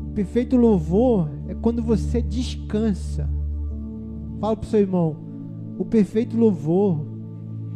O 0.09 0.13
perfeito 0.15 0.57
louvor 0.57 1.29
é 1.49 1.55
quando 1.55 1.83
você 1.83 2.21
descansa. 2.21 3.29
Fala 4.41 4.57
para 4.57 4.67
o 4.67 4.71
seu 4.71 4.81
irmão. 4.81 5.17
O 5.79 5.85
perfeito 5.85 6.37
louvor 6.37 7.05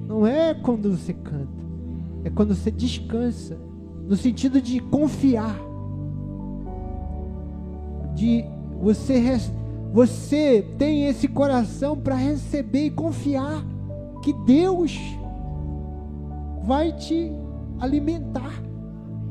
não 0.09 0.27
é 0.27 0.55
quando 0.55 0.97
você 0.97 1.13
canta, 1.13 1.63
é 2.25 2.31
quando 2.31 2.55
você 2.55 2.71
descansa, 2.71 3.59
no 4.09 4.17
sentido 4.17 4.61
de 4.61 4.81
confiar, 4.81 5.61
de 8.15 8.45
você 8.81 9.19
você 9.93 10.65
tem 10.79 11.07
esse 11.07 11.27
coração 11.29 11.97
para 11.97 12.15
receber 12.15 12.87
e 12.87 12.91
confiar 12.91 13.65
que 14.23 14.33
Deus 14.45 14.99
vai 16.69 16.93
te 16.93 17.33
alimentar. 17.81 18.63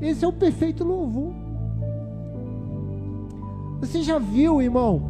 Esse 0.02 0.26
é 0.26 0.28
o 0.28 0.34
perfeito 0.34 0.84
louvor. 0.84 1.32
Você 3.80 4.02
já 4.02 4.18
viu, 4.18 4.60
irmão, 4.60 5.04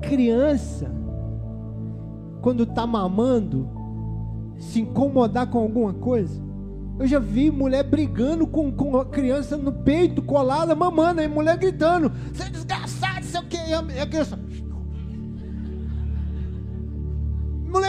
criança 0.00 0.90
quando 2.40 2.62
está 2.62 2.86
mamando, 2.86 3.68
se 4.58 4.80
incomodar 4.80 5.48
com 5.48 5.58
alguma 5.58 5.92
coisa. 5.92 6.42
Eu 6.98 7.06
já 7.06 7.18
vi 7.18 7.50
mulher 7.50 7.84
brigando 7.84 8.46
com, 8.46 8.72
com 8.72 8.96
a 8.96 9.04
criança 9.04 9.56
no 9.56 9.70
peito, 9.70 10.22
colada, 10.22 10.74
mamando, 10.74 11.20
aí 11.20 11.28
mulher 11.28 11.58
gritando: 11.58 12.10
Você 12.32 12.44
é 12.44 12.48
desgraçado, 12.48 13.26
sei 13.26 13.40
o 13.40 13.44
que. 13.44 13.56
E 13.56 14.00
a 14.00 14.06
criança. 14.06 14.38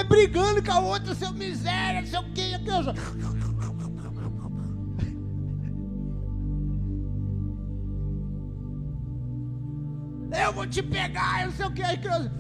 Brigando 0.10 0.64
com 0.64 0.72
a 0.72 0.80
outra, 0.80 1.16
seu 1.16 1.32
miséria, 1.32 2.06
sei 2.06 2.20
o 2.20 2.24
que. 2.34 2.60
Criança. 2.60 2.94
Eu 10.44 10.54
vou 10.54 10.68
te 10.68 10.84
pegar, 10.84 11.42
eu 11.42 11.48
não 11.48 11.54
sei 11.54 11.66
o 11.66 11.72
que. 11.72 11.82
A 11.82 11.98
criança. 11.98 12.40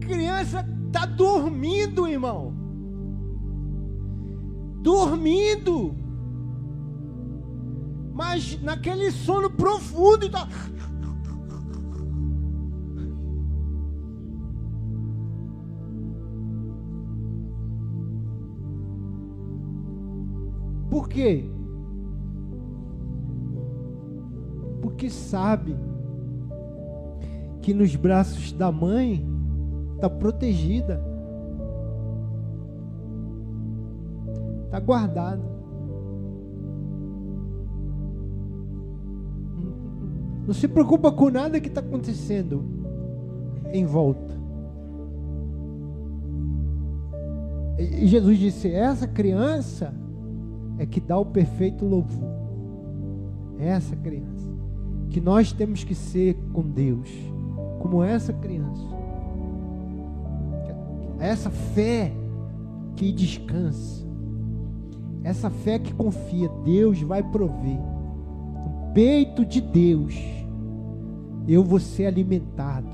criança 0.00 0.66
está 0.86 1.06
dormindo, 1.06 2.06
irmão. 2.06 2.52
Dormindo. 4.82 5.96
Mas 8.12 8.60
naquele 8.62 9.10
sono 9.10 9.50
profundo. 9.50 10.30
Tá... 10.30 10.48
Por 20.90 21.08
quê? 21.08 21.50
Porque 24.82 25.08
sabe 25.08 25.74
que 27.62 27.72
nos 27.72 27.94
braços 27.96 28.52
da 28.52 28.70
mãe 28.70 29.26
está 29.94 30.10
protegida, 30.10 31.00
está 34.66 34.80
guardada. 34.80 35.51
Não 40.46 40.54
se 40.54 40.66
preocupa 40.66 41.12
com 41.12 41.30
nada 41.30 41.60
que 41.60 41.68
está 41.68 41.80
acontecendo 41.80 42.64
em 43.72 43.84
volta. 43.84 44.32
E 47.78 48.06
Jesus 48.06 48.38
disse: 48.38 48.70
essa 48.70 49.06
criança 49.06 49.94
é 50.78 50.86
que 50.86 51.00
dá 51.00 51.18
o 51.18 51.26
perfeito 51.26 51.84
louvor. 51.84 52.30
Essa 53.58 53.94
criança. 53.96 54.50
Que 55.10 55.20
nós 55.20 55.52
temos 55.52 55.84
que 55.84 55.94
ser 55.94 56.36
com 56.52 56.62
Deus, 56.62 57.08
como 57.80 58.02
essa 58.02 58.32
criança 58.32 59.02
essa 61.22 61.50
fé 61.50 62.12
que 62.96 63.12
descansa, 63.12 64.04
essa 65.22 65.48
fé 65.48 65.78
que 65.78 65.94
confia, 65.94 66.48
Deus 66.64 67.00
vai 67.00 67.22
prover. 67.22 67.78
Peito 68.94 69.44
de 69.44 69.60
Deus, 69.60 70.14
eu 71.48 71.64
vou 71.64 71.80
ser 71.80 72.06
alimentado. 72.06 72.88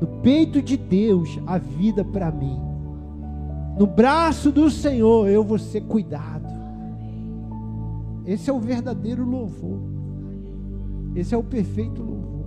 No 0.00 0.06
peito 0.22 0.60
de 0.62 0.76
Deus, 0.76 1.38
a 1.46 1.58
vida 1.58 2.04
para 2.04 2.30
mim. 2.30 2.60
No 3.78 3.86
braço 3.86 4.50
do 4.50 4.70
Senhor, 4.70 5.28
eu 5.28 5.42
vou 5.42 5.58
ser 5.58 5.82
cuidado. 5.82 6.52
Esse 8.26 8.50
é 8.50 8.52
o 8.52 8.60
verdadeiro 8.60 9.24
louvor. 9.24 9.78
Esse 11.14 11.34
é 11.34 11.38
o 11.38 11.42
perfeito 11.42 12.02
louvor. 12.02 12.44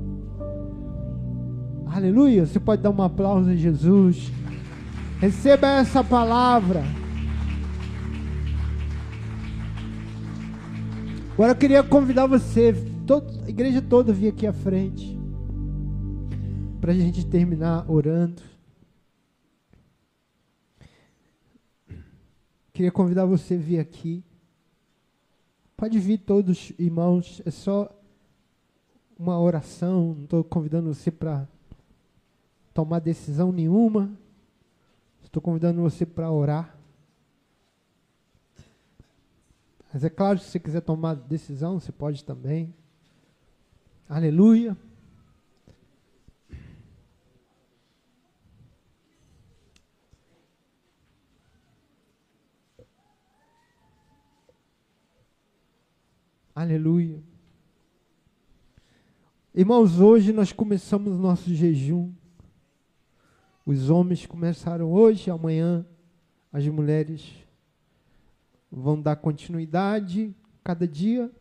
Aleluia. 1.88 2.46
Você 2.46 2.60
pode 2.60 2.82
dar 2.82 2.90
um 2.90 3.02
aplauso 3.02 3.50
a 3.50 3.56
Jesus. 3.56 4.32
Receba 5.20 5.68
essa 5.68 6.04
palavra. 6.04 6.84
Agora 11.36 11.52
eu 11.52 11.58
queria 11.58 11.84
convidar 11.84 12.28
você, 12.28 12.72
todo, 13.06 13.44
a 13.44 13.50
igreja 13.50 13.82
toda, 13.82 14.14
vir 14.14 14.30
aqui 14.30 14.48
à 14.48 14.54
frente, 14.54 15.20
para 16.80 16.94
a 16.94 16.96
gente 16.96 17.26
terminar 17.26 17.92
orando. 17.92 18.42
Queria 22.72 22.90
convidar 22.90 23.26
você 23.26 23.56
a 23.56 23.58
vir 23.58 23.80
aqui. 23.80 24.24
Pode 25.76 26.00
vir 26.00 26.20
todos, 26.20 26.72
irmãos, 26.80 27.42
é 27.46 27.52
só 27.52 27.94
uma 29.20 29.38
oração, 29.38 30.16
não 30.16 30.24
estou 30.24 30.42
convidando 30.42 30.94
você 30.94 31.12
para 31.12 31.46
tomar 32.74 33.00
decisão 33.00 33.52
nenhuma. 33.52 34.10
Estou 35.22 35.42
convidando 35.42 35.82
você 35.82 36.06
para 36.06 36.32
orar. 36.32 36.75
Mas 39.96 40.04
é 40.04 40.10
claro, 40.10 40.38
se 40.40 40.50
você 40.50 40.60
quiser 40.60 40.82
tomar 40.82 41.16
decisão, 41.16 41.80
você 41.80 41.90
pode 41.90 42.22
também. 42.26 42.76
Aleluia. 44.10 44.76
Aleluia. 56.54 57.24
Irmãos, 59.54 60.02
hoje 60.02 60.34
nós 60.34 60.52
começamos 60.52 61.18
nosso 61.18 61.56
jejum. 61.56 62.12
Os 63.66 63.90
homens 63.90 64.26
começaram 64.26 64.92
hoje, 64.92 65.32
amanhã 65.32 65.88
as 66.52 66.68
mulheres 66.68 67.45
vão 68.76 69.02
dar 69.02 69.16
continuidade 69.16 70.36
cada 70.62 70.86
dia. 70.86 71.32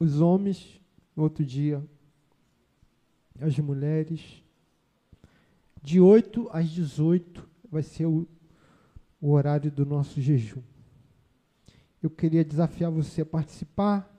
Os 0.00 0.20
homens, 0.20 0.80
outro 1.14 1.44
dia, 1.44 1.82
as 3.40 3.56
mulheres. 3.58 4.42
De 5.80 6.00
8 6.00 6.48
às 6.52 6.68
18 6.68 7.48
vai 7.70 7.82
ser 7.82 8.06
o, 8.06 8.26
o 9.20 9.30
horário 9.30 9.70
do 9.70 9.86
nosso 9.86 10.20
jejum. 10.20 10.62
Eu 12.02 12.10
queria 12.10 12.44
desafiar 12.44 12.90
você 12.90 13.22
a 13.22 13.26
participar 13.26 14.10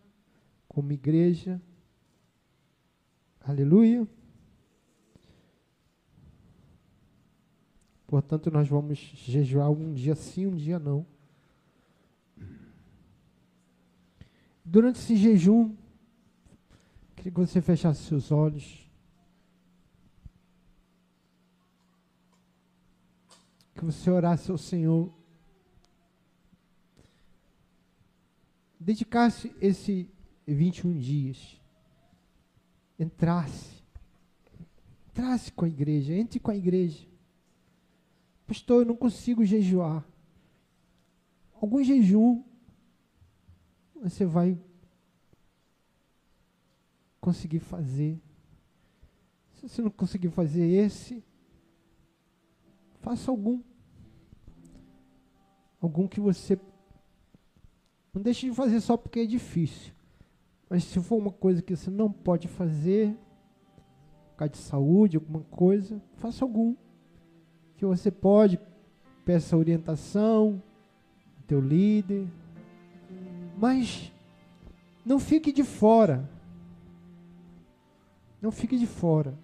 como 0.70 0.94
igreja. 0.94 1.62
Aleluia. 3.42 4.08
Portanto, 8.08 8.50
nós 8.52 8.68
vamos 8.68 8.98
jejuar 8.98 9.70
um 9.72 9.94
dia 9.94 10.16
sim, 10.16 10.46
um 10.48 10.56
dia 10.56 10.80
não. 10.80 11.06
Durante 14.72 15.00
esse 15.00 15.18
jejum, 15.18 15.76
queria 17.18 17.30
que 17.34 17.40
você 17.40 17.62
fechasse 17.62 18.04
seus 18.04 18.32
olhos. 18.32 18.90
Que 23.76 23.84
você 23.84 24.10
orasse 24.10 24.50
ao 24.50 24.58
Senhor. 24.58 25.12
dedicasse 28.80 29.54
esse 29.62 30.10
21 30.48 30.98
dias, 30.98 31.62
entrasse, 32.98 33.84
entrasse 35.10 35.52
com 35.52 35.66
a 35.66 35.68
igreja, 35.68 36.14
entre 36.14 36.40
com 36.40 36.50
a 36.50 36.56
igreja. 36.56 37.06
Pastor, 38.48 38.82
eu 38.82 38.88
não 38.88 38.96
consigo 38.96 39.46
jejuar. 39.46 40.04
Algum 41.62 41.84
jejum 41.84 42.44
você 44.02 44.26
vai 44.26 44.58
conseguir 47.20 47.60
fazer. 47.60 48.20
Se 49.54 49.70
você 49.70 49.82
não 49.82 49.92
conseguir 49.92 50.30
fazer 50.30 50.66
esse, 50.66 51.24
faça 53.00 53.30
algum. 53.30 53.62
Algum 55.80 56.08
que 56.08 56.20
você 56.20 56.60
não 58.14 58.22
deixe 58.22 58.50
de 58.50 58.56
fazer 58.56 58.82
só 58.82 58.98
porque 58.98 59.22
é 59.22 59.26
difícil. 59.26 59.94
Mas 60.70 60.84
se 60.84 61.00
for 61.00 61.18
uma 61.18 61.32
coisa 61.32 61.62
que 61.62 61.76
você 61.76 61.92
não 61.92 62.12
pode 62.12 62.48
fazer, 62.48 63.16
por 64.32 64.38
causa 64.38 64.54
de 64.54 64.58
saúde, 64.58 65.18
alguma 65.18 65.44
coisa, 65.44 66.02
faça 66.16 66.44
algum. 66.44 66.76
Que 67.78 67.86
você 67.86 68.10
pode, 68.10 68.60
peça 69.24 69.58
orientação, 69.58 70.62
teu 71.46 71.60
líder. 71.60 72.28
Mas 73.62 74.12
não 75.06 75.20
fique 75.20 75.52
de 75.52 75.64
fora. 75.64 76.28
Não 78.42 78.52
fique 78.52 78.76
de 78.76 78.88
fora. 78.88 79.38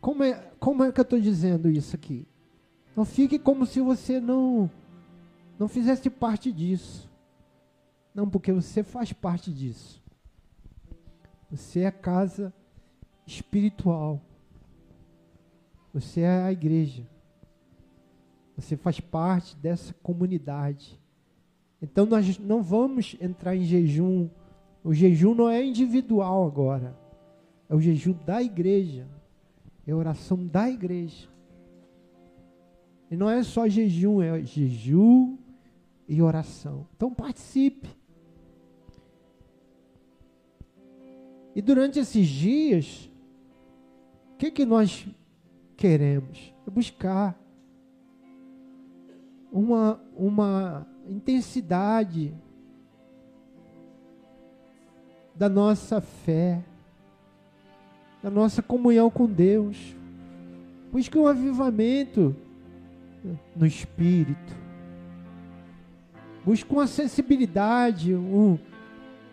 Como 0.00 0.24
é, 0.24 0.50
como 0.58 0.82
é 0.82 0.90
que 0.90 0.98
eu 0.98 1.02
estou 1.02 1.20
dizendo 1.20 1.68
isso 1.68 1.94
aqui? 1.94 2.26
Não 2.96 3.04
fique 3.04 3.38
como 3.38 3.66
se 3.66 3.82
você 3.82 4.18
não 4.18 4.70
não 5.58 5.68
fizesse 5.68 6.08
parte 6.08 6.50
disso. 6.50 7.06
Não, 8.14 8.30
porque 8.30 8.50
você 8.50 8.82
faz 8.82 9.12
parte 9.12 9.52
disso. 9.52 10.02
Você 11.50 11.80
é 11.80 11.86
a 11.88 11.92
casa 11.92 12.50
espiritual. 13.26 14.22
Você 15.92 16.22
é 16.22 16.44
a 16.44 16.50
igreja. 16.50 17.06
Você 18.56 18.74
faz 18.74 19.00
parte 19.00 19.54
dessa 19.56 19.92
comunidade. 20.02 20.98
Então 21.84 22.06
nós 22.06 22.38
não 22.38 22.62
vamos 22.62 23.14
entrar 23.20 23.54
em 23.54 23.62
jejum. 23.62 24.30
O 24.82 24.94
jejum 24.94 25.34
não 25.34 25.50
é 25.50 25.62
individual 25.62 26.46
agora. 26.46 26.98
É 27.68 27.74
o 27.74 27.80
jejum 27.80 28.14
da 28.24 28.42
igreja. 28.42 29.06
É 29.86 29.92
a 29.92 29.96
oração 29.96 30.46
da 30.46 30.68
igreja. 30.70 31.28
E 33.10 33.16
não 33.16 33.28
é 33.28 33.42
só 33.42 33.68
jejum, 33.68 34.22
é 34.22 34.42
jejum 34.42 35.36
e 36.08 36.22
oração. 36.22 36.86
Então 36.96 37.12
participe. 37.12 37.90
E 41.54 41.60
durante 41.60 41.98
esses 41.98 42.26
dias, 42.26 43.10
o 44.32 44.36
que, 44.38 44.50
que 44.50 44.64
nós 44.64 45.06
queremos? 45.76 46.54
É 46.66 46.70
buscar 46.70 47.38
uma, 49.52 50.00
uma 50.16 50.93
intensidade 51.08 52.34
da 55.34 55.48
nossa 55.48 56.00
fé, 56.00 56.62
da 58.22 58.30
nossa 58.30 58.62
comunhão 58.62 59.10
com 59.10 59.26
Deus. 59.26 59.94
Busque 60.92 61.18
um 61.18 61.26
avivamento 61.26 62.34
no 63.56 63.66
espírito. 63.66 64.56
Busque 66.44 66.72
uma 66.72 66.86
sensibilidade, 66.86 68.14
um, 68.14 68.58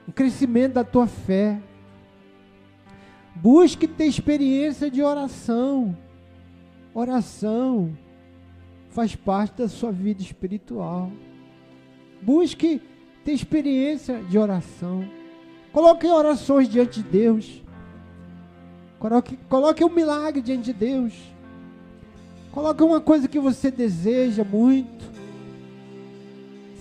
um 0.07 0.11
crescimento 0.11 0.74
da 0.74 0.84
tua 0.84 1.07
fé. 1.07 1.61
Busque 3.36 3.88
ter 3.88 4.05
experiência 4.05 4.89
de 4.89 5.03
oração. 5.03 5.95
Oração 6.93 7.95
faz 8.89 9.15
parte 9.15 9.59
da 9.59 9.69
sua 9.69 9.91
vida 9.91 10.22
espiritual. 10.22 11.11
Busque 12.22 12.82
ter 13.24 13.32
experiência 13.32 14.22
de 14.24 14.38
oração. 14.38 15.05
Coloque 15.72 16.05
orações 16.05 16.67
diante 16.67 17.01
de 17.01 17.09
Deus. 17.09 17.61
Coloque, 18.99 19.38
coloque 19.49 19.84
um 19.84 19.89
milagre 19.89 20.41
diante 20.41 20.65
de 20.65 20.74
Deus. 20.74 21.13
Coloque 22.51 22.84
uma 22.84 22.99
coisa 22.99 23.28
que 23.28 23.39
você 23.39 23.72
deseja 23.72 24.43
muito. 24.43 25.09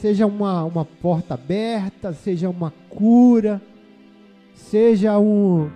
Seja 0.01 0.27
uma, 0.27 0.65
uma 0.65 0.85
porta 0.85 1.35
aberta, 1.35 2.13
seja 2.13 2.49
uma 2.49 2.73
cura, 2.89 3.61
seja 4.55 5.19
um, 5.19 5.71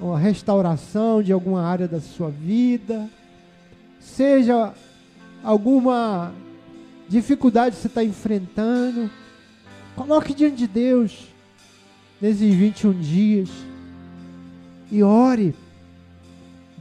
uma 0.00 0.18
restauração 0.18 1.22
de 1.22 1.32
alguma 1.32 1.62
área 1.62 1.86
da 1.86 2.00
sua 2.00 2.30
vida, 2.30 3.08
seja 3.98 4.72
alguma 5.44 6.32
dificuldade 7.10 7.76
que 7.76 7.82
você 7.82 7.88
está 7.88 8.02
enfrentando, 8.02 9.10
coloque 9.94 10.32
diante 10.32 10.56
de 10.56 10.66
Deus 10.66 11.26
nesses 12.20 12.54
21 12.54 12.98
dias 13.00 13.50
e 14.90 15.02
ore. 15.02 15.54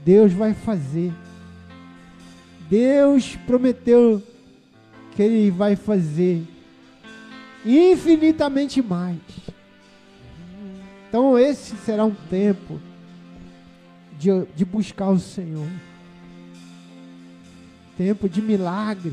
Deus 0.05 0.31
vai 0.31 0.53
fazer. 0.53 1.11
Deus 2.69 3.35
prometeu 3.35 4.23
que 5.15 5.21
Ele 5.21 5.51
vai 5.51 5.75
fazer 5.75 6.43
infinitamente 7.65 8.81
mais. 8.81 9.19
Então, 11.09 11.37
esse 11.37 11.75
será 11.77 12.05
um 12.05 12.15
tempo 12.29 12.79
de, 14.17 14.29
de 14.55 14.63
buscar 14.63 15.09
o 15.09 15.19
Senhor 15.19 15.67
tempo 17.99 18.29
de 18.29 18.41
milagre. 18.41 19.11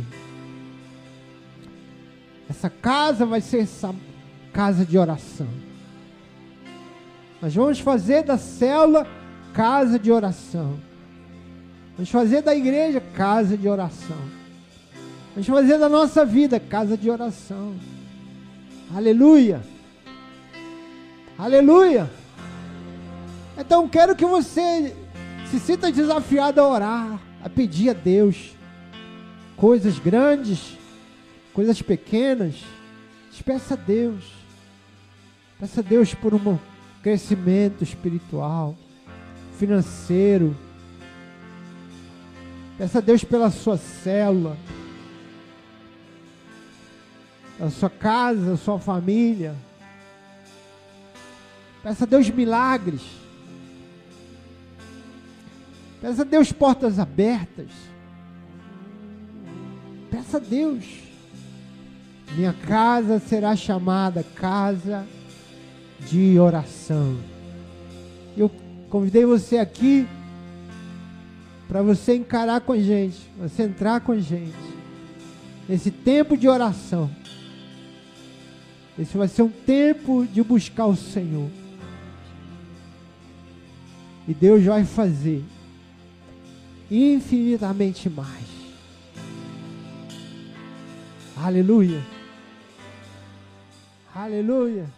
Essa 2.49 2.71
casa 2.71 3.27
vai 3.27 3.41
ser 3.41 3.61
essa 3.61 3.95
casa 4.53 4.85
de 4.85 4.97
oração. 4.97 5.49
Nós 7.43 7.55
vamos 7.55 7.81
fazer 7.81 8.23
da 8.23 8.39
célula 8.39 9.07
casa 9.53 9.99
de 9.99 10.11
oração. 10.11 10.79
Vamos 11.97 12.11
fazer 12.11 12.43
da 12.43 12.55
igreja 12.55 13.01
casa 13.01 13.57
de 13.57 13.69
oração. 13.69 14.17
Vamos 15.35 15.47
fazer 15.47 15.79
da 15.79 15.89
nossa 15.89 16.25
vida 16.25 16.59
casa 16.61 16.97
de 16.97 17.11
oração. 17.11 17.75
Aleluia. 18.95 19.61
Aleluia. 21.39 22.09
Então 23.59 23.89
quero 23.89 24.15
que 24.15 24.25
você 24.25 24.95
se 25.51 25.59
sinta 25.59 25.91
desafiado 25.91 26.61
a 26.61 26.69
orar, 26.69 27.21
a 27.43 27.49
pedir 27.49 27.91
a 27.91 27.93
Deus 27.93 28.55
coisas 29.57 29.99
grandes, 29.99 30.76
coisas 31.57 31.81
pequenas, 31.81 32.63
peça 33.43 33.73
a 33.73 33.77
Deus. 33.79 34.31
Peça 35.59 35.81
a 35.81 35.83
Deus 35.83 36.13
por 36.13 36.35
um 36.35 36.59
crescimento 37.03 37.83
espiritual, 37.83 38.77
financeiro. 39.59 40.55
Peça 42.77 42.99
a 42.99 43.01
Deus 43.01 43.25
pela 43.25 43.51
sua 43.51 43.79
célula, 43.79 44.59
a 47.59 47.71
sua 47.71 47.89
casa, 47.89 48.59
sua 48.59 48.79
família. 48.79 49.57
Peça 51.83 52.05
a 52.05 52.07
Deus 52.07 52.29
milagres. 52.29 53.01
Peça 56.03 56.21
a 56.21 56.25
Deus 56.27 56.53
portas 56.53 56.99
abertas. 56.99 57.71
Peça 60.11 60.37
a 60.37 60.41
Deus. 60.41 61.06
Minha 62.35 62.53
casa 62.53 63.19
será 63.19 63.55
chamada 63.55 64.23
casa 64.23 65.07
de 66.01 66.39
oração. 66.39 67.17
Eu 68.37 68.51
convidei 68.91 69.25
você 69.25 69.59
aqui 69.59 70.07
para 71.69 71.83
você 71.83 72.15
encarar 72.15 72.61
com 72.61 72.73
a 72.73 72.79
gente, 72.79 73.19
você 73.39 73.65
entrar 73.65 74.01
com 74.01 74.13
a 74.13 74.19
gente 74.19 74.55
nesse 75.69 75.91
tempo 75.91 76.37
de 76.37 76.49
oração. 76.49 77.11
Esse 78.99 79.17
vai 79.17 79.29
ser 79.29 79.43
um 79.43 79.49
tempo 79.49 80.27
de 80.27 80.43
buscar 80.43 80.87
o 80.87 80.97
Senhor. 80.97 81.51
E 84.27 84.35
Deus 84.35 84.65
vai 84.65 84.85
fazer 84.85 85.45
infinitamente 86.91 88.09
mais. 88.09 88.47
Aleluia. 91.37 92.16
Aleluia. 94.17 94.89